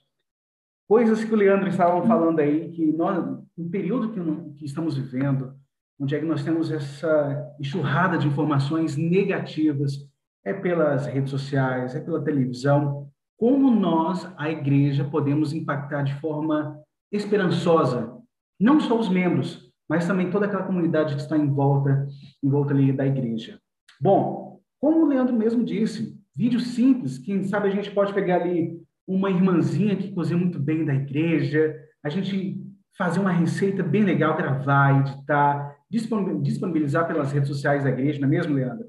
coisas 0.88 1.24
que 1.24 1.34
o 1.34 1.38
Leandro 1.38 1.68
estava 1.68 2.06
falando 2.06 2.40
aí, 2.40 2.70
que 2.72 2.86
nós, 2.94 3.24
no 3.58 3.70
período 3.70 4.12
que, 4.12 4.60
que 4.60 4.66
estamos 4.66 4.98
vivendo, 4.98 5.54
onde 6.00 6.16
é 6.16 6.20
que 6.20 6.26
nós 6.26 6.44
temos 6.44 6.72
essa 6.72 7.56
enxurrada 7.60 8.18
de 8.18 8.28
informações 8.28 8.96
negativas, 8.96 10.08
é 10.44 10.54
pelas 10.54 11.08
redes 11.08 11.32
sociais, 11.32 11.96
é 11.96 12.00
pela 12.00 12.24
televisão, 12.24 13.10
como 13.38 13.72
nós, 13.72 14.32
a 14.38 14.50
igreja, 14.50 15.04
podemos 15.04 15.54
impactar 15.54 16.04
de 16.04 16.14
forma 16.20 16.80
esperançosa, 17.12 18.16
não 18.60 18.80
só 18.80 18.98
os 19.00 19.10
membros, 19.10 19.72
mas 19.90 20.08
também 20.08 20.30
toda 20.30 20.46
aquela 20.46 20.64
comunidade 20.64 21.16
que 21.16 21.22
está 21.22 21.38
em 21.38 21.50
volta, 21.50 22.08
em 22.44 22.50
volta 22.50 22.74
ali 22.74 22.94
da 22.94 23.06
igreja. 23.06 23.60
Bom, 24.00 24.62
como 24.80 25.04
o 25.04 25.08
Leandro 25.08 25.36
mesmo 25.36 25.64
disse, 25.64 26.18
vídeo 26.36 26.60
simples, 26.60 27.18
quem 27.18 27.44
sabe 27.44 27.68
a 27.68 27.72
gente 27.72 27.92
pode 27.92 28.14
pegar 28.14 28.42
ali 28.42 28.82
uma 29.08 29.30
irmãzinha 29.30 29.95
que 29.95 30.12
cozinha 30.12 30.39
muito 30.39 30.60
bem 30.60 30.84
da 30.84 30.93
igreja, 30.93 31.76
a 32.03 32.10
gente 32.10 32.62
fazer 32.97 33.20
uma 33.20 33.32
receita 33.32 33.84
bem 33.84 34.03
legal, 34.03 34.38
gravar, 34.38 34.99
editar, 35.01 35.76
disponibilizar 35.89 37.06
pelas 37.08 37.32
redes 37.32 37.49
sociais 37.49 37.84
da 37.84 37.89
igreja, 37.89 38.20
não 38.20 38.28
é 38.28 38.32
mesmo, 38.32 38.56
Leandro? 38.56 38.88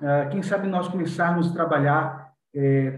Uh, 0.00 0.30
quem 0.30 0.42
sabe 0.42 0.66
nós 0.66 0.88
começarmos 0.88 1.50
a 1.50 1.52
trabalhar 1.52 2.32
é, 2.54 2.96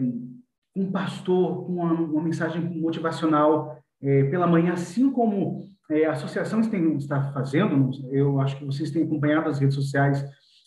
um 0.74 0.90
pastor 0.90 1.66
com 1.66 1.74
uma, 1.74 1.92
uma 1.92 2.22
mensagem 2.22 2.62
motivacional 2.62 3.78
é, 4.02 4.24
pela 4.24 4.46
manhã, 4.46 4.74
assim 4.74 5.10
como 5.10 5.68
é, 5.90 6.04
a 6.04 6.12
associação 6.12 6.60
está 6.60 7.32
fazendo, 7.32 7.90
eu 8.10 8.40
acho 8.40 8.56
que 8.56 8.64
vocês 8.64 8.90
têm 8.90 9.04
acompanhado 9.04 9.48
as 9.48 9.58
redes 9.58 9.74
sociais, 9.74 10.24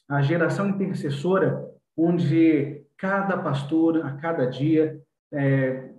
a 0.08 0.22
geração 0.22 0.68
intercessora, 0.68 1.64
onde 1.96 2.84
cada 2.98 3.38
pastor, 3.38 4.06
a 4.06 4.14
cada 4.14 4.46
dia, 4.46 5.00
é, 5.34 5.92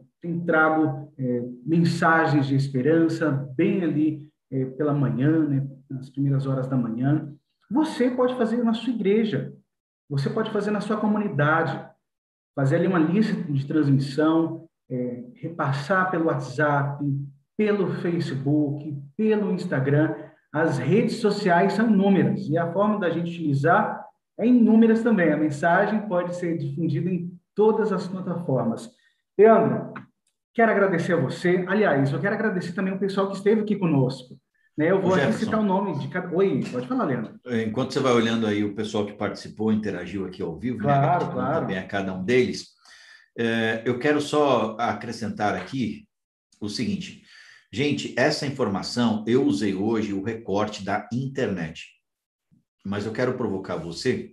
trago 0.47 1.13
é, 1.19 1.43
mensagens 1.65 2.47
de 2.47 2.55
esperança, 2.55 3.31
bem 3.57 3.83
ali 3.83 4.29
é, 4.51 4.65
pela 4.65 4.93
manhã, 4.93 5.47
né, 5.47 5.67
nas 5.89 6.11
primeiras 6.11 6.47
horas 6.47 6.67
da 6.67 6.77
manhã. 6.77 7.33
Você 7.71 8.11
pode 8.11 8.37
fazer 8.37 8.63
na 8.63 8.75
sua 8.75 8.93
igreja, 8.93 9.53
você 10.09 10.29
pode 10.29 10.51
fazer 10.51 10.71
na 10.71 10.81
sua 10.81 10.97
comunidade, 10.97 11.81
fazer 12.55 12.77
ali 12.77 12.87
uma 12.87 12.99
lista 12.99 13.35
de 13.35 13.67
transmissão, 13.67 14.69
é, 14.91 15.25
repassar 15.37 16.11
pelo 16.11 16.27
WhatsApp, 16.27 17.05
pelo 17.57 17.95
Facebook, 18.01 18.97
pelo 19.17 19.53
Instagram. 19.53 20.15
As 20.53 20.79
redes 20.79 21.17
sociais 21.17 21.75
são 21.75 21.89
inúmeras 21.89 22.49
e 22.49 22.59
a 22.59 22.73
forma 22.73 22.99
da 22.99 23.09
gente 23.09 23.31
utilizar 23.31 24.05
é 24.39 24.47
inúmeras 24.47 25.03
também. 25.03 25.33
A 25.33 25.37
mensagem 25.37 26.09
pode 26.09 26.35
ser 26.37 26.59
difundida 26.59 27.09
em 27.09 27.31
todas 27.55 27.93
as 27.93 28.09
plataformas. 28.09 28.91
Leandro, 29.41 29.95
quero 30.53 30.71
agradecer 30.71 31.15
a 31.15 31.17
você. 31.17 31.65
Aliás, 31.67 32.13
eu 32.13 32.21
quero 32.21 32.35
agradecer 32.35 32.75
também 32.75 32.93
o 32.93 32.99
pessoal 32.99 33.31
que 33.31 33.39
esteve 33.39 33.63
aqui 33.63 33.75
conosco. 33.75 34.39
Né? 34.77 34.91
Eu 34.91 35.01
vou 35.01 35.15
aqui 35.15 35.33
citar 35.33 35.59
o 35.59 35.63
nome 35.63 35.99
de 35.99 36.09
cada. 36.09 36.37
Oi, 36.37 36.63
pode 36.71 36.87
falar, 36.87 37.05
Leandro. 37.05 37.41
Enquanto 37.47 37.95
você 37.95 38.01
vai 38.01 38.13
olhando 38.13 38.47
aí 38.47 38.63
o 38.63 38.75
pessoal 38.75 39.07
que 39.07 39.15
participou, 39.15 39.73
interagiu 39.73 40.27
aqui 40.27 40.43
ao 40.43 40.59
vivo, 40.59 40.77
né? 40.77 40.83
claro, 40.85 41.25
né? 41.25 41.33
claro. 41.33 41.61
também 41.61 41.79
a 41.79 41.87
cada 41.87 42.13
um 42.13 42.23
deles, 42.23 42.69
é, 43.39 43.83
eu 43.87 43.99
quero 43.99 44.21
só 44.21 44.77
acrescentar 44.79 45.55
aqui 45.55 46.07
o 46.61 46.69
seguinte. 46.69 47.23
Gente, 47.73 48.13
essa 48.19 48.47
informação 48.47 49.25
eu 49.27 49.43
usei 49.43 49.75
hoje 49.75 50.13
o 50.13 50.23
recorte 50.23 50.85
da 50.85 51.09
internet. 51.11 51.87
Mas 52.85 53.07
eu 53.07 53.13
quero 53.13 53.39
provocar 53.39 53.77
você 53.77 54.33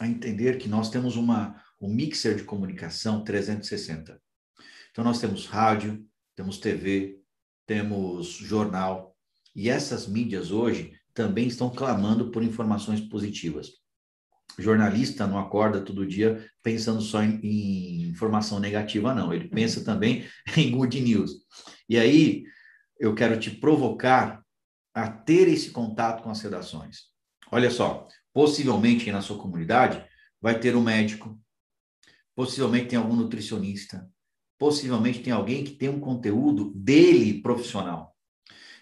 a 0.00 0.08
entender 0.08 0.58
que 0.58 0.68
nós 0.68 0.90
temos 0.90 1.14
uma, 1.14 1.54
um 1.80 1.88
mixer 1.88 2.34
de 2.34 2.42
comunicação 2.42 3.22
360. 3.22 4.23
Então, 4.94 5.02
nós 5.02 5.18
temos 5.18 5.46
rádio, 5.46 6.06
temos 6.36 6.58
TV, 6.58 7.20
temos 7.66 8.28
jornal, 8.28 9.16
e 9.52 9.68
essas 9.68 10.06
mídias 10.06 10.52
hoje 10.52 10.92
também 11.12 11.48
estão 11.48 11.68
clamando 11.68 12.30
por 12.30 12.44
informações 12.44 13.00
positivas. 13.00 13.72
Jornalista 14.56 15.26
não 15.26 15.36
acorda 15.36 15.80
todo 15.80 16.06
dia 16.06 16.48
pensando 16.62 17.00
só 17.00 17.24
em, 17.24 17.40
em 17.42 18.02
informação 18.02 18.60
negativa, 18.60 19.12
não. 19.12 19.34
Ele 19.34 19.48
pensa 19.48 19.84
também 19.84 20.28
em 20.56 20.70
good 20.70 21.00
news. 21.00 21.32
E 21.88 21.98
aí, 21.98 22.44
eu 22.96 23.16
quero 23.16 23.36
te 23.40 23.50
provocar 23.50 24.44
a 24.94 25.10
ter 25.10 25.48
esse 25.48 25.72
contato 25.72 26.22
com 26.22 26.30
as 26.30 26.40
redações. 26.40 27.06
Olha 27.50 27.68
só, 27.68 28.06
possivelmente 28.32 29.10
na 29.10 29.22
sua 29.22 29.38
comunidade 29.38 30.06
vai 30.40 30.56
ter 30.56 30.76
um 30.76 30.84
médico, 30.84 31.36
possivelmente 32.36 32.90
tem 32.90 32.98
algum 32.98 33.16
nutricionista, 33.16 34.08
possivelmente 34.58 35.20
tem 35.20 35.32
alguém 35.32 35.64
que 35.64 35.72
tem 35.72 35.88
um 35.88 36.00
conteúdo 36.00 36.72
dele 36.74 37.42
profissional. 37.42 38.14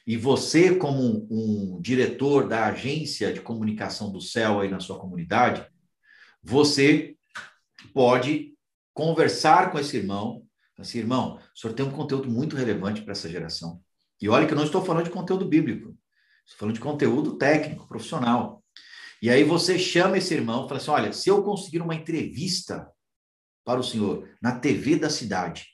E 0.07 0.17
você, 0.17 0.75
como 0.75 1.27
um, 1.31 1.81
diretor 1.81 2.49
da 2.49 2.67
agência 2.67 3.33
de 3.33 3.41
comunicação 3.41 4.11
do 4.11 4.21
céu 4.21 4.61
aí 4.61 4.69
na 4.69 4.81
sua 4.81 4.99
comunidade, 4.99 5.65
você 6.43 7.17
pode 7.95 8.53
conversar 8.93 9.71
com 9.71 9.79
esse 9.79 9.97
irmão, 9.97 10.45
assim, 10.77 10.99
irmão, 10.99 11.39
o 11.55 11.59
senhor 11.59 11.75
tem 11.75 11.87
um 11.87 11.93
conteúdo 11.93 12.29
muito 12.29 12.57
relevante 12.57 13.03
para 13.03 13.13
essa 13.13 13.29
geração. 13.29 13.81
E 14.21 14.29
olha 14.29 14.47
que 14.47 14.53
eu 14.53 14.57
não 14.57 14.65
estou 14.65 14.85
falando 14.85 15.05
de 15.05 15.11
conteúdo 15.11 15.47
bíblico, 15.47 15.97
estou 16.45 16.59
falando 16.59 16.75
de 16.75 16.81
conteúdo 16.81 17.39
técnico, 17.39 17.87
profissional. 17.87 18.63
E 19.21 19.31
aí 19.31 19.45
você 19.45 19.79
chama 19.79 20.19
esse 20.19 20.35
irmão 20.35 20.67
fala 20.67 20.81
assim: 20.81 20.91
olha, 20.91 21.13
se 21.13 21.29
eu 21.29 21.45
conseguir 21.45 21.81
uma 21.81 21.95
entrevista 21.95 22.92
para 23.65 23.81
o 23.81 23.85
senhor 23.85 24.29
na 24.41 24.59
TV 24.59 24.97
da 24.97 25.11
cidade, 25.11 25.67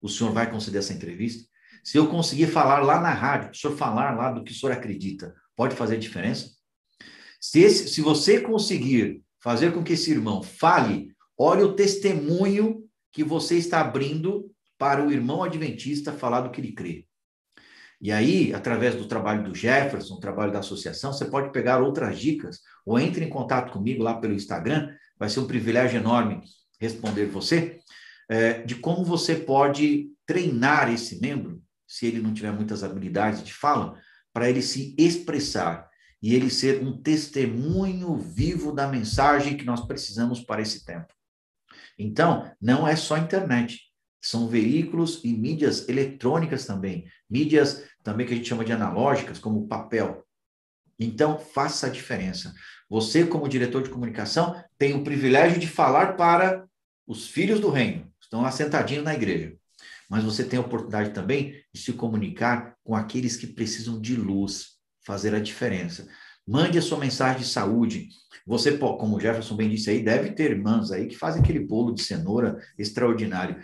o 0.00 0.08
senhor 0.08 0.32
vai 0.32 0.50
conceder 0.50 0.80
essa 0.80 0.92
entrevista? 0.92 1.48
Se 1.82 1.96
eu 1.96 2.08
conseguir 2.08 2.48
falar 2.48 2.80
lá 2.80 3.00
na 3.00 3.12
rádio, 3.12 3.50
o 3.50 3.54
senhor 3.54 3.76
falar 3.76 4.16
lá 4.16 4.30
do 4.30 4.42
que 4.42 4.52
o 4.52 4.54
senhor 4.54 4.72
acredita, 4.72 5.34
pode 5.54 5.74
fazer 5.74 5.98
diferença? 5.98 6.50
Se, 7.40 7.60
esse, 7.60 7.88
se 7.88 8.00
você 8.00 8.40
conseguir 8.40 9.22
fazer 9.40 9.72
com 9.72 9.84
que 9.84 9.92
esse 9.92 10.10
irmão 10.10 10.42
fale, 10.42 11.14
olhe 11.38 11.62
o 11.62 11.74
testemunho 11.74 12.84
que 13.12 13.22
você 13.22 13.56
está 13.56 13.80
abrindo 13.80 14.50
para 14.76 15.04
o 15.04 15.12
irmão 15.12 15.42
adventista 15.42 16.12
falar 16.12 16.42
do 16.42 16.50
que 16.50 16.60
ele 16.60 16.72
crê. 16.72 17.06
E 18.00 18.12
aí, 18.12 18.52
através 18.52 18.94
do 18.94 19.06
trabalho 19.06 19.44
do 19.44 19.54
Jefferson, 19.54 20.20
trabalho 20.20 20.52
da 20.52 20.58
associação, 20.58 21.12
você 21.12 21.24
pode 21.24 21.50
pegar 21.50 21.80
outras 21.80 22.18
dicas 22.18 22.60
ou 22.84 22.98
entre 22.98 23.24
em 23.24 23.30
contato 23.30 23.72
comigo 23.72 24.02
lá 24.02 24.14
pelo 24.20 24.34
Instagram. 24.34 24.94
Vai 25.18 25.30
ser 25.30 25.40
um 25.40 25.46
privilégio 25.46 25.98
enorme 25.98 26.42
responder 26.80 27.26
você 27.26 27.78
é, 28.28 28.62
de 28.62 28.76
como 28.76 29.04
você 29.04 29.36
pode 29.36 30.10
treinar 30.26 30.92
esse 30.92 31.20
membro, 31.20 31.62
se 31.86 32.06
ele 32.06 32.20
não 32.20 32.34
tiver 32.34 32.52
muitas 32.52 32.82
habilidades 32.82 33.42
de 33.42 33.54
fala, 33.54 33.98
para 34.32 34.50
ele 34.50 34.62
se 34.62 34.94
expressar 34.98 35.88
e 36.22 36.34
ele 36.34 36.50
ser 36.50 36.82
um 36.82 37.00
testemunho 37.00 38.16
vivo 38.16 38.72
da 38.72 38.88
mensagem 38.88 39.56
que 39.56 39.64
nós 39.64 39.86
precisamos 39.86 40.40
para 40.40 40.62
esse 40.62 40.84
tempo. 40.84 41.12
Então, 41.98 42.50
não 42.60 42.86
é 42.86 42.96
só 42.96 43.16
internet 43.16 43.86
são 44.26 44.48
veículos 44.48 45.22
e 45.24 45.32
mídias 45.32 45.88
eletrônicas 45.88 46.66
também, 46.66 47.06
mídias 47.30 47.84
também 48.02 48.26
que 48.26 48.32
a 48.32 48.36
gente 48.36 48.48
chama 48.48 48.64
de 48.64 48.72
analógicas, 48.72 49.38
como 49.38 49.68
papel. 49.68 50.26
Então, 50.98 51.38
faça 51.38 51.86
a 51.86 51.90
diferença. 51.90 52.52
Você, 52.90 53.24
como 53.24 53.48
diretor 53.48 53.84
de 53.84 53.90
comunicação, 53.90 54.60
tem 54.76 54.94
o 54.94 55.04
privilégio 55.04 55.60
de 55.60 55.68
falar 55.68 56.16
para 56.16 56.65
os 57.06 57.28
filhos 57.28 57.60
do 57.60 57.70
reino, 57.70 58.06
estão 58.20 58.42
lá 58.42 58.50
sentadinhos 58.50 59.04
na 59.04 59.14
igreja. 59.14 59.54
Mas 60.08 60.24
você 60.24 60.44
tem 60.44 60.58
a 60.58 60.62
oportunidade 60.62 61.10
também 61.10 61.54
de 61.72 61.80
se 61.80 61.92
comunicar 61.92 62.74
com 62.84 62.94
aqueles 62.94 63.36
que 63.36 63.46
precisam 63.46 64.00
de 64.00 64.16
luz, 64.16 64.76
fazer 65.04 65.34
a 65.34 65.40
diferença. 65.40 66.06
Mande 66.46 66.78
a 66.78 66.82
sua 66.82 66.98
mensagem 66.98 67.40
de 67.40 67.46
saúde. 67.46 68.08
Você, 68.46 68.76
como 68.78 69.16
o 69.16 69.20
Jefferson 69.20 69.56
bem 69.56 69.68
disse 69.68 69.90
aí, 69.90 70.02
deve 70.02 70.30
ter 70.30 70.52
irmãs 70.52 70.92
aí 70.92 71.06
que 71.06 71.16
fazem 71.16 71.42
aquele 71.42 71.58
bolo 71.58 71.92
de 71.92 72.02
cenoura 72.02 72.58
extraordinário. 72.78 73.56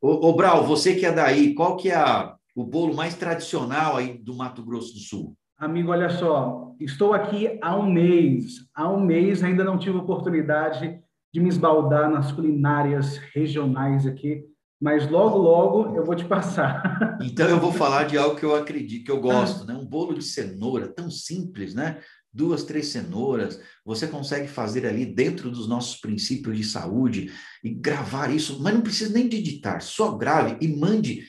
Ô, 0.00 0.28
ô 0.28 0.36
Brau, 0.36 0.64
você 0.64 0.94
que 0.94 1.04
é 1.04 1.12
daí, 1.12 1.54
qual 1.54 1.76
que 1.76 1.90
é 1.90 1.96
a, 1.96 2.36
o 2.54 2.64
bolo 2.64 2.94
mais 2.94 3.14
tradicional 3.14 3.96
aí 3.96 4.16
do 4.18 4.36
Mato 4.36 4.64
Grosso 4.64 4.94
do 4.94 5.00
Sul? 5.00 5.36
Amigo, 5.58 5.90
olha 5.90 6.08
só, 6.08 6.72
estou 6.78 7.12
aqui 7.12 7.58
há 7.60 7.76
um 7.76 7.90
mês. 7.90 8.68
Há 8.72 8.88
um 8.88 9.00
mês 9.00 9.42
ainda 9.42 9.64
não 9.64 9.76
tive 9.76 9.96
oportunidade 9.96 11.02
de 11.32 11.40
me 11.40 11.48
esbaldar 11.48 12.10
nas 12.10 12.32
culinárias 12.32 13.18
regionais 13.34 14.06
aqui, 14.06 14.44
mas 14.80 15.10
logo, 15.10 15.38
logo 15.38 15.96
eu 15.96 16.04
vou 16.04 16.14
te 16.14 16.24
passar. 16.24 17.18
Então 17.20 17.48
eu 17.48 17.58
vou 17.58 17.72
falar 17.72 18.04
de 18.04 18.16
algo 18.16 18.36
que 18.36 18.44
eu 18.44 18.54
acredito, 18.54 19.04
que 19.04 19.10
eu 19.10 19.20
gosto, 19.20 19.66
né? 19.66 19.74
Um 19.74 19.84
bolo 19.84 20.14
de 20.14 20.22
cenoura, 20.22 20.86
tão 20.86 21.10
simples, 21.10 21.74
né? 21.74 21.98
duas, 22.32 22.62
três 22.62 22.88
cenouras, 22.88 23.60
você 23.84 24.06
consegue 24.06 24.46
fazer 24.46 24.86
ali 24.86 25.04
dentro 25.04 25.50
dos 25.50 25.66
nossos 25.66 26.00
princípios 26.00 26.56
de 26.56 26.64
saúde 26.64 27.32
e 27.64 27.70
gravar 27.70 28.30
isso, 28.30 28.62
mas 28.62 28.74
não 28.74 28.80
precisa 28.80 29.12
nem 29.12 29.28
de 29.28 29.38
editar, 29.38 29.80
só 29.80 30.16
grave 30.16 30.56
e 30.60 30.68
mande 30.68 31.26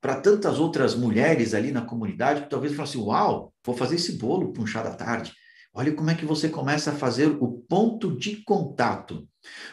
para 0.00 0.20
tantas 0.20 0.58
outras 0.58 0.96
mulheres 0.96 1.54
ali 1.54 1.70
na 1.70 1.82
comunidade 1.82 2.42
que 2.42 2.50
talvez 2.50 2.72
falem 2.74 2.90
assim: 2.90 2.98
Uau, 2.98 3.54
vou 3.64 3.76
fazer 3.76 3.94
esse 3.94 4.18
bolo 4.18 4.52
para 4.52 4.62
um 4.62 4.66
chá 4.66 4.82
da 4.82 4.94
tarde. 4.94 5.32
Olha 5.74 5.92
como 5.94 6.10
é 6.10 6.14
que 6.14 6.26
você 6.26 6.48
começa 6.48 6.90
a 6.90 6.94
fazer 6.94 7.28
o 7.40 7.48
ponto 7.68 8.16
de 8.16 8.42
contato. 8.44 9.26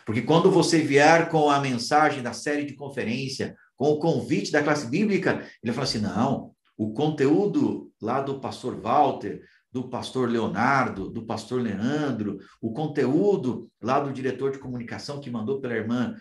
Porque 0.05 0.21
quando 0.21 0.49
você 0.49 0.79
vier 0.79 1.29
com 1.29 1.49
a 1.49 1.59
mensagem 1.59 2.23
da 2.23 2.33
série 2.33 2.65
de 2.65 2.73
conferência, 2.73 3.55
com 3.75 3.89
o 3.89 3.99
convite 3.99 4.51
da 4.51 4.63
classe 4.63 4.87
bíblica, 4.87 5.45
ele 5.61 5.73
fala 5.73 5.83
assim: 5.83 5.99
não, 5.99 6.51
o 6.77 6.93
conteúdo 6.93 7.91
lá 8.01 8.21
do 8.21 8.39
pastor 8.39 8.79
Walter, 8.79 9.41
do 9.71 9.89
pastor 9.89 10.29
Leonardo, 10.29 11.09
do 11.09 11.25
pastor 11.25 11.61
Leandro, 11.61 12.39
o 12.61 12.71
conteúdo 12.71 13.69
lá 13.81 13.99
do 13.99 14.11
diretor 14.11 14.51
de 14.51 14.57
comunicação 14.57 15.19
que 15.19 15.29
mandou 15.29 15.59
pela 15.59 15.75
irmã, 15.75 16.15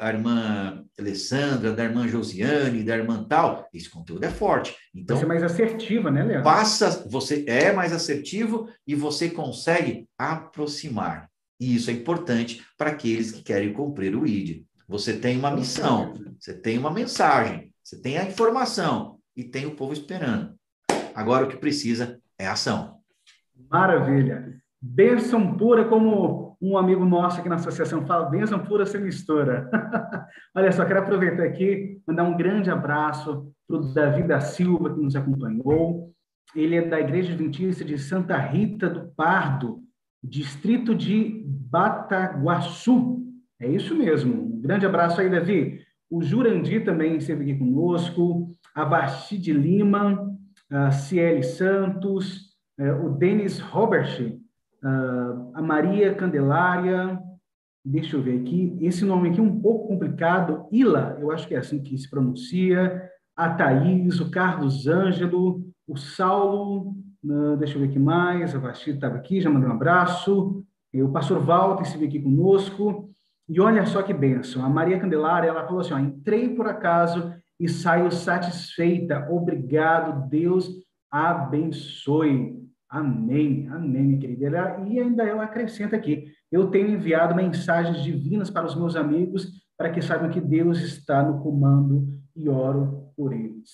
a 0.00 0.08
irmã 0.08 0.84
Alessandra, 0.98 1.72
da 1.72 1.84
irmã 1.84 2.08
Josiane, 2.08 2.82
da 2.82 2.96
irmã 2.96 3.24
tal, 3.28 3.68
esse 3.72 3.88
conteúdo 3.88 4.24
é 4.24 4.30
forte. 4.30 4.76
Então, 4.94 5.16
você 5.16 5.24
é 5.24 5.28
mais 5.28 5.42
assertiva, 5.42 6.10
né, 6.10 6.22
Leandro? 6.22 6.44
Passa, 6.44 7.06
você 7.08 7.44
é 7.46 7.72
mais 7.72 7.92
assertivo 7.92 8.68
e 8.86 8.94
você 8.94 9.30
consegue 9.30 10.08
aproximar. 10.18 11.30
E 11.60 11.76
isso 11.76 11.90
é 11.90 11.92
importante 11.92 12.64
para 12.76 12.90
aqueles 12.90 13.30
que 13.30 13.42
querem 13.42 13.72
cumprir 13.72 14.16
o 14.16 14.26
ID. 14.26 14.64
Você 14.88 15.14
tem 15.14 15.38
uma 15.38 15.50
missão, 15.50 16.12
você 16.38 16.52
tem 16.52 16.76
uma 16.76 16.90
mensagem, 16.90 17.72
você 17.82 18.00
tem 18.00 18.18
a 18.18 18.24
informação 18.24 19.18
e 19.36 19.44
tem 19.44 19.66
o 19.66 19.74
povo 19.74 19.92
esperando. 19.92 20.54
Agora 21.14 21.46
o 21.46 21.48
que 21.48 21.56
precisa 21.56 22.20
é 22.38 22.46
ação. 22.46 22.98
Maravilha. 23.70 24.60
Bênção 24.80 25.56
pura 25.56 25.86
como 25.88 26.43
um 26.64 26.78
amigo 26.78 27.04
nosso 27.04 27.40
aqui 27.40 27.48
na 27.48 27.56
associação 27.56 28.06
fala, 28.06 28.30
bênção 28.30 28.58
pura 28.58 28.86
sem 28.86 29.00
mistura. 29.00 29.68
Olha 30.56 30.72
só, 30.72 30.84
quero 30.86 31.00
aproveitar 31.00 31.44
aqui, 31.44 32.00
mandar 32.06 32.24
um 32.24 32.36
grande 32.36 32.70
abraço 32.70 33.52
para 33.68 33.76
o 33.76 33.92
Davi 33.92 34.22
da 34.22 34.40
Silva, 34.40 34.94
que 34.94 35.00
nos 35.00 35.14
acompanhou. 35.14 36.10
Ele 36.56 36.76
é 36.76 36.82
da 36.82 36.98
Igreja 36.98 37.32
Adventista 37.32 37.84
de 37.84 37.98
Santa 37.98 38.38
Rita 38.38 38.88
do 38.88 39.08
Pardo, 39.14 39.82
distrito 40.22 40.94
de 40.94 41.44
Bataguaçu. 41.46 43.22
É 43.60 43.68
isso 43.68 43.94
mesmo. 43.94 44.54
Um 44.54 44.60
grande 44.60 44.86
abraço 44.86 45.20
aí, 45.20 45.28
Davi. 45.28 45.80
O 46.10 46.22
Jurandir 46.22 46.84
também 46.84 47.16
esteve 47.16 47.42
aqui 47.42 47.58
conosco, 47.58 48.56
a 48.74 48.84
Bastide 48.84 49.52
Lima, 49.52 50.34
a 50.70 50.90
Ciele 50.90 51.42
Santos, 51.42 52.54
eh, 52.78 52.92
o 52.92 53.10
Denis 53.10 53.58
Robert, 53.58 54.38
a 55.54 55.62
Maria 55.62 56.14
Candelária, 56.14 57.18
deixa 57.84 58.16
eu 58.16 58.22
ver 58.22 58.40
aqui, 58.40 58.76
esse 58.80 59.04
nome 59.04 59.30
aqui 59.30 59.40
é 59.40 59.42
um 59.42 59.60
pouco 59.60 59.88
complicado, 59.88 60.66
Ila, 60.70 61.16
eu 61.20 61.30
acho 61.30 61.48
que 61.48 61.54
é 61.54 61.58
assim 61.58 61.82
que 61.82 61.96
se 61.96 62.08
pronuncia, 62.08 63.10
a 63.36 63.48
Thaís, 63.48 64.20
o 64.20 64.30
Carlos 64.30 64.86
Ângelo, 64.86 65.64
o 65.88 65.96
Saulo, 65.96 66.94
deixa 67.58 67.76
eu 67.76 67.80
ver 67.80 67.88
aqui 67.88 67.98
mais, 67.98 68.54
a 68.54 68.58
Vastida 68.58 68.96
estava 68.96 69.16
aqui, 69.16 69.40
já 69.40 69.50
mandei 69.50 69.68
um 69.68 69.72
abraço, 69.72 70.62
o 70.94 71.08
pastor 71.08 71.40
Walter 71.40 71.82
esteve 71.82 72.06
aqui 72.06 72.20
conosco, 72.20 73.10
e 73.48 73.60
olha 73.60 73.84
só 73.86 74.02
que 74.02 74.14
benção, 74.14 74.64
a 74.64 74.68
Maria 74.68 74.98
Candelária, 74.98 75.48
ela 75.48 75.66
falou 75.66 75.80
assim, 75.80 75.94
ó, 75.94 75.98
entrei 75.98 76.54
por 76.54 76.66
acaso 76.66 77.32
e 77.58 77.68
saio 77.68 78.10
satisfeita, 78.10 79.28
obrigado, 79.30 80.28
Deus 80.28 80.70
abençoe. 81.10 82.63
Amém, 82.94 83.66
amém, 83.72 84.20
querida. 84.20 84.80
E 84.86 85.00
ainda 85.00 85.24
ela 85.24 85.42
acrescenta 85.42 85.96
aqui, 85.96 86.26
eu 86.48 86.70
tenho 86.70 86.90
enviado 86.90 87.34
mensagens 87.34 88.04
divinas 88.04 88.50
para 88.50 88.66
os 88.66 88.76
meus 88.76 88.94
amigos, 88.94 89.50
para 89.76 89.90
que 89.90 90.00
saibam 90.00 90.30
que 90.30 90.40
Deus 90.40 90.78
está 90.78 91.20
no 91.20 91.42
comando 91.42 92.06
e 92.36 92.48
oro 92.48 93.10
por 93.16 93.32
eles. 93.32 93.68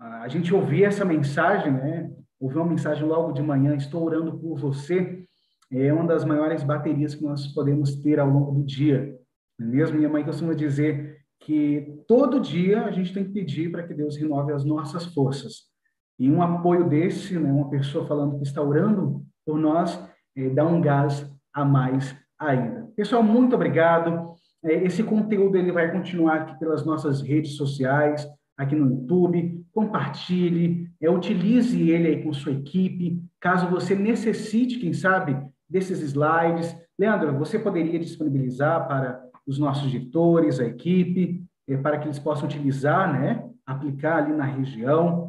Ah, 0.00 0.22
a 0.22 0.28
gente 0.28 0.54
ouvir 0.54 0.84
essa 0.84 1.04
mensagem, 1.04 1.70
né? 1.70 2.10
Ouvir 2.40 2.56
uma 2.56 2.70
mensagem 2.70 3.06
logo 3.06 3.32
de 3.32 3.42
manhã, 3.42 3.76
estou 3.76 4.02
orando 4.02 4.38
por 4.38 4.58
você, 4.58 5.26
é 5.70 5.92
uma 5.92 6.06
das 6.06 6.24
maiores 6.24 6.62
baterias 6.62 7.14
que 7.14 7.24
nós 7.24 7.48
podemos 7.48 7.96
ter 7.96 8.18
ao 8.18 8.30
longo 8.30 8.52
do 8.52 8.64
dia. 8.64 9.18
É 9.60 9.64
mesmo? 9.64 9.98
Minha 9.98 10.08
mãe 10.08 10.24
costuma 10.24 10.54
dizer 10.54 11.18
que 11.40 12.02
todo 12.08 12.40
dia 12.40 12.86
a 12.86 12.90
gente 12.90 13.12
tem 13.12 13.22
que 13.22 13.32
pedir 13.32 13.70
para 13.70 13.86
que 13.86 13.92
Deus 13.92 14.16
renove 14.16 14.54
as 14.54 14.64
nossas 14.64 15.04
forças. 15.04 15.75
E 16.18 16.30
um 16.30 16.42
apoio 16.42 16.88
desse, 16.88 17.38
né, 17.38 17.50
uma 17.50 17.68
pessoa 17.68 18.06
falando 18.06 18.36
que 18.36 18.42
está 18.42 18.62
orando 18.62 19.22
por 19.44 19.58
nós, 19.58 20.02
é, 20.36 20.48
dá 20.48 20.66
um 20.66 20.80
gás 20.80 21.30
a 21.52 21.64
mais 21.64 22.16
ainda. 22.38 22.88
Pessoal, 22.96 23.22
muito 23.22 23.54
obrigado. 23.54 24.34
É, 24.64 24.84
esse 24.84 25.02
conteúdo 25.02 25.56
ele 25.56 25.72
vai 25.72 25.90
continuar 25.92 26.36
aqui 26.36 26.58
pelas 26.58 26.84
nossas 26.84 27.20
redes 27.20 27.56
sociais, 27.56 28.26
aqui 28.56 28.74
no 28.74 28.90
YouTube. 28.90 29.64
Compartilhe, 29.72 30.90
é, 31.00 31.10
utilize 31.10 31.90
ele 31.90 32.08
aí 32.08 32.22
com 32.22 32.32
sua 32.32 32.52
equipe. 32.52 33.22
Caso 33.40 33.68
você 33.68 33.94
necessite, 33.94 34.78
quem 34.78 34.92
sabe, 34.92 35.36
desses 35.68 36.00
slides. 36.00 36.74
Leandro, 36.98 37.38
você 37.38 37.58
poderia 37.58 37.98
disponibilizar 37.98 38.88
para 38.88 39.22
os 39.46 39.58
nossos 39.58 39.94
editores, 39.94 40.58
a 40.58 40.64
equipe, 40.64 41.44
é, 41.68 41.76
para 41.76 41.98
que 41.98 42.06
eles 42.06 42.18
possam 42.18 42.46
utilizar, 42.46 43.12
né? 43.12 43.48
Aplicar 43.66 44.18
ali 44.18 44.32
na 44.32 44.44
região 44.44 45.25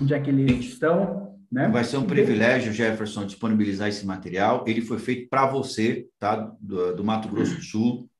onde 0.00 0.14
é 0.14 0.20
que 0.20 0.30
eles 0.30 0.66
estão. 0.66 1.34
Né? 1.50 1.68
Vai 1.68 1.84
ser 1.84 1.98
um 1.98 2.06
privilégio, 2.06 2.72
Jefferson, 2.72 3.26
disponibilizar 3.26 3.88
esse 3.88 4.04
material. 4.04 4.64
Ele 4.66 4.80
foi 4.80 4.98
feito 4.98 5.28
para 5.28 5.46
você, 5.46 6.08
tá? 6.18 6.52
Do, 6.60 6.96
do, 6.96 7.04
Mato 7.04 7.28
Grosso 7.28 7.56
do 7.56 7.62
Sul. 7.62 8.10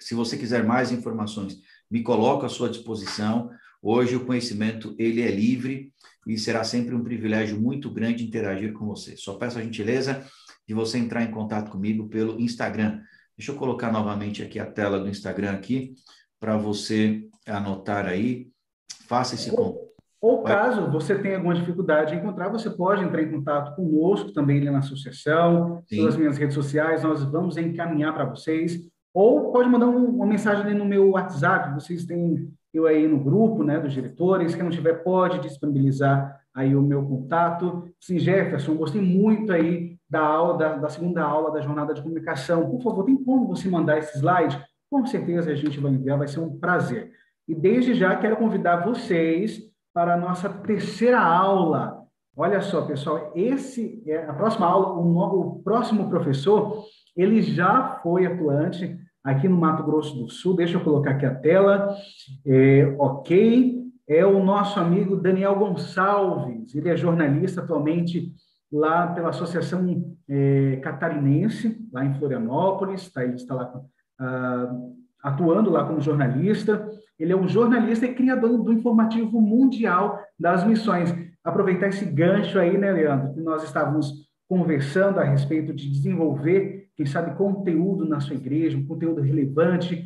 Se 0.00 0.14
você 0.14 0.36
quiser 0.36 0.64
mais 0.64 0.90
informações, 0.90 1.58
me 1.90 2.02
coloco 2.02 2.46
à 2.46 2.48
sua 2.48 2.70
disposição. 2.70 3.50
Hoje 3.82 4.16
o 4.16 4.24
conhecimento 4.24 4.94
ele 4.98 5.20
é 5.20 5.30
livre 5.30 5.92
e 6.26 6.38
será 6.38 6.64
sempre 6.64 6.94
um 6.94 7.04
privilégio 7.04 7.60
muito 7.60 7.90
grande 7.90 8.24
interagir 8.24 8.72
com 8.72 8.86
você. 8.86 9.16
Só 9.16 9.34
peço 9.34 9.58
a 9.58 9.62
gentileza 9.62 10.24
de 10.66 10.74
você 10.74 10.98
entrar 10.98 11.22
em 11.22 11.30
contato 11.30 11.70
comigo 11.70 12.08
pelo 12.08 12.40
Instagram. 12.40 13.00
Deixa 13.36 13.52
eu 13.52 13.56
colocar 13.56 13.92
novamente 13.92 14.42
aqui 14.42 14.58
a 14.58 14.66
tela 14.66 14.98
do 14.98 15.08
Instagram 15.08 15.52
aqui 15.52 15.94
para 16.40 16.56
você 16.56 17.28
anotar 17.46 18.06
aí. 18.06 18.48
Faça 19.06 19.34
esse 19.34 19.50
contato 19.50 19.85
ou 20.20 20.42
caso 20.42 20.90
você 20.90 21.16
tenha 21.18 21.36
alguma 21.36 21.54
dificuldade 21.54 22.14
em 22.14 22.18
encontrar, 22.18 22.48
você 22.48 22.70
pode 22.70 23.04
entrar 23.04 23.22
em 23.22 23.30
contato 23.30 23.76
conosco 23.76 24.32
também 24.32 24.58
ali 24.58 24.70
na 24.70 24.78
associação, 24.78 25.82
Sim. 25.86 25.96
pelas 25.96 26.16
minhas 26.16 26.38
redes 26.38 26.54
sociais, 26.54 27.02
nós 27.02 27.22
vamos 27.24 27.56
encaminhar 27.56 28.14
para 28.14 28.24
vocês. 28.24 28.80
Ou 29.14 29.52
pode 29.52 29.68
mandar 29.68 29.86
uma 29.86 30.26
mensagem 30.26 30.64
ali 30.64 30.74
no 30.74 30.84
meu 30.84 31.10
WhatsApp, 31.10 31.74
vocês 31.74 32.04
têm 32.04 32.50
eu 32.72 32.86
aí 32.86 33.08
no 33.08 33.18
grupo, 33.18 33.64
né, 33.64 33.80
dos 33.80 33.92
diretores, 33.92 34.54
quem 34.54 34.62
não 34.62 34.70
tiver 34.70 35.02
pode 35.02 35.38
disponibilizar 35.40 36.38
aí 36.54 36.76
o 36.76 36.82
meu 36.82 37.02
contato. 37.06 37.88
Sim, 37.98 38.18
Jefferson, 38.18 38.74
gostei 38.74 39.00
muito 39.00 39.50
aí 39.52 39.96
da 40.08 40.20
aula, 40.20 40.58
da, 40.58 40.76
da 40.76 40.88
segunda 40.88 41.22
aula 41.22 41.50
da 41.50 41.60
jornada 41.60 41.94
de 41.94 42.02
comunicação. 42.02 42.68
Por 42.68 42.82
favor, 42.82 43.04
tem 43.04 43.16
como 43.16 43.46
você 43.46 43.68
mandar 43.68 43.98
esse 43.98 44.18
slide? 44.18 44.62
Com 44.90 45.04
certeza 45.06 45.50
a 45.50 45.54
gente 45.54 45.80
vai 45.80 45.92
enviar, 45.92 46.18
vai 46.18 46.28
ser 46.28 46.40
um 46.40 46.58
prazer. 46.58 47.12
E 47.48 47.54
desde 47.54 47.94
já 47.94 48.14
quero 48.16 48.36
convidar 48.36 48.84
vocês 48.84 49.62
para 49.96 50.12
a 50.12 50.16
nossa 50.18 50.50
terceira 50.50 51.18
aula. 51.18 52.02
Olha 52.36 52.60
só, 52.60 52.82
pessoal, 52.82 53.32
esse 53.34 54.02
é 54.06 54.26
a 54.26 54.34
próxima 54.34 54.66
aula, 54.66 54.88
o, 54.88 55.40
o 55.40 55.62
próximo 55.62 56.10
professor, 56.10 56.84
ele 57.16 57.40
já 57.40 57.98
foi 58.02 58.26
atuante 58.26 58.94
aqui 59.24 59.48
no 59.48 59.56
Mato 59.56 59.82
Grosso 59.82 60.14
do 60.14 60.28
Sul. 60.28 60.54
Deixa 60.54 60.76
eu 60.76 60.84
colocar 60.84 61.12
aqui 61.12 61.24
a 61.24 61.34
tela. 61.34 61.96
É, 62.44 62.94
ok. 62.98 63.86
É 64.06 64.26
o 64.26 64.44
nosso 64.44 64.78
amigo 64.78 65.16
Daniel 65.16 65.58
Gonçalves. 65.58 66.74
Ele 66.74 66.90
é 66.90 66.96
jornalista 66.96 67.62
atualmente 67.62 68.34
lá 68.70 69.06
pela 69.06 69.30
Associação 69.30 70.14
é, 70.28 70.76
Catarinense, 70.82 71.74
lá 71.90 72.04
em 72.04 72.12
Florianópolis. 72.18 73.10
Tá, 73.10 73.24
ele 73.24 73.36
está 73.36 73.54
lá 73.54 73.72
ah, 74.20 74.76
atuando 75.26 75.70
lá 75.70 75.84
como 75.84 76.00
jornalista. 76.00 76.88
Ele 77.18 77.32
é 77.32 77.36
um 77.36 77.48
jornalista 77.48 78.06
e 78.06 78.14
criador 78.14 78.62
do 78.62 78.72
informativo 78.72 79.40
mundial 79.40 80.20
das 80.38 80.64
missões. 80.64 81.12
Aproveitar 81.42 81.88
esse 81.88 82.04
gancho 82.04 82.60
aí, 82.60 82.78
né, 82.78 82.92
Leandro, 82.92 83.34
que 83.34 83.40
nós 83.40 83.64
estávamos 83.64 84.12
conversando 84.48 85.18
a 85.18 85.24
respeito 85.24 85.74
de 85.74 85.90
desenvolver, 85.90 86.86
quem 86.96 87.04
sabe, 87.04 87.36
conteúdo 87.36 88.08
na 88.08 88.20
sua 88.20 88.36
igreja, 88.36 88.78
um 88.78 88.86
conteúdo 88.86 89.20
relevante. 89.20 90.04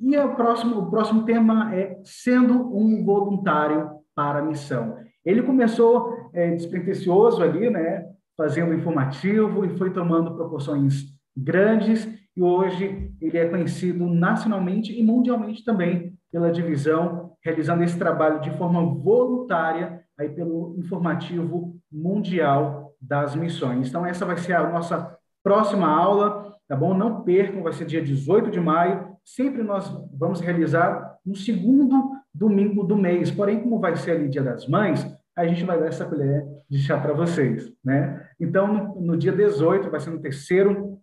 E 0.00 0.16
o 0.16 0.34
próximo, 0.34 0.78
o 0.78 0.90
próximo 0.90 1.26
tema 1.26 1.74
é 1.74 2.00
sendo 2.02 2.74
um 2.74 3.04
voluntário 3.04 3.90
para 4.14 4.38
a 4.38 4.42
missão. 4.42 4.96
Ele 5.22 5.42
começou 5.42 6.30
é, 6.32 6.54
despretensioso 6.54 7.42
ali, 7.42 7.68
né, 7.68 8.06
fazendo 8.38 8.72
informativo 8.72 9.66
e 9.66 9.76
foi 9.76 9.90
tomando 9.90 10.34
proporções 10.34 11.04
grandes 11.36 12.08
e 12.36 12.42
hoje 12.42 13.12
ele 13.20 13.38
é 13.38 13.48
conhecido 13.48 14.06
nacionalmente 14.06 14.92
e 14.98 15.02
mundialmente 15.02 15.64
também 15.64 16.14
pela 16.30 16.50
divisão, 16.50 17.32
realizando 17.44 17.84
esse 17.84 17.98
trabalho 17.98 18.40
de 18.40 18.50
forma 18.52 18.82
voluntária 18.82 20.02
aí 20.18 20.30
pelo 20.30 20.74
informativo 20.78 21.76
mundial 21.90 22.94
das 23.00 23.34
missões. 23.34 23.88
Então 23.88 24.06
essa 24.06 24.24
vai 24.24 24.38
ser 24.38 24.54
a 24.54 24.70
nossa 24.70 25.16
próxima 25.42 25.88
aula, 25.88 26.56
tá 26.68 26.76
bom? 26.76 26.94
Não 26.94 27.22
percam, 27.22 27.62
vai 27.62 27.72
ser 27.72 27.84
dia 27.84 28.02
18 28.02 28.50
de 28.50 28.60
maio. 28.60 29.12
Sempre 29.24 29.62
nós 29.62 29.92
vamos 30.14 30.40
realizar 30.40 31.18
no 31.24 31.36
segundo 31.36 32.12
domingo 32.34 32.82
do 32.84 32.96
mês. 32.96 33.30
Porém, 33.30 33.60
como 33.60 33.78
vai 33.78 33.96
ser 33.96 34.12
ali 34.12 34.28
Dia 34.28 34.42
das 34.42 34.66
Mães, 34.66 35.06
a 35.36 35.46
gente 35.46 35.64
vai 35.64 35.78
dar 35.78 35.86
essa 35.86 36.04
colher 36.04 36.44
de 36.68 36.78
chá 36.78 36.98
para 36.98 37.12
vocês, 37.12 37.70
né? 37.84 38.26
Então, 38.40 38.66
no, 38.66 39.00
no 39.00 39.16
dia 39.16 39.32
18, 39.32 39.90
vai 39.90 40.00
ser 40.00 40.10
no 40.10 40.20
terceiro 40.20 41.00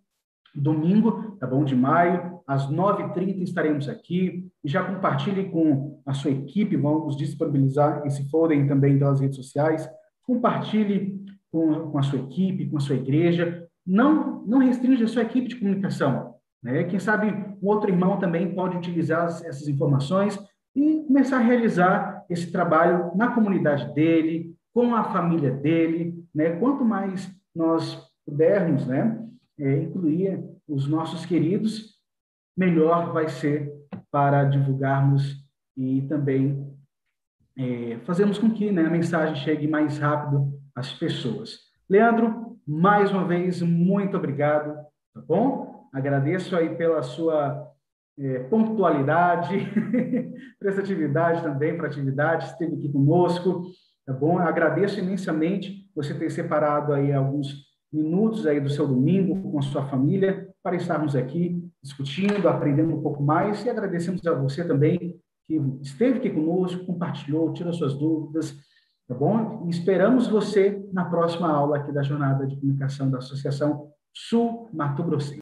domingo, 0.54 1.36
tá 1.38 1.46
bom? 1.46 1.64
De 1.64 1.74
maio, 1.74 2.40
às 2.46 2.70
9h30 2.70 3.42
estaremos 3.42 3.88
aqui. 3.88 4.48
E 4.64 4.68
já 4.68 4.82
compartilhe 4.82 5.48
com 5.50 6.00
a 6.04 6.12
sua 6.12 6.30
equipe, 6.30 6.76
vamos 6.76 7.16
disponibilizar 7.16 8.02
esse 8.06 8.28
folder 8.28 8.66
também 8.66 8.98
pelas 8.98 9.20
redes 9.20 9.36
sociais. 9.36 9.88
Compartilhe 10.24 11.20
com, 11.50 11.90
com 11.90 11.98
a 11.98 12.02
sua 12.02 12.18
equipe, 12.18 12.66
com 12.66 12.76
a 12.76 12.80
sua 12.80 12.96
igreja. 12.96 13.66
Não, 13.86 14.44
não 14.46 14.58
restringe 14.58 15.04
a 15.04 15.08
sua 15.08 15.22
equipe 15.22 15.48
de 15.48 15.56
comunicação. 15.56 16.34
Né? 16.62 16.84
Quem 16.84 16.98
sabe 16.98 17.28
um 17.62 17.68
outro 17.68 17.90
irmão 17.90 18.18
também 18.18 18.54
pode 18.54 18.76
utilizar 18.76 19.26
essas 19.26 19.66
informações 19.66 20.38
e 20.74 21.04
começar 21.06 21.38
a 21.38 21.42
realizar 21.42 22.24
esse 22.28 22.52
trabalho 22.52 23.10
na 23.16 23.32
comunidade 23.32 23.92
dele, 23.94 24.54
com 24.72 24.94
a 24.94 25.04
família 25.04 25.50
dele. 25.50 26.24
Né? 26.34 26.50
Quanto 26.56 26.84
mais 26.84 27.30
nós 27.54 27.98
pudermos, 28.24 28.86
né? 28.86 29.18
É, 29.60 29.82
incluir 29.82 30.42
os 30.66 30.88
nossos 30.88 31.26
queridos, 31.26 32.00
melhor 32.56 33.12
vai 33.12 33.28
ser 33.28 33.72
para 34.10 34.44
divulgarmos 34.44 35.36
e 35.76 36.02
também 36.02 36.74
é, 37.56 37.98
fazermos 38.04 38.38
com 38.38 38.50
que 38.50 38.72
né, 38.72 38.86
a 38.86 38.90
mensagem 38.90 39.36
chegue 39.36 39.68
mais 39.68 39.98
rápido 39.98 40.52
às 40.74 40.92
pessoas. 40.92 41.58
Leandro, 41.88 42.58
mais 42.66 43.10
uma 43.10 43.26
vez, 43.26 43.60
muito 43.62 44.16
obrigado, 44.16 44.74
tá 45.14 45.20
bom? 45.20 45.88
Agradeço 45.92 46.56
aí 46.56 46.74
pela 46.76 47.02
sua 47.02 47.68
é, 48.18 48.40
pontualidade, 48.44 49.56
prestatividade 50.58 51.42
também 51.42 51.76
para 51.76 51.88
atividade, 51.88 52.46
esteve 52.46 52.76
aqui 52.76 52.92
conosco, 52.92 53.64
tá 54.06 54.12
bom? 54.12 54.38
Agradeço 54.38 55.00
imensamente 55.00 55.90
você 55.94 56.14
ter 56.14 56.30
separado 56.30 56.92
aí 56.92 57.12
alguns 57.12 57.69
minutos 57.92 58.46
aí 58.46 58.60
do 58.60 58.70
seu 58.70 58.86
domingo 58.86 59.50
com 59.50 59.58
a 59.58 59.62
sua 59.62 59.86
família 59.86 60.48
para 60.62 60.76
estarmos 60.76 61.16
aqui 61.16 61.62
discutindo, 61.82 62.48
aprendendo 62.48 62.94
um 62.94 63.02
pouco 63.02 63.22
mais 63.22 63.64
e 63.64 63.70
agradecemos 63.70 64.24
a 64.26 64.34
você 64.34 64.64
também 64.64 65.18
que 65.46 65.56
esteve 65.82 66.18
aqui 66.18 66.30
conosco, 66.30 66.86
compartilhou, 66.86 67.52
tirou 67.52 67.72
suas 67.72 67.94
dúvidas, 67.94 68.56
tá 69.08 69.14
bom? 69.14 69.66
E 69.66 69.70
esperamos 69.70 70.28
você 70.28 70.86
na 70.92 71.04
próxima 71.04 71.50
aula 71.50 71.78
aqui 71.78 71.90
da 71.90 72.02
jornada 72.02 72.46
de 72.46 72.56
comunicação 72.56 73.10
da 73.10 73.18
Associação 73.18 73.90
Sul 74.12 74.68
Mato 74.72 75.02
Grosso. 75.02 75.34